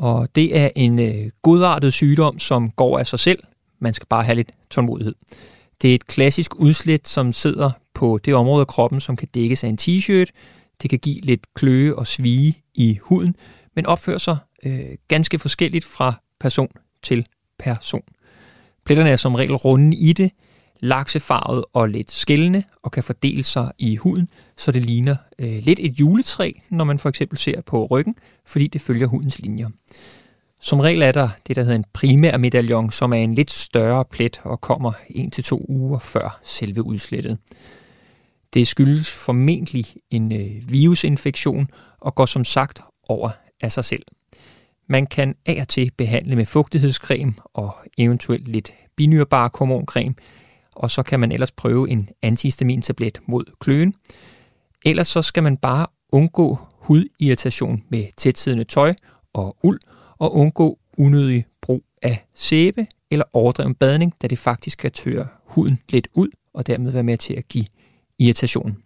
Og 0.00 0.28
det 0.34 0.58
er 0.58 0.68
en 0.76 0.98
øh, 0.98 1.30
godartet 1.42 1.92
sygdom, 1.92 2.38
som 2.38 2.70
går 2.70 2.98
af 2.98 3.06
sig 3.06 3.18
selv. 3.18 3.42
Man 3.78 3.94
skal 3.94 4.06
bare 4.06 4.24
have 4.24 4.34
lidt 4.34 4.50
tålmodighed. 4.70 5.14
Det 5.82 5.90
er 5.90 5.94
et 5.94 6.06
klassisk 6.06 6.54
udslæt, 6.54 7.08
som 7.08 7.32
sidder 7.32 7.70
på 7.94 8.18
det 8.24 8.34
område 8.34 8.60
af 8.60 8.66
kroppen, 8.66 9.00
som 9.00 9.16
kan 9.16 9.28
dækkes 9.34 9.64
af 9.64 9.68
en 9.68 9.78
t-shirt. 9.80 10.30
Det 10.82 10.90
kan 10.90 10.98
give 10.98 11.20
lidt 11.20 11.54
kløe 11.54 11.96
og 11.96 12.06
svige 12.06 12.54
i 12.74 12.98
huden, 13.02 13.34
men 13.76 13.86
opfører 13.86 14.18
sig 14.18 14.36
øh, 14.64 14.80
ganske 15.08 15.38
forskelligt 15.38 15.84
fra 15.84 16.14
person 16.40 16.68
til 17.02 17.26
person. 17.58 18.02
Pletterne 18.84 19.10
er 19.10 19.16
som 19.16 19.34
regel 19.34 19.54
runde 19.54 19.96
i 19.96 20.12
det, 20.12 20.30
laksefarvet 20.80 21.64
og 21.72 21.88
lidt 21.88 22.10
skældende 22.10 22.62
og 22.82 22.92
kan 22.92 23.02
fordele 23.02 23.42
sig 23.42 23.72
i 23.78 23.96
huden, 23.96 24.28
så 24.56 24.72
det 24.72 24.84
ligner 24.84 25.16
øh, 25.38 25.58
lidt 25.62 25.80
et 25.82 26.00
juletræ, 26.00 26.52
når 26.70 26.84
man 26.84 26.98
for 26.98 27.08
eksempel 27.08 27.38
ser 27.38 27.60
på 27.60 27.86
ryggen, 27.86 28.14
fordi 28.46 28.66
det 28.66 28.80
følger 28.80 29.06
hudens 29.06 29.38
linjer. 29.38 29.68
Som 30.60 30.80
regel 30.80 31.02
er 31.02 31.12
der 31.12 31.28
det, 31.46 31.56
der 31.56 31.62
hedder 31.62 31.76
en 31.76 31.84
primær 31.92 32.36
medaljon, 32.36 32.90
som 32.90 33.12
er 33.12 33.16
en 33.16 33.34
lidt 33.34 33.50
større 33.50 34.04
plet 34.04 34.40
og 34.44 34.60
kommer 34.60 34.92
1-2 34.92 35.64
uger 35.68 35.98
før 35.98 36.40
selve 36.44 36.82
udslettet. 36.82 37.38
Det 38.54 38.68
skyldes 38.68 39.10
formentlig 39.10 39.86
en 40.10 40.32
øh, 40.32 40.70
virusinfektion 40.70 41.68
og 42.00 42.14
går 42.14 42.26
som 42.26 42.44
sagt 42.44 42.80
over 43.08 43.30
af 43.62 43.72
sig 43.72 43.84
selv. 43.84 44.02
Man 44.88 45.06
kan 45.06 45.34
af 45.46 45.58
og 45.60 45.68
til 45.68 45.90
behandle 45.96 46.36
med 46.36 46.46
fugtighedscreme 46.46 47.32
og 47.54 47.70
eventuelt 47.98 48.48
lidt 48.48 48.72
binyrbar 48.96 49.50
hormoncreme, 49.58 50.14
og 50.80 50.90
så 50.90 51.02
kan 51.02 51.20
man 51.20 51.32
ellers 51.32 51.52
prøve 51.52 51.90
en 51.90 52.08
antihistamintablet 52.22 53.20
mod 53.26 53.44
kløen. 53.60 53.94
Ellers 54.84 55.08
så 55.08 55.22
skal 55.22 55.42
man 55.42 55.56
bare 55.56 55.86
undgå 56.12 56.58
hudirritation 56.72 57.84
med 57.88 58.06
tætsiddende 58.16 58.64
tøj 58.64 58.94
og 59.32 59.56
uld, 59.62 59.80
og 60.18 60.34
undgå 60.34 60.78
unødig 60.98 61.44
brug 61.62 61.84
af 62.02 62.26
sæbe 62.34 62.86
eller 63.10 63.24
overdreven 63.32 63.74
badning, 63.74 64.14
da 64.22 64.26
det 64.26 64.38
faktisk 64.38 64.78
kan 64.78 64.90
tørre 64.90 65.28
huden 65.44 65.78
lidt 65.88 66.08
ud, 66.14 66.28
og 66.54 66.66
dermed 66.66 66.92
være 66.92 67.02
med 67.02 67.18
til 67.18 67.34
at 67.34 67.48
give 67.48 67.66
irritation. 68.18 68.76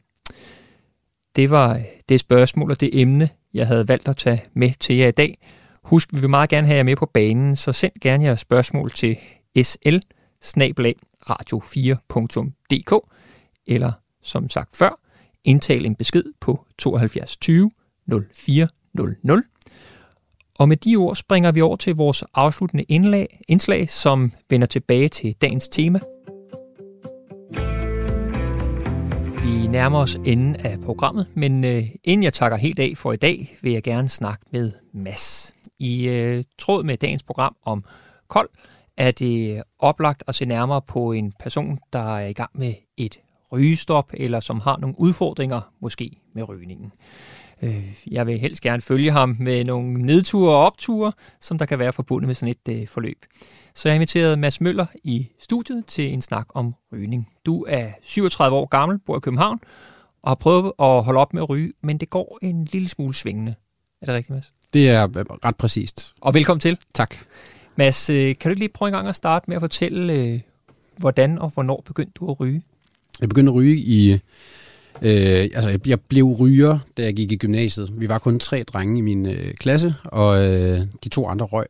Det 1.37 1.51
var 1.51 1.75
øh, 1.75 1.85
det 2.09 2.21
spørgsmål 2.21 2.71
og 2.71 2.81
det 2.81 2.91
emne, 3.01 3.29
jeg 3.55 3.67
havde 3.67 3.89
valgt 3.89 4.09
at 4.09 4.17
tage 4.17 4.45
med 4.55 4.71
til 4.81 4.97
jer 4.97 5.09
i 5.09 5.11
dag. 5.11 5.39
Husk, 5.83 6.15
vi 6.15 6.21
vil 6.21 6.31
meget 6.31 6.51
gerne 6.51 6.67
have 6.67 6.77
jer 6.77 6.83
med 6.83 6.97
på 6.97 7.07
banen, 7.07 7.57
så 7.57 7.73
send 7.73 7.93
gerne 8.01 8.25
jeres 8.25 8.41
spørgsmål 8.41 8.91
til 8.91 9.19
sl 9.63 9.99
radio4.dk 11.31 13.11
eller 13.67 13.93
som 14.23 14.49
sagt 14.49 14.77
før, 14.77 15.01
indtal 15.45 15.87
en 15.87 15.95
besked 15.95 16.25
på 16.41 16.67
72 16.79 17.37
20 17.37 17.71
0400. 18.35 19.43
Og 20.59 20.69
med 20.69 20.77
de 20.77 20.97
ord 20.97 21.17
springer 21.17 21.53
vi 21.53 21.61
over 21.61 21.77
til 21.77 21.95
vores 21.95 22.25
afsluttende 22.35 22.85
indlag, 22.85 23.41
indslag, 23.49 23.91
som 23.91 24.33
vender 24.51 24.67
tilbage 24.67 25.09
til 25.09 25.33
dagens 25.33 25.69
tema. 25.69 26.01
Vi 29.43 29.67
nærmer 29.67 29.99
os 29.99 30.15
enden 30.15 30.57
af 30.57 30.81
programmet, 30.81 31.27
men 31.35 31.65
øh, 31.65 31.85
inden 32.05 32.25
jeg 32.25 32.33
takker 32.33 32.59
helt 32.59 32.79
af 32.79 32.93
for 32.97 33.13
i 33.13 33.17
dag, 33.17 33.57
vil 33.63 33.73
jeg 33.73 33.83
gerne 33.83 34.09
snakke 34.09 34.45
med 34.53 34.73
Mads. 34.95 35.55
I 35.79 36.09
øh, 36.09 36.45
tråd 36.59 36.85
med 36.85 36.97
dagens 36.97 37.23
program 37.23 37.57
om 37.63 37.85
kold, 38.29 38.49
er 38.97 39.11
det 39.11 39.63
oplagt 39.79 40.25
at 40.27 40.35
se 40.35 40.45
nærmere 40.45 40.83
på 40.83 41.13
en 41.13 41.33
person, 41.41 41.79
der 41.93 42.17
er 42.17 42.27
i 42.27 42.33
gang 42.33 42.51
med 42.55 42.75
et 42.97 43.19
rygestop, 43.53 44.13
eller 44.15 44.41
som 44.41 44.61
har 44.61 44.77
nogle 44.77 44.95
udfordringer, 44.99 45.61
måske 45.81 46.11
med 46.35 46.49
rygningen. 46.49 46.93
Øh, 47.63 47.95
jeg 48.11 48.27
vil 48.27 48.39
helst 48.39 48.61
gerne 48.61 48.83
følge 48.83 49.11
ham 49.11 49.37
med 49.39 49.65
nogle 49.65 49.93
nedture 49.93 50.55
og 50.55 50.67
opture, 50.67 51.13
som 51.41 51.59
der 51.59 51.67
kan 51.67 51.79
være 51.79 51.93
forbundet 51.93 52.27
med 52.27 52.35
sådan 52.35 52.55
et 52.69 52.81
øh, 52.81 52.89
forløb. 52.89 53.25
Så 53.75 53.89
jeg 53.89 53.93
har 53.93 53.95
inviteret 53.95 54.39
Mads 54.39 54.61
Møller 54.61 54.87
i 55.05 55.29
studiet 55.39 55.87
til 55.87 56.13
en 56.13 56.23
snak 56.23 56.47
om 56.55 56.75
rygning. 56.93 57.29
Du 57.47 57.65
er 57.69 57.89
37 58.03 58.57
år 58.57 58.67
gammel, 58.67 58.99
bor 58.99 59.17
i 59.17 59.21
København, 59.21 59.61
og 60.23 60.31
har 60.31 60.35
prøvet 60.35 60.73
at 60.79 61.05
holde 61.05 61.21
op 61.21 61.35
med 61.35 61.43
at 61.43 61.49
ryge, 61.49 61.73
men 61.83 61.99
det 61.99 62.11
går 62.11 62.39
en 62.43 62.65
lille 62.65 62.89
smule 62.89 63.15
svingende. 63.15 63.55
Er 64.03 64.07
det 64.07 64.15
rigtigt, 64.15 64.35
Mads? 64.35 64.53
Det 64.73 64.91
er 64.91 65.09
ret 65.47 65.57
præcist. 65.57 66.15
Og 66.21 66.35
velkommen 66.35 66.61
til. 66.61 66.79
Tak. 66.95 67.15
Mads, 67.77 68.11
øh, 68.11 68.37
kan 68.37 68.37
du 68.45 68.49
ikke 68.49 68.61
lige 68.61 68.73
prøve 68.75 68.89
en 68.89 68.93
gang 68.93 69.09
at 69.09 69.15
starte 69.15 69.45
med 69.49 69.57
at 69.57 69.63
fortælle, 69.63 70.13
øh, 70.13 70.41
hvordan 70.97 71.39
og 71.39 71.51
hvornår 71.51 71.83
begyndte 71.87 72.13
du 72.21 72.31
at 72.31 72.41
ryge? 72.41 72.63
Jeg 73.21 73.29
begyndte 73.29 73.51
at 73.51 73.55
ryge 73.55 73.77
i... 73.77 74.13
Øh, 75.03 75.49
altså, 75.55 75.79
jeg 75.87 76.01
blev 76.01 76.25
ryger, 76.25 76.79
da 76.97 77.03
jeg 77.03 77.15
gik 77.15 77.33
i 77.33 77.37
gymnasiet. 77.37 78.01
Vi 78.01 78.09
var 78.09 78.19
kun 78.19 78.39
tre 78.39 78.63
drenge 78.63 78.99
i 78.99 79.01
min 79.01 79.27
øh, 79.27 79.55
klasse, 79.55 79.95
og 80.05 80.45
øh, 80.45 80.81
de 81.05 81.09
to 81.09 81.29
andre 81.29 81.47
røg. 81.47 81.67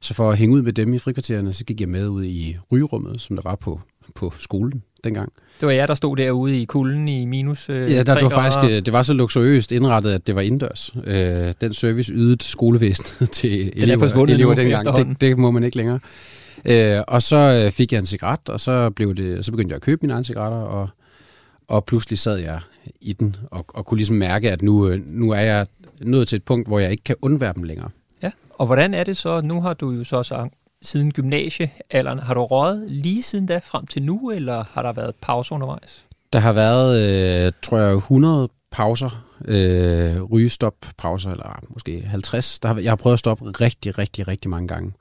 Så 0.00 0.14
for 0.14 0.30
at 0.30 0.38
hænge 0.38 0.54
ud 0.54 0.62
med 0.62 0.72
dem 0.72 0.94
i 0.94 0.98
frikvartererne, 0.98 1.52
så 1.52 1.64
gik 1.64 1.80
jeg 1.80 1.88
med 1.88 2.08
ud 2.08 2.24
i 2.24 2.56
rygerummet, 2.72 3.20
som 3.20 3.36
der 3.36 3.42
var 3.42 3.54
på, 3.54 3.80
på 4.14 4.32
skolen 4.38 4.82
dengang. 5.04 5.32
Det 5.60 5.66
var 5.66 5.72
jeg, 5.72 5.88
der 5.88 5.94
stod 5.94 6.16
derude 6.16 6.60
i 6.60 6.64
kulden 6.64 7.08
i 7.08 7.24
minus 7.24 7.70
øh, 7.70 7.92
Ja, 7.92 8.02
der, 8.02 8.14
det 8.14 8.22
var 8.22 8.28
faktisk 8.28 8.64
øh, 8.64 8.70
det 8.70 8.92
var 8.92 9.02
så 9.02 9.12
luksuriøst 9.12 9.72
indrettet, 9.72 10.12
at 10.12 10.26
det 10.26 10.34
var 10.34 10.40
indendørs. 10.40 10.94
Øh, 11.04 11.54
den 11.60 11.74
service 11.74 12.12
ydede 12.12 12.44
skolevæsenet 12.44 13.30
til 13.38 13.72
elever, 13.76 14.26
elever 14.28 14.54
dengang. 14.54 14.96
Det, 14.96 15.20
det 15.20 15.38
må 15.38 15.50
man 15.50 15.64
ikke 15.64 15.76
længere. 15.76 15.98
Øh, 16.64 17.02
og 17.08 17.22
så 17.22 17.36
øh, 17.36 17.70
fik 17.70 17.92
jeg 17.92 17.98
en 17.98 18.06
cigaret, 18.06 18.48
og 18.48 18.60
så, 18.60 18.90
blev 18.90 19.14
det, 19.14 19.44
så 19.44 19.52
begyndte 19.52 19.72
jeg 19.72 19.76
at 19.76 19.82
købe 19.82 19.98
mine 20.02 20.12
egne 20.12 20.24
cigaretter, 20.24 20.58
og, 20.58 20.88
og 21.68 21.84
pludselig 21.84 22.18
sad 22.18 22.36
jeg 22.36 22.60
i 23.00 23.12
den, 23.12 23.36
og, 23.50 23.64
og 23.68 23.86
kunne 23.86 23.98
ligesom 23.98 24.16
mærke, 24.16 24.50
at 24.50 24.62
nu, 24.62 24.88
øh, 24.88 25.00
nu 25.06 25.30
er 25.30 25.40
jeg 25.40 25.66
nået 26.00 26.28
til 26.28 26.36
et 26.36 26.42
punkt, 26.42 26.68
hvor 26.68 26.78
jeg 26.78 26.90
ikke 26.90 27.04
kan 27.04 27.16
undvære 27.22 27.52
dem 27.52 27.62
længere. 27.62 27.90
Ja, 28.22 28.30
og 28.50 28.66
hvordan 28.66 28.94
er 28.94 29.04
det 29.04 29.16
så? 29.16 29.40
Nu 29.40 29.60
har 29.60 29.72
du 29.72 29.90
jo 29.90 30.04
så 30.04 30.22
siden 30.86 31.12
gymnasiealderen. 31.12 32.18
Har 32.18 32.34
du 32.34 32.44
røget 32.44 32.90
lige 32.90 33.22
siden 33.22 33.46
da 33.46 33.60
frem 33.64 33.86
til 33.86 34.02
nu, 34.02 34.30
eller 34.30 34.64
har 34.70 34.82
der 34.82 34.92
været 34.92 35.14
pauser 35.22 35.54
undervejs? 35.54 36.04
Der 36.32 36.38
har 36.38 36.52
været, 36.52 37.00
øh, 37.46 37.52
tror 37.62 37.78
jeg, 37.78 37.94
100 37.94 38.48
pauser, 38.70 39.26
øh, 39.44 40.22
rygestop-pauser, 40.22 41.30
eller 41.30 41.60
måske 41.68 42.02
50. 42.02 42.58
Der 42.58 42.68
har, 42.68 42.80
jeg 42.80 42.90
har 42.90 42.96
prøvet 42.96 43.12
at 43.12 43.18
stoppe 43.18 43.44
rigtig, 43.44 43.98
rigtig, 43.98 44.28
rigtig 44.28 44.50
mange 44.50 44.68
gange. 44.68 44.92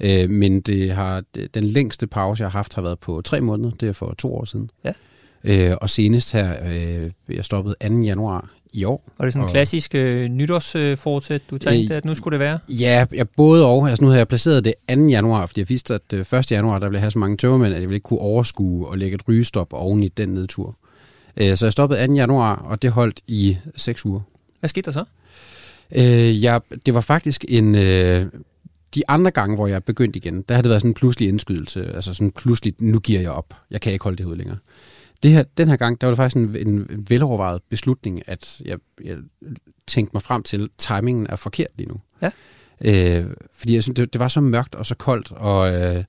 Øh, 0.00 0.30
men 0.30 0.60
det 0.60 0.92
har, 0.92 1.22
den 1.54 1.64
længste 1.64 2.06
pause, 2.06 2.42
jeg 2.42 2.50
har 2.50 2.58
haft, 2.58 2.74
har 2.74 2.82
været 2.82 2.98
på 2.98 3.22
tre 3.24 3.40
måneder. 3.40 3.70
Det 3.70 3.88
er 3.88 3.92
for 3.92 4.14
to 4.18 4.34
år 4.34 4.44
siden. 4.44 4.70
Ja. 4.84 4.92
Øh, 5.44 5.76
og 5.80 5.90
senest 5.90 6.32
her, 6.32 6.56
øh, 6.64 7.10
jeg 7.28 7.44
stoppede 7.44 7.74
2. 7.88 7.94
januar 8.00 8.50
i 8.72 8.84
år. 8.84 9.04
Og 9.18 9.26
det 9.26 9.32
sådan 9.32 9.48
en 9.48 9.50
klassisk 9.50 9.94
øh, 9.94 10.28
nytårsfortsæt, 10.28 11.42
du 11.50 11.58
tænkte, 11.58 11.94
øh, 11.94 11.96
at 11.96 12.04
nu 12.04 12.14
skulle 12.14 12.32
det 12.32 12.40
være? 12.40 12.58
Ja, 12.68 13.06
jeg 13.12 13.28
både 13.28 13.66
og. 13.66 13.88
Altså 13.88 14.04
nu 14.04 14.10
har 14.10 14.16
jeg 14.16 14.28
placeret 14.28 14.64
det 14.64 14.74
2. 14.96 15.06
januar, 15.06 15.46
fordi 15.46 15.60
jeg 15.60 15.68
vidste, 15.68 15.94
at 15.94 16.12
1. 16.12 16.34
Øh, 16.34 16.42
januar, 16.50 16.78
der 16.78 16.86
ville 16.86 16.96
jeg 16.96 17.02
have 17.02 17.10
så 17.10 17.18
mange 17.18 17.36
tømmermænd, 17.36 17.74
at 17.74 17.80
jeg 17.80 17.88
ville 17.88 17.96
ikke 17.96 18.04
kunne 18.04 18.20
overskue 18.20 18.88
og 18.88 18.98
lægge 18.98 19.14
et 19.14 19.28
rygestop 19.28 19.72
oven 19.72 20.02
i 20.02 20.08
den 20.08 20.28
nedtur. 20.28 20.76
Øh, 21.36 21.56
så 21.56 21.66
jeg 21.66 21.72
stoppede 21.72 22.06
2. 22.06 22.14
januar, 22.14 22.56
og 22.56 22.82
det 22.82 22.90
holdt 22.90 23.20
i 23.26 23.56
6 23.76 24.04
uger. 24.04 24.20
Hvad 24.60 24.68
skete 24.68 24.84
der 24.84 24.90
så? 24.90 25.04
Øh, 25.96 26.42
jeg, 26.42 26.60
det 26.86 26.94
var 26.94 27.00
faktisk 27.00 27.44
en... 27.48 27.74
Øh, 27.74 28.26
de 28.94 29.02
andre 29.08 29.30
gange, 29.30 29.56
hvor 29.56 29.66
jeg 29.66 29.84
begyndte 29.84 30.16
igen, 30.16 30.42
der 30.48 30.54
havde 30.54 30.62
det 30.62 30.68
været 30.68 30.82
sådan 30.82 30.90
en 30.90 30.94
pludselig 30.94 31.28
indskydelse. 31.28 31.92
Altså 31.94 32.14
sådan 32.14 32.30
pludselig, 32.30 32.74
nu 32.80 32.98
giver 32.98 33.20
jeg 33.20 33.30
op. 33.30 33.54
Jeg 33.70 33.80
kan 33.80 33.92
ikke 33.92 34.02
holde 34.02 34.18
det 34.18 34.24
ud 34.24 34.36
længere. 34.36 34.56
Det 35.22 35.30
her, 35.30 35.42
den 35.42 35.68
her 35.68 35.76
gang, 35.76 36.00
der 36.00 36.06
var 36.06 36.10
det 36.10 36.16
faktisk 36.16 36.36
en, 36.36 36.68
en 36.68 37.06
velovervejet 37.08 37.62
beslutning, 37.70 38.22
at 38.26 38.62
jeg, 38.64 38.78
jeg 39.04 39.16
tænkte 39.86 40.10
mig 40.14 40.22
frem 40.22 40.42
til, 40.42 40.62
at 40.62 40.70
timingen 40.78 41.26
er 41.26 41.36
forkert 41.36 41.70
lige 41.76 41.88
nu. 41.88 42.00
Ja. 42.22 42.30
Øh, 42.80 43.26
fordi 43.52 43.74
jeg 43.74 43.82
synes, 43.82 43.94
det, 43.94 44.12
det 44.12 44.18
var 44.18 44.28
så 44.28 44.40
mørkt 44.40 44.74
og 44.74 44.86
så 44.86 44.94
koldt, 44.94 45.32
og 45.32 45.74
øh, 45.74 46.04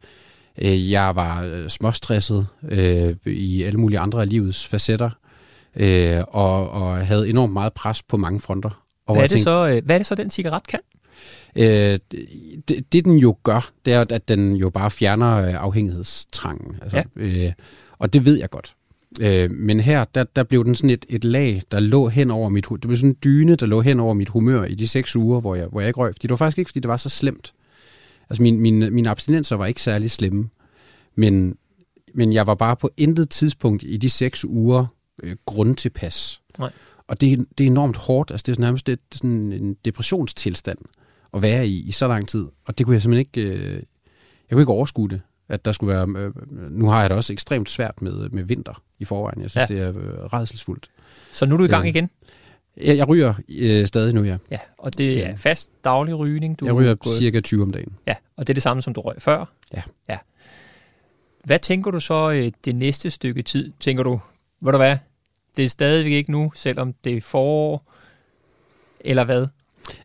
øh 0.61 0.91
jeg 0.91 1.15
var 1.15 1.43
øh, 1.43 1.69
småstresset 1.69 2.47
øh, 2.69 3.15
i 3.25 3.63
alle 3.63 3.79
mulige 3.79 3.99
andre 3.99 4.21
af 4.21 4.29
livets 4.29 4.67
facetter, 4.67 5.09
øh, 5.75 6.23
og, 6.27 6.69
og 6.69 7.07
havde 7.07 7.29
enormt 7.29 7.53
meget 7.53 7.73
pres 7.73 8.03
på 8.03 8.17
mange 8.17 8.39
fronter. 8.39 8.85
Og 9.07 9.15
hvad, 9.15 9.23
er 9.23 9.27
det 9.27 9.31
tænkte, 9.31 9.43
så, 9.43 9.67
øh, 9.67 9.85
hvad 9.85 9.95
er 9.95 9.99
det 9.99 10.07
så, 10.07 10.15
den 10.15 10.29
cigaret 10.29 10.67
kan? 10.67 10.79
Øh, 11.55 11.99
det, 12.67 12.93
det, 12.93 13.05
den 13.05 13.17
jo 13.17 13.37
gør, 13.43 13.71
det 13.85 13.93
er, 13.93 14.05
at 14.09 14.27
den 14.27 14.55
jo 14.55 14.69
bare 14.69 14.91
fjerner 14.91 15.59
afhængighedstrangen. 15.59 16.75
Altså, 16.81 16.97
ja. 16.97 17.03
øh, 17.15 17.53
og 17.99 18.13
det 18.13 18.25
ved 18.25 18.39
jeg 18.39 18.49
godt. 18.49 18.75
Øh, 19.19 19.51
men 19.51 19.79
her, 19.79 20.03
der, 20.03 20.23
der 20.23 20.43
blev 20.43 20.65
den 20.65 20.75
sådan 20.75 20.89
et, 20.89 21.05
et 21.09 21.23
lag, 21.23 21.61
der 21.71 21.79
lå 21.79 22.07
hen 22.07 22.31
over 22.31 22.49
mit 22.49 22.65
Det 22.71 22.81
blev 22.81 22.97
sådan 22.97 23.09
en 23.09 23.17
dyne, 23.23 23.55
der 23.55 23.65
lå 23.65 23.81
hen 23.81 23.99
over 23.99 24.13
mit 24.13 24.29
humør 24.29 24.63
i 24.63 24.75
de 24.75 24.87
seks 24.87 25.15
uger, 25.15 25.41
hvor 25.41 25.55
jeg, 25.55 25.67
hvor 25.67 25.81
jeg 25.81 25.87
ikke 25.87 25.99
røg. 25.99 26.13
Fordi 26.13 26.27
det 26.27 26.29
var 26.29 26.35
faktisk 26.35 26.57
ikke, 26.57 26.69
fordi 26.69 26.79
det 26.79 26.89
var 26.89 26.97
så 26.97 27.09
slemt. 27.09 27.53
Altså, 28.29 28.43
min, 28.43 28.59
min, 28.59 28.93
mine 28.93 29.09
abstinenser 29.09 29.55
var 29.55 29.65
ikke 29.65 29.81
særlig 29.81 30.11
slemme. 30.11 30.49
Men, 31.15 31.57
men 32.13 32.33
jeg 32.33 32.47
var 32.47 32.55
bare 32.55 32.75
på 32.75 32.89
intet 32.97 33.29
tidspunkt 33.29 33.83
i 33.83 33.97
de 33.97 34.09
seks 34.09 34.45
uger 34.45 34.85
øh, 35.23 35.35
grundtilpas. 35.45 36.41
Nej. 36.59 36.71
Og 37.07 37.21
det, 37.21 37.45
det 37.57 37.63
er 37.63 37.67
enormt 37.67 37.97
hårdt. 37.97 38.31
Altså, 38.31 38.43
det 38.47 38.57
er 38.57 38.61
nærmest 38.61 38.87
det, 38.87 38.99
det 39.09 39.15
er 39.15 39.17
sådan 39.17 39.53
en 39.53 39.75
depressionstilstand 39.85 40.77
at 41.33 41.41
være 41.41 41.67
i 41.67 41.79
i 41.79 41.91
så 41.91 42.07
lang 42.07 42.27
tid. 42.27 42.47
Og 42.65 42.77
det 42.77 42.85
kunne 42.85 42.93
jeg 42.93 43.01
simpelthen 43.01 43.43
ikke... 43.43 43.55
Øh, 43.55 43.73
jeg 44.49 44.55
kunne 44.55 44.61
ikke 44.61 44.71
overskue 44.71 45.09
det 45.09 45.21
at 45.51 45.65
der 45.65 45.71
skulle 45.71 45.93
være... 45.93 46.07
Øh, 46.17 46.31
nu 46.71 46.89
har 46.89 47.01
jeg 47.01 47.09
det 47.09 47.17
også 47.17 47.33
ekstremt 47.33 47.69
svært 47.69 48.01
med, 48.01 48.29
med 48.29 48.43
vinter 48.43 48.81
i 48.99 49.05
forvejen. 49.05 49.41
Jeg 49.41 49.49
synes, 49.49 49.69
ja. 49.69 49.75
det 49.75 49.81
er 49.81 49.89
øh, 49.89 50.25
redselsfuldt. 50.33 50.89
Så 51.31 51.45
nu 51.45 51.53
er 51.55 51.57
du 51.57 51.63
i 51.63 51.67
gang 51.67 51.83
øh, 51.83 51.89
igen? 51.89 52.09
Jeg, 52.77 52.97
jeg 52.97 53.07
ryger 53.07 53.33
øh, 53.49 53.87
stadig 53.87 54.13
nu, 54.13 54.23
ja. 54.23 54.37
Ja, 54.51 54.57
og 54.77 54.97
det 54.97 55.25
er 55.25 55.37
fast 55.37 55.71
daglig 55.83 56.19
rygning? 56.19 56.59
Du 56.59 56.65
jeg 56.65 56.75
ryger 56.75 56.95
gået... 56.95 57.15
cirka 57.15 57.39
20 57.39 57.61
om 57.61 57.71
dagen. 57.71 57.97
Ja, 58.07 58.15
og 58.37 58.47
det 58.47 58.49
er 58.49 58.53
det 58.53 58.63
samme, 58.63 58.81
som 58.81 58.93
du 58.93 59.01
røg 59.01 59.21
før? 59.21 59.45
Ja. 59.73 59.81
ja. 60.09 60.17
Hvad 61.43 61.59
tænker 61.59 61.91
du 61.91 61.99
så 61.99 62.31
øh, 62.31 62.51
det 62.65 62.75
næste 62.75 63.09
stykke 63.09 63.41
tid? 63.41 63.71
Tænker 63.79 64.03
du, 64.03 64.19
ved 64.61 64.71
du 64.71 64.77
hvad, 64.77 64.97
det 65.57 65.65
er 65.65 65.69
stadigvæk 65.69 66.11
ikke 66.11 66.31
nu, 66.31 66.51
selvom 66.55 66.93
det 67.03 67.17
er 67.17 67.21
forår, 67.21 67.93
eller 68.99 69.23
hvad? 69.23 69.47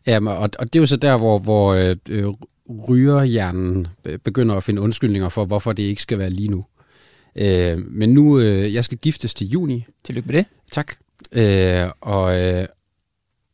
Ja, 0.05 0.19
og, 0.27 0.49
og 0.59 0.73
det 0.73 0.75
er 0.75 0.79
jo 0.79 0.85
så 0.85 0.97
der, 0.97 1.17
hvor, 1.17 1.37
hvor 1.39 1.73
øh, 1.73 1.95
øh 2.09 2.33
rygerhjernen 2.89 3.87
begynder 4.23 4.55
at 4.55 4.63
finde 4.63 4.81
undskyldninger 4.81 5.29
for, 5.29 5.45
hvorfor 5.45 5.73
det 5.73 5.83
ikke 5.83 6.01
skal 6.01 6.19
være 6.19 6.29
lige 6.29 6.49
nu. 6.49 6.65
Øh, 7.35 7.77
men 7.77 8.13
nu, 8.13 8.39
øh, 8.39 8.73
jeg 8.73 8.83
skal 8.83 8.97
giftes 8.97 9.33
til 9.33 9.47
juni. 9.47 9.85
Tillykke 10.03 10.27
med 10.27 10.35
det. 10.35 10.45
Tak. 10.71 10.93
Øh, 11.31 11.89
og, 12.01 12.41
øh, 12.41 12.67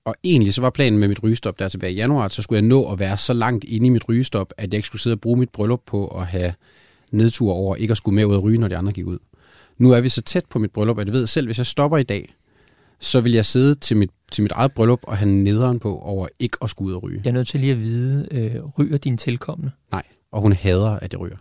og 0.05 0.15
egentlig 0.23 0.53
så 0.53 0.61
var 0.61 0.69
planen 0.69 0.99
med 0.99 1.07
mit 1.07 1.23
rygestop 1.23 1.59
der 1.59 1.67
tilbage 1.67 1.93
i 1.93 1.95
januar, 1.95 2.27
så 2.27 2.41
skulle 2.41 2.61
jeg 2.61 2.67
nå 2.67 2.91
at 2.91 2.99
være 2.99 3.17
så 3.17 3.33
langt 3.33 3.63
inde 3.63 3.87
i 3.87 3.89
mit 3.89 4.09
rygestop, 4.09 4.53
at 4.57 4.63
jeg 4.63 4.73
ikke 4.73 4.87
skulle 4.87 5.01
sidde 5.01 5.13
og 5.13 5.21
bruge 5.21 5.39
mit 5.39 5.49
bryllup 5.49 5.81
på 5.85 6.07
at 6.07 6.27
have 6.27 6.53
nedtur 7.11 7.53
over 7.53 7.75
ikke 7.75 7.91
at 7.91 7.97
skulle 7.97 8.15
med 8.15 8.25
ud 8.25 8.35
at 8.35 8.43
ryge, 8.43 8.57
når 8.57 8.67
de 8.67 8.77
andre 8.77 8.91
gik 8.91 9.05
ud. 9.05 9.17
Nu 9.77 9.91
er 9.91 10.01
vi 10.01 10.09
så 10.09 10.21
tæt 10.21 10.45
på 10.49 10.59
mit 10.59 10.71
bryllup, 10.71 10.99
at 10.99 11.07
jeg 11.07 11.13
ved 11.13 11.27
selv, 11.27 11.47
hvis 11.47 11.57
jeg 11.57 11.65
stopper 11.65 11.97
i 11.97 12.03
dag, 12.03 12.33
så 13.03 13.21
vil 13.21 13.31
jeg 13.31 13.45
sidde 13.45 13.75
til 13.75 13.97
mit, 13.97 14.09
til 14.31 14.41
mit 14.43 14.51
eget 14.51 14.71
bryllup 14.71 14.99
og 15.03 15.17
have 15.17 15.29
nederen 15.29 15.79
på 15.79 15.97
over 15.97 16.27
ikke 16.39 16.57
at 16.61 16.69
skulle 16.69 16.89
ud 16.89 16.93
og 16.93 17.03
ryge. 17.03 17.21
Jeg 17.23 17.29
er 17.29 17.33
nødt 17.33 17.47
til 17.47 17.59
lige 17.59 17.71
at 17.71 17.79
vide, 17.79 18.27
øh, 18.31 18.55
ryger 18.79 18.97
din 18.97 19.17
tilkommende? 19.17 19.71
Nej, 19.91 20.03
og 20.31 20.41
hun 20.41 20.53
hader, 20.53 20.99
at 20.99 21.13
jeg 21.13 21.19
ryger. 21.19 21.35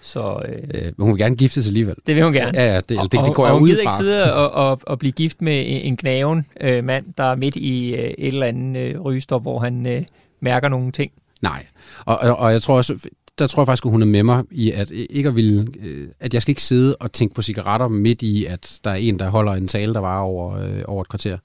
Så, 0.00 0.42
øh, 0.48 0.62
øh, 0.74 0.92
hun 0.98 1.10
vil 1.10 1.18
gerne 1.18 1.36
giftes 1.36 1.66
alligevel. 1.66 1.94
Det 2.06 2.14
vil 2.14 2.24
hun 2.24 2.32
gerne. 2.32 2.60
Ja, 2.60 2.72
ja 2.72 2.76
det, 2.76 2.88
det, 2.88 3.12
det, 3.12 3.20
det 3.26 3.34
går 3.34 3.42
og, 3.42 3.48
jeg 3.48 3.54
og 3.54 3.62
ud 3.62 3.68
fra. 3.68 3.80
ikke 3.80 3.92
sidde 3.98 4.34
og, 4.34 4.70
og, 4.70 4.80
og 4.82 4.98
blive 4.98 5.12
gift 5.12 5.42
med 5.42 5.64
en 5.66 5.96
gnaven 5.96 6.46
øh, 6.60 6.84
mand, 6.84 7.06
der 7.18 7.24
er 7.24 7.36
midt 7.36 7.56
i 7.56 7.94
øh, 7.94 8.00
et 8.00 8.14
eller 8.18 8.46
andet 8.46 8.80
øh, 8.80 9.00
rygestop, 9.00 9.42
hvor 9.42 9.58
han 9.58 9.86
øh, 9.86 10.02
mærker 10.40 10.68
nogle 10.68 10.92
ting. 10.92 11.12
Nej, 11.42 11.66
og, 12.04 12.18
og, 12.18 12.36
og 12.36 12.52
jeg 12.52 12.62
tror 12.62 12.76
også, 12.76 13.08
der 13.38 13.46
tror 13.46 13.62
jeg 13.62 13.66
faktisk, 13.66 13.84
at 13.84 13.90
hun 13.90 14.02
er 14.02 14.06
med 14.06 14.22
mig 14.22 14.44
i, 14.50 14.70
at 14.70 14.90
ikke 14.90 15.28
at, 15.28 15.36
ville, 15.36 15.66
øh, 15.80 16.08
at 16.20 16.34
jeg 16.34 16.42
skal 16.42 16.52
ikke 16.52 16.62
sidde 16.62 16.96
og 16.96 17.12
tænke 17.12 17.34
på 17.34 17.42
cigaretter 17.42 17.88
midt 17.88 18.22
i, 18.22 18.44
at 18.44 18.80
der 18.84 18.90
er 18.90 18.94
en, 18.94 19.18
der 19.18 19.28
holder 19.30 19.52
en 19.52 19.68
tale, 19.68 19.94
der 19.94 20.00
var 20.00 20.20
over, 20.20 20.56
øh, 20.56 20.82
over 20.84 21.02
et 21.02 21.08
kvarter. 21.08 21.38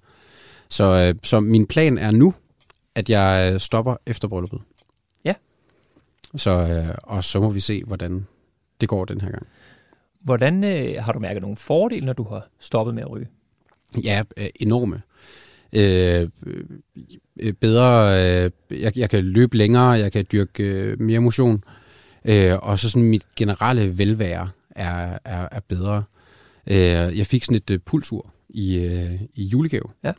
Så, 0.70 0.84
øh, 0.84 1.20
så 1.24 1.40
min 1.40 1.66
plan 1.68 1.98
er 1.98 2.12
nu, 2.12 2.34
at 2.96 3.10
jeg 3.10 3.62
stopper 3.62 3.96
efter 4.06 4.28
brylluppet. 4.28 4.62
Ja. 5.26 5.34
Så, 6.36 6.52
øh, 6.52 6.96
og 7.04 7.24
så 7.24 7.40
må 7.40 7.50
vi 7.50 7.60
se, 7.60 7.84
hvordan 7.84 8.28
det 8.82 8.90
går 8.90 9.06
den 9.06 9.22
her 9.22 9.32
gang. 9.32 9.48
Hvordan 10.22 10.64
øh, 10.64 11.04
har 11.04 11.12
du 11.12 11.20
mærket 11.20 11.42
nogle 11.42 11.58
fordele, 11.58 12.06
når 12.06 12.14
du 12.14 12.24
har 12.24 12.48
stoppet 12.60 12.96
med 12.96 13.04
at 13.04 13.12
ryge? 13.12 13.28
Ja, 14.04 14.24
øh, 14.38 14.48
enorme. 14.56 15.02
Øh, 15.74 16.30
øh, 17.40 17.54
bedre, 17.54 18.22
øh, 18.24 18.52
jeg, 18.82 18.98
jeg 18.98 19.10
kan 19.10 19.24
løbe 19.24 19.58
længere, 19.58 19.90
jeg 19.90 20.12
kan 20.12 20.26
dyrke 20.32 20.64
øh, 20.64 21.02
mere 21.02 21.20
motion, 21.20 21.56
øh, 21.56 21.79
og 22.62 22.80
så 22.80 22.90
sådan 22.90 23.10
mit 23.10 23.26
generelle 23.36 23.98
velvære 23.98 24.50
er, 24.70 25.18
er, 25.26 25.48
er 25.52 25.60
bedre. 25.68 26.04
Øh, 26.68 27.18
jeg 27.18 27.28
fik 27.28 27.44
sådan 27.44 27.56
et 27.56 27.70
øh, 27.70 27.80
pulsur 27.80 28.34
i, 28.50 28.76
øh, 28.78 29.22
i 29.36 29.44
julegave, 29.44 29.90
ja. 30.04 30.12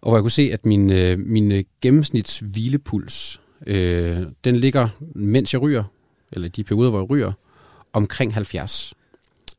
og 0.00 0.10
hvor 0.10 0.16
jeg 0.16 0.22
kunne 0.22 0.30
se, 0.30 0.50
at 0.52 0.66
min, 0.66 0.90
øh, 0.90 1.18
min 1.18 1.64
gennemsnits 1.80 2.38
hvilepuls, 2.38 3.40
øh, 3.66 4.22
den 4.44 4.56
ligger, 4.56 4.88
mens 5.14 5.52
jeg 5.52 5.62
ryger, 5.62 5.84
eller 6.32 6.48
de 6.48 6.64
perioder, 6.64 6.90
hvor 6.90 6.98
jeg 7.00 7.10
ryger, 7.10 7.32
omkring 7.92 8.34
70. 8.34 8.94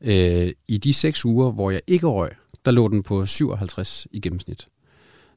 Øh, 0.00 0.52
I 0.68 0.78
de 0.78 0.92
seks 0.92 1.24
uger, 1.24 1.52
hvor 1.52 1.70
jeg 1.70 1.80
ikke 1.86 2.06
røg, 2.06 2.30
der 2.64 2.70
lå 2.70 2.88
den 2.88 3.02
på 3.02 3.26
57 3.26 4.06
i 4.12 4.20
gennemsnit. 4.20 4.68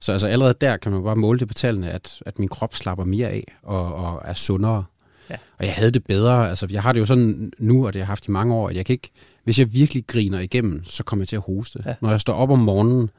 Så 0.02 0.12
altså 0.12 0.28
allerede 0.28 0.56
der 0.62 0.78
kan 0.78 0.92
man 0.92 1.04
bare 1.04 1.16
måle 1.16 1.40
det 1.40 1.48
på 1.48 1.54
tallene, 1.54 1.92
at, 1.92 2.24
at 2.26 2.40
min 2.40 2.48
krop 2.48 2.76
slapper 2.76 3.06
mere 3.06 3.30
af 3.30 3.58
og, 3.64 3.96
og 3.96 4.22
er 4.26 4.34
sundere. 4.34 4.84
Ja. 5.30 5.36
Og 5.58 5.66
jeg 5.66 5.74
havde 5.74 5.92
det 5.92 6.04
bedre. 6.04 6.50
Altså, 6.50 6.68
jeg 6.72 6.82
har 6.82 6.94
det 6.94 7.00
jo 7.00 7.06
sådan 7.06 7.52
nu, 7.58 7.88
og 7.88 7.94
det 7.94 8.00
har 8.00 8.04
jeg 8.04 8.08
haft 8.08 8.28
i 8.28 8.32
mange 8.32 8.54
år, 8.54 8.70
at 8.70 8.76
jeg 8.76 8.86
kan 8.86 8.94
ikke, 8.94 9.10
hvis 9.44 9.60
jeg 9.60 9.74
virkelig 9.74 10.08
griner 10.08 10.40
igennem, 10.40 10.86
så 10.86 11.04
kommer 11.04 11.24
jeg 11.24 11.28
til 11.28 11.36
at 11.36 11.42
hoste. 11.42 11.84
Ja. 11.86 11.96
Når 12.02 12.10
jeg 12.10 12.20
står 12.20 12.34
op 12.34 12.50
om 12.52 12.60
morgenen, 12.60 13.10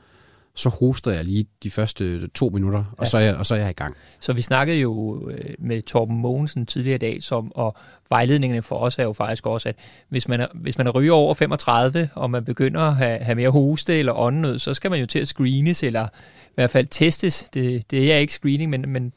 så 0.54 0.68
hoster 0.68 1.10
jeg 1.10 1.24
lige 1.24 1.46
de 1.62 1.70
første 1.70 2.28
to 2.28 2.48
minutter, 2.48 2.78
ja. 2.78 2.84
og, 2.96 3.06
så 3.06 3.16
er 3.16 3.20
jeg, 3.20 3.34
og 3.36 3.46
så 3.46 3.54
er 3.54 3.58
jeg 3.58 3.70
i 3.70 3.72
gang. 3.72 3.96
Så 4.20 4.32
vi 4.32 4.42
snakkede 4.42 4.78
jo 4.78 5.28
øh, 5.30 5.54
med 5.58 5.82
Torben 5.82 6.18
Mogensen 6.18 6.66
tidligere 6.66 6.94
i 6.94 6.98
dag, 6.98 7.22
som, 7.22 7.52
og 7.54 7.76
vejledningerne 8.08 8.62
for 8.62 8.76
os 8.76 8.98
er 8.98 9.02
jo 9.02 9.12
faktisk 9.12 9.46
også, 9.46 9.68
at 9.68 9.76
hvis 10.08 10.28
man 10.28 10.40
er, 10.40 10.46
hvis 10.54 10.78
man 10.78 10.86
er 10.86 10.90
ryger 10.90 11.12
over 11.12 11.34
35, 11.34 12.10
og 12.14 12.30
man 12.30 12.44
begynder 12.44 12.80
at 12.80 12.96
have, 12.96 13.18
have 13.18 13.34
mere 13.34 13.50
hoste 13.50 13.98
eller 13.98 14.12
åndnød, 14.12 14.58
så 14.58 14.74
skal 14.74 14.90
man 14.90 15.00
jo 15.00 15.06
til 15.06 15.18
at 15.18 15.28
screenes, 15.28 15.82
eller 15.82 16.04
i 16.46 16.54
hvert 16.54 16.70
fald 16.70 16.86
testes. 16.86 17.44
Det, 17.54 17.90
det 17.90 18.12
er 18.12 18.16
ikke 18.16 18.32
screening, 18.32 18.70
men, 18.70 18.88
men 18.88 19.12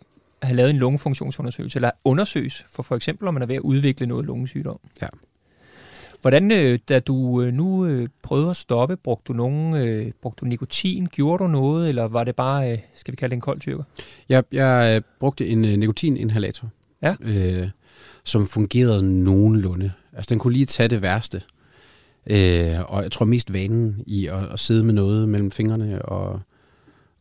have 0.47 0.55
lavet 0.55 0.69
en 0.69 0.77
lungefunktionsundersøgelse, 0.77 1.77
eller 1.77 1.91
undersøges 2.03 2.65
for 2.69 2.83
for 2.83 2.95
eksempel, 2.95 3.27
om 3.27 3.33
man 3.33 3.43
er 3.43 3.47
ved 3.47 3.55
at 3.55 3.61
udvikle 3.61 4.05
noget 4.05 4.25
lungesygdom. 4.25 4.79
Ja. 5.01 5.07
Hvordan, 6.21 6.51
øh, 6.51 6.79
da 6.89 6.99
du 6.99 7.41
øh, 7.41 7.53
nu 7.53 7.85
øh, 7.85 8.07
prøvede 8.23 8.49
at 8.49 8.55
stoppe, 8.55 8.97
brugte 8.97 9.33
du, 9.33 9.37
nogen, 9.37 10.13
brugte 10.21 10.41
du 10.41 10.45
nikotin? 10.45 11.07
Gjorde 11.11 11.43
du 11.43 11.47
noget, 11.47 11.89
eller 11.89 12.03
var 12.03 12.23
det 12.23 12.35
bare, 12.35 12.77
skal 12.93 13.11
vi 13.11 13.15
kalde 13.15 13.31
det 13.31 13.37
en 13.37 13.41
kold 13.41 13.59
tyrker? 13.59 13.83
Jeg, 14.29 14.43
jeg 14.51 15.01
brugte 15.19 15.47
en 15.47 15.61
nikotininhalator, 15.61 16.69
ja. 17.01 17.15
øh, 17.21 17.69
som 18.23 18.47
fungerede 18.47 19.23
nogenlunde. 19.23 19.91
Altså, 20.13 20.29
den 20.29 20.39
kunne 20.39 20.53
lige 20.53 20.65
tage 20.65 20.89
det 20.89 21.01
værste. 21.01 21.41
Øh, 22.27 22.91
og 22.91 23.03
jeg 23.03 23.11
tror 23.11 23.25
mest 23.25 23.53
vanen 23.53 24.03
i 24.07 24.27
at, 24.27 24.43
at 24.53 24.59
sidde 24.59 24.83
med 24.83 24.93
noget 24.93 25.29
mellem 25.29 25.51
fingrene 25.51 26.01
og, 26.01 26.41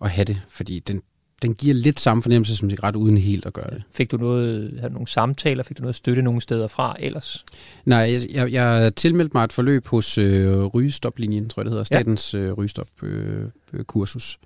og 0.00 0.10
have 0.10 0.24
det, 0.24 0.40
fordi 0.48 0.78
den, 0.78 1.02
den 1.43 1.55
giver 1.55 1.74
lidt 1.74 2.01
samme 2.01 2.22
fornemmelse 2.22 2.57
som 2.57 2.70
cigaret, 2.70 2.97
uden 2.97 3.18
helt 3.18 3.47
at 3.47 3.53
gøre 3.53 3.70
det. 3.70 3.82
Fik 3.90 4.11
du 4.11 4.16
noget, 4.16 4.74
havde 4.76 4.88
du 4.88 4.93
nogle 4.93 5.09
samtaler, 5.09 5.62
fik 5.62 5.78
du 5.78 5.82
noget 5.82 5.95
støtte 5.95 6.22
nogle 6.22 6.40
steder 6.40 6.66
fra 6.66 6.97
ellers? 6.99 7.45
Nej, 7.84 7.99
jeg, 7.99 8.20
jeg, 8.30 8.53
jeg 8.53 8.95
tilmeldte 8.97 9.36
mig 9.36 9.45
et 9.45 9.53
forløb 9.53 9.86
hos 9.86 10.18
øh, 10.18 10.64
Rygestoplinjen, 10.64 11.49
tror 11.49 11.61
jeg 11.61 11.64
det 11.64 11.72
hedder, 11.72 11.84
Statens 11.84 12.34
ja. 12.34 12.38
øh, 12.38 12.53
Rygestop-kursus. 12.53 14.38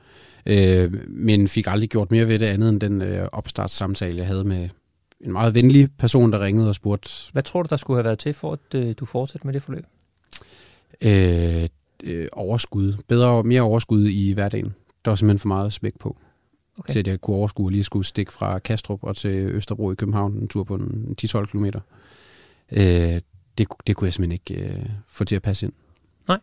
Øh, 0.46 0.82
øh, 0.82 0.92
men 1.08 1.48
fik 1.48 1.66
aldrig 1.66 1.88
gjort 1.88 2.10
mere 2.10 2.28
ved 2.28 2.38
det 2.38 2.46
andet 2.46 2.68
end 2.68 2.80
den 2.80 3.02
øh, 3.02 3.28
opstartssamtale, 3.32 4.18
jeg 4.18 4.26
havde 4.26 4.44
med 4.44 4.68
en 5.20 5.32
meget 5.32 5.54
venlig 5.54 5.88
person, 5.98 6.32
der 6.32 6.40
ringede 6.44 6.68
og 6.68 6.74
spurgte. 6.74 7.10
Hvad 7.32 7.42
tror 7.42 7.62
du, 7.62 7.66
der 7.70 7.76
skulle 7.76 7.96
have 7.96 8.04
været 8.04 8.18
til 8.18 8.34
for, 8.34 8.52
at 8.52 8.74
øh, 8.74 8.94
du 8.98 9.04
fortsætter 9.04 9.46
med 9.46 9.54
det 9.54 9.62
forløb? 9.62 9.84
Øh, 11.02 11.68
øh, 12.04 12.28
overskud. 12.32 12.94
Bedre 13.08 13.42
mere 13.42 13.62
overskud 13.62 14.08
i 14.08 14.32
hverdagen. 14.32 14.74
Der 15.04 15.10
var 15.10 15.14
simpelthen 15.14 15.38
for 15.38 15.48
meget 15.48 15.72
smæk 15.72 15.98
på 15.98 16.16
okay. 16.78 16.92
til 16.92 16.98
at 16.98 17.06
jeg 17.06 17.20
kunne 17.20 17.36
overskue 17.36 17.72
lige 17.72 17.84
skulle 17.84 18.06
stikke 18.06 18.32
fra 18.32 18.58
Kastrup 18.58 19.04
og 19.04 19.16
til 19.16 19.30
Østerbro 19.30 19.92
i 19.92 19.94
København, 19.94 20.32
en 20.32 20.48
tur 20.48 20.64
på 20.64 20.74
en 20.74 21.16
10-12 21.22 21.44
km. 21.44 21.66
Øh, 22.72 23.20
det, 23.58 23.68
det 23.86 23.96
kunne 23.96 24.06
jeg 24.06 24.12
simpelthen 24.12 24.32
ikke 24.32 24.64
øh, 24.64 24.86
få 25.08 25.24
til 25.24 25.36
at 25.36 25.42
passe 25.42 25.66
ind. 25.66 25.72
Nej. 26.28 26.38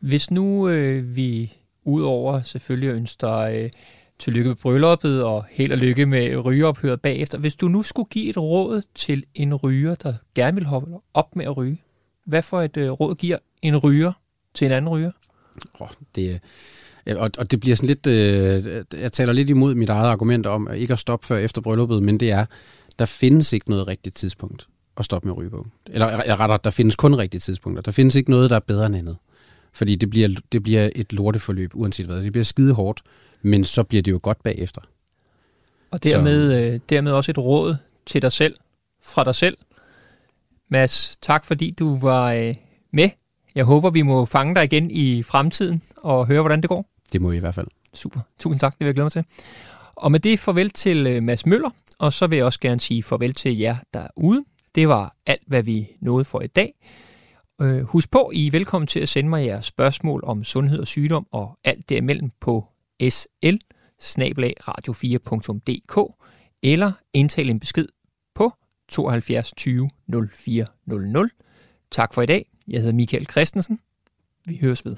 Hvis 0.00 0.30
nu 0.30 0.68
øh, 0.68 1.16
vi 1.16 1.52
udover 1.84 2.42
selvfølgelig 2.42 2.88
ønsker 2.94 3.32
øh, 3.32 3.70
tillykke 4.18 4.48
med 4.48 4.56
brylluppet 4.56 5.24
og 5.24 5.44
held 5.50 5.72
og 5.72 5.78
lykke 5.78 6.06
med 6.06 6.36
rygeophøret 6.36 7.00
bagefter. 7.00 7.38
Hvis 7.38 7.56
du 7.56 7.68
nu 7.68 7.82
skulle 7.82 8.08
give 8.08 8.30
et 8.30 8.36
råd 8.36 8.82
til 8.94 9.24
en 9.34 9.54
ryger, 9.54 9.94
der 9.94 10.14
gerne 10.34 10.54
vil 10.54 10.66
hoppe 10.66 10.96
op 11.14 11.36
med 11.36 11.44
at 11.44 11.56
ryge, 11.56 11.82
hvad 12.24 12.42
for 12.42 12.62
et 12.62 12.76
øh, 12.76 12.90
råd 12.90 13.14
giver 13.14 13.38
en 13.62 13.76
ryger 13.76 14.12
til 14.54 14.64
en 14.64 14.72
anden 14.72 14.88
ryger? 14.88 15.10
Oh, 15.74 15.88
det, 16.14 16.40
og, 17.16 17.30
og 17.38 17.50
det 17.50 17.60
bliver 17.60 17.76
sådan 17.76 17.86
lidt, 17.86 18.06
øh, 18.06 19.00
jeg 19.02 19.12
taler 19.12 19.32
lidt 19.32 19.50
imod 19.50 19.74
mit 19.74 19.88
eget 19.88 20.08
argument 20.08 20.46
om 20.46 20.68
ikke 20.74 20.92
at 20.92 20.98
stoppe 20.98 21.26
før 21.26 21.36
efter 21.36 21.60
brylluppet, 21.60 22.02
men 22.02 22.20
det 22.20 22.30
er, 22.30 22.46
der 22.98 23.04
findes 23.04 23.52
ikke 23.52 23.70
noget 23.70 23.88
rigtigt 23.88 24.16
tidspunkt 24.16 24.66
at 24.96 25.04
stoppe 25.04 25.28
med 25.28 25.36
ryge 25.36 25.50
på. 25.50 25.66
Eller 25.86 26.40
rettere, 26.40 26.58
der 26.64 26.70
findes 26.70 26.96
kun 26.96 27.14
rigtige 27.14 27.40
tidspunkter. 27.40 27.82
Der 27.82 27.92
findes 27.92 28.16
ikke 28.16 28.30
noget, 28.30 28.50
der 28.50 28.56
er 28.56 28.60
bedre 28.60 28.86
end 28.86 28.96
andet. 28.96 29.16
Fordi 29.72 29.96
det 29.96 30.10
bliver, 30.10 30.28
det 30.52 30.62
bliver 30.62 30.90
et 30.96 31.12
lorteforløb, 31.12 31.70
uanset 31.74 32.06
hvad. 32.06 32.22
Det 32.22 32.32
bliver 32.32 32.44
skide 32.44 32.74
hårdt, 32.74 33.02
men 33.42 33.64
så 33.64 33.82
bliver 33.82 34.02
det 34.02 34.12
jo 34.12 34.20
godt 34.22 34.42
bagefter. 34.42 34.80
Og 35.90 36.02
dermed, 36.02 36.72
øh, 36.72 36.80
dermed 36.88 37.12
også 37.12 37.30
et 37.30 37.38
råd 37.38 37.76
til 38.06 38.22
dig 38.22 38.32
selv, 38.32 38.54
fra 39.02 39.24
dig 39.24 39.34
selv. 39.34 39.56
Mads, 40.70 41.16
tak 41.22 41.44
fordi 41.44 41.74
du 41.78 41.98
var 41.98 42.32
øh, 42.32 42.54
med. 42.92 43.10
Jeg 43.54 43.64
håber, 43.64 43.90
vi 43.90 44.02
må 44.02 44.24
fange 44.24 44.54
dig 44.54 44.64
igen 44.64 44.90
i 44.90 45.22
fremtiden 45.22 45.82
og 45.96 46.26
høre, 46.26 46.40
hvordan 46.40 46.60
det 46.60 46.68
går. 46.68 46.86
Det 47.12 47.22
må 47.22 47.30
I 47.30 47.36
i 47.36 47.40
hvert 47.40 47.54
fald. 47.54 47.66
Super. 47.94 48.20
Tusind 48.38 48.60
tak, 48.60 48.72
det 48.72 48.80
vil 48.80 48.86
jeg 48.86 48.94
glæde 48.94 49.04
mig 49.04 49.12
til. 49.12 49.24
Og 49.94 50.12
med 50.12 50.20
det 50.20 50.38
farvel 50.38 50.70
til 50.70 51.06
øh, 51.06 51.22
Mads 51.22 51.46
Møller, 51.46 51.70
og 51.98 52.12
så 52.12 52.26
vil 52.26 52.36
jeg 52.36 52.46
også 52.46 52.60
gerne 52.60 52.80
sige 52.80 53.02
farvel 53.02 53.34
til 53.34 53.58
jer 53.58 53.76
derude. 53.94 54.44
Det 54.74 54.88
var 54.88 55.16
alt, 55.26 55.42
hvad 55.46 55.62
vi 55.62 55.88
nåede 56.00 56.24
for 56.24 56.40
i 56.40 56.46
dag. 56.46 56.74
Øh, 57.60 57.82
husk 57.82 58.10
på, 58.10 58.30
I 58.34 58.46
er 58.46 58.50
velkommen 58.50 58.86
til 58.86 59.00
at 59.00 59.08
sende 59.08 59.30
mig 59.30 59.46
jeres 59.46 59.64
spørgsmål 59.64 60.20
om 60.24 60.44
sundhed 60.44 60.78
og 60.78 60.86
sygdom 60.86 61.26
og 61.32 61.58
alt 61.64 61.88
derimellem 61.88 62.30
på 62.40 62.64
sl 63.08 63.56
radio4.dk 64.68 66.14
eller 66.62 66.92
indtale 67.12 67.50
en 67.50 67.60
besked 67.60 67.88
på 68.34 68.52
72 68.88 69.52
20 69.56 69.90
0400. 70.32 71.28
Tak 71.90 72.14
for 72.14 72.22
i 72.22 72.26
dag. 72.26 72.50
Jeg 72.68 72.80
hedder 72.80 72.94
Michael 72.94 73.26
Christensen. 73.30 73.80
Vi 74.46 74.58
høres 74.60 74.84
ved. 74.84 74.96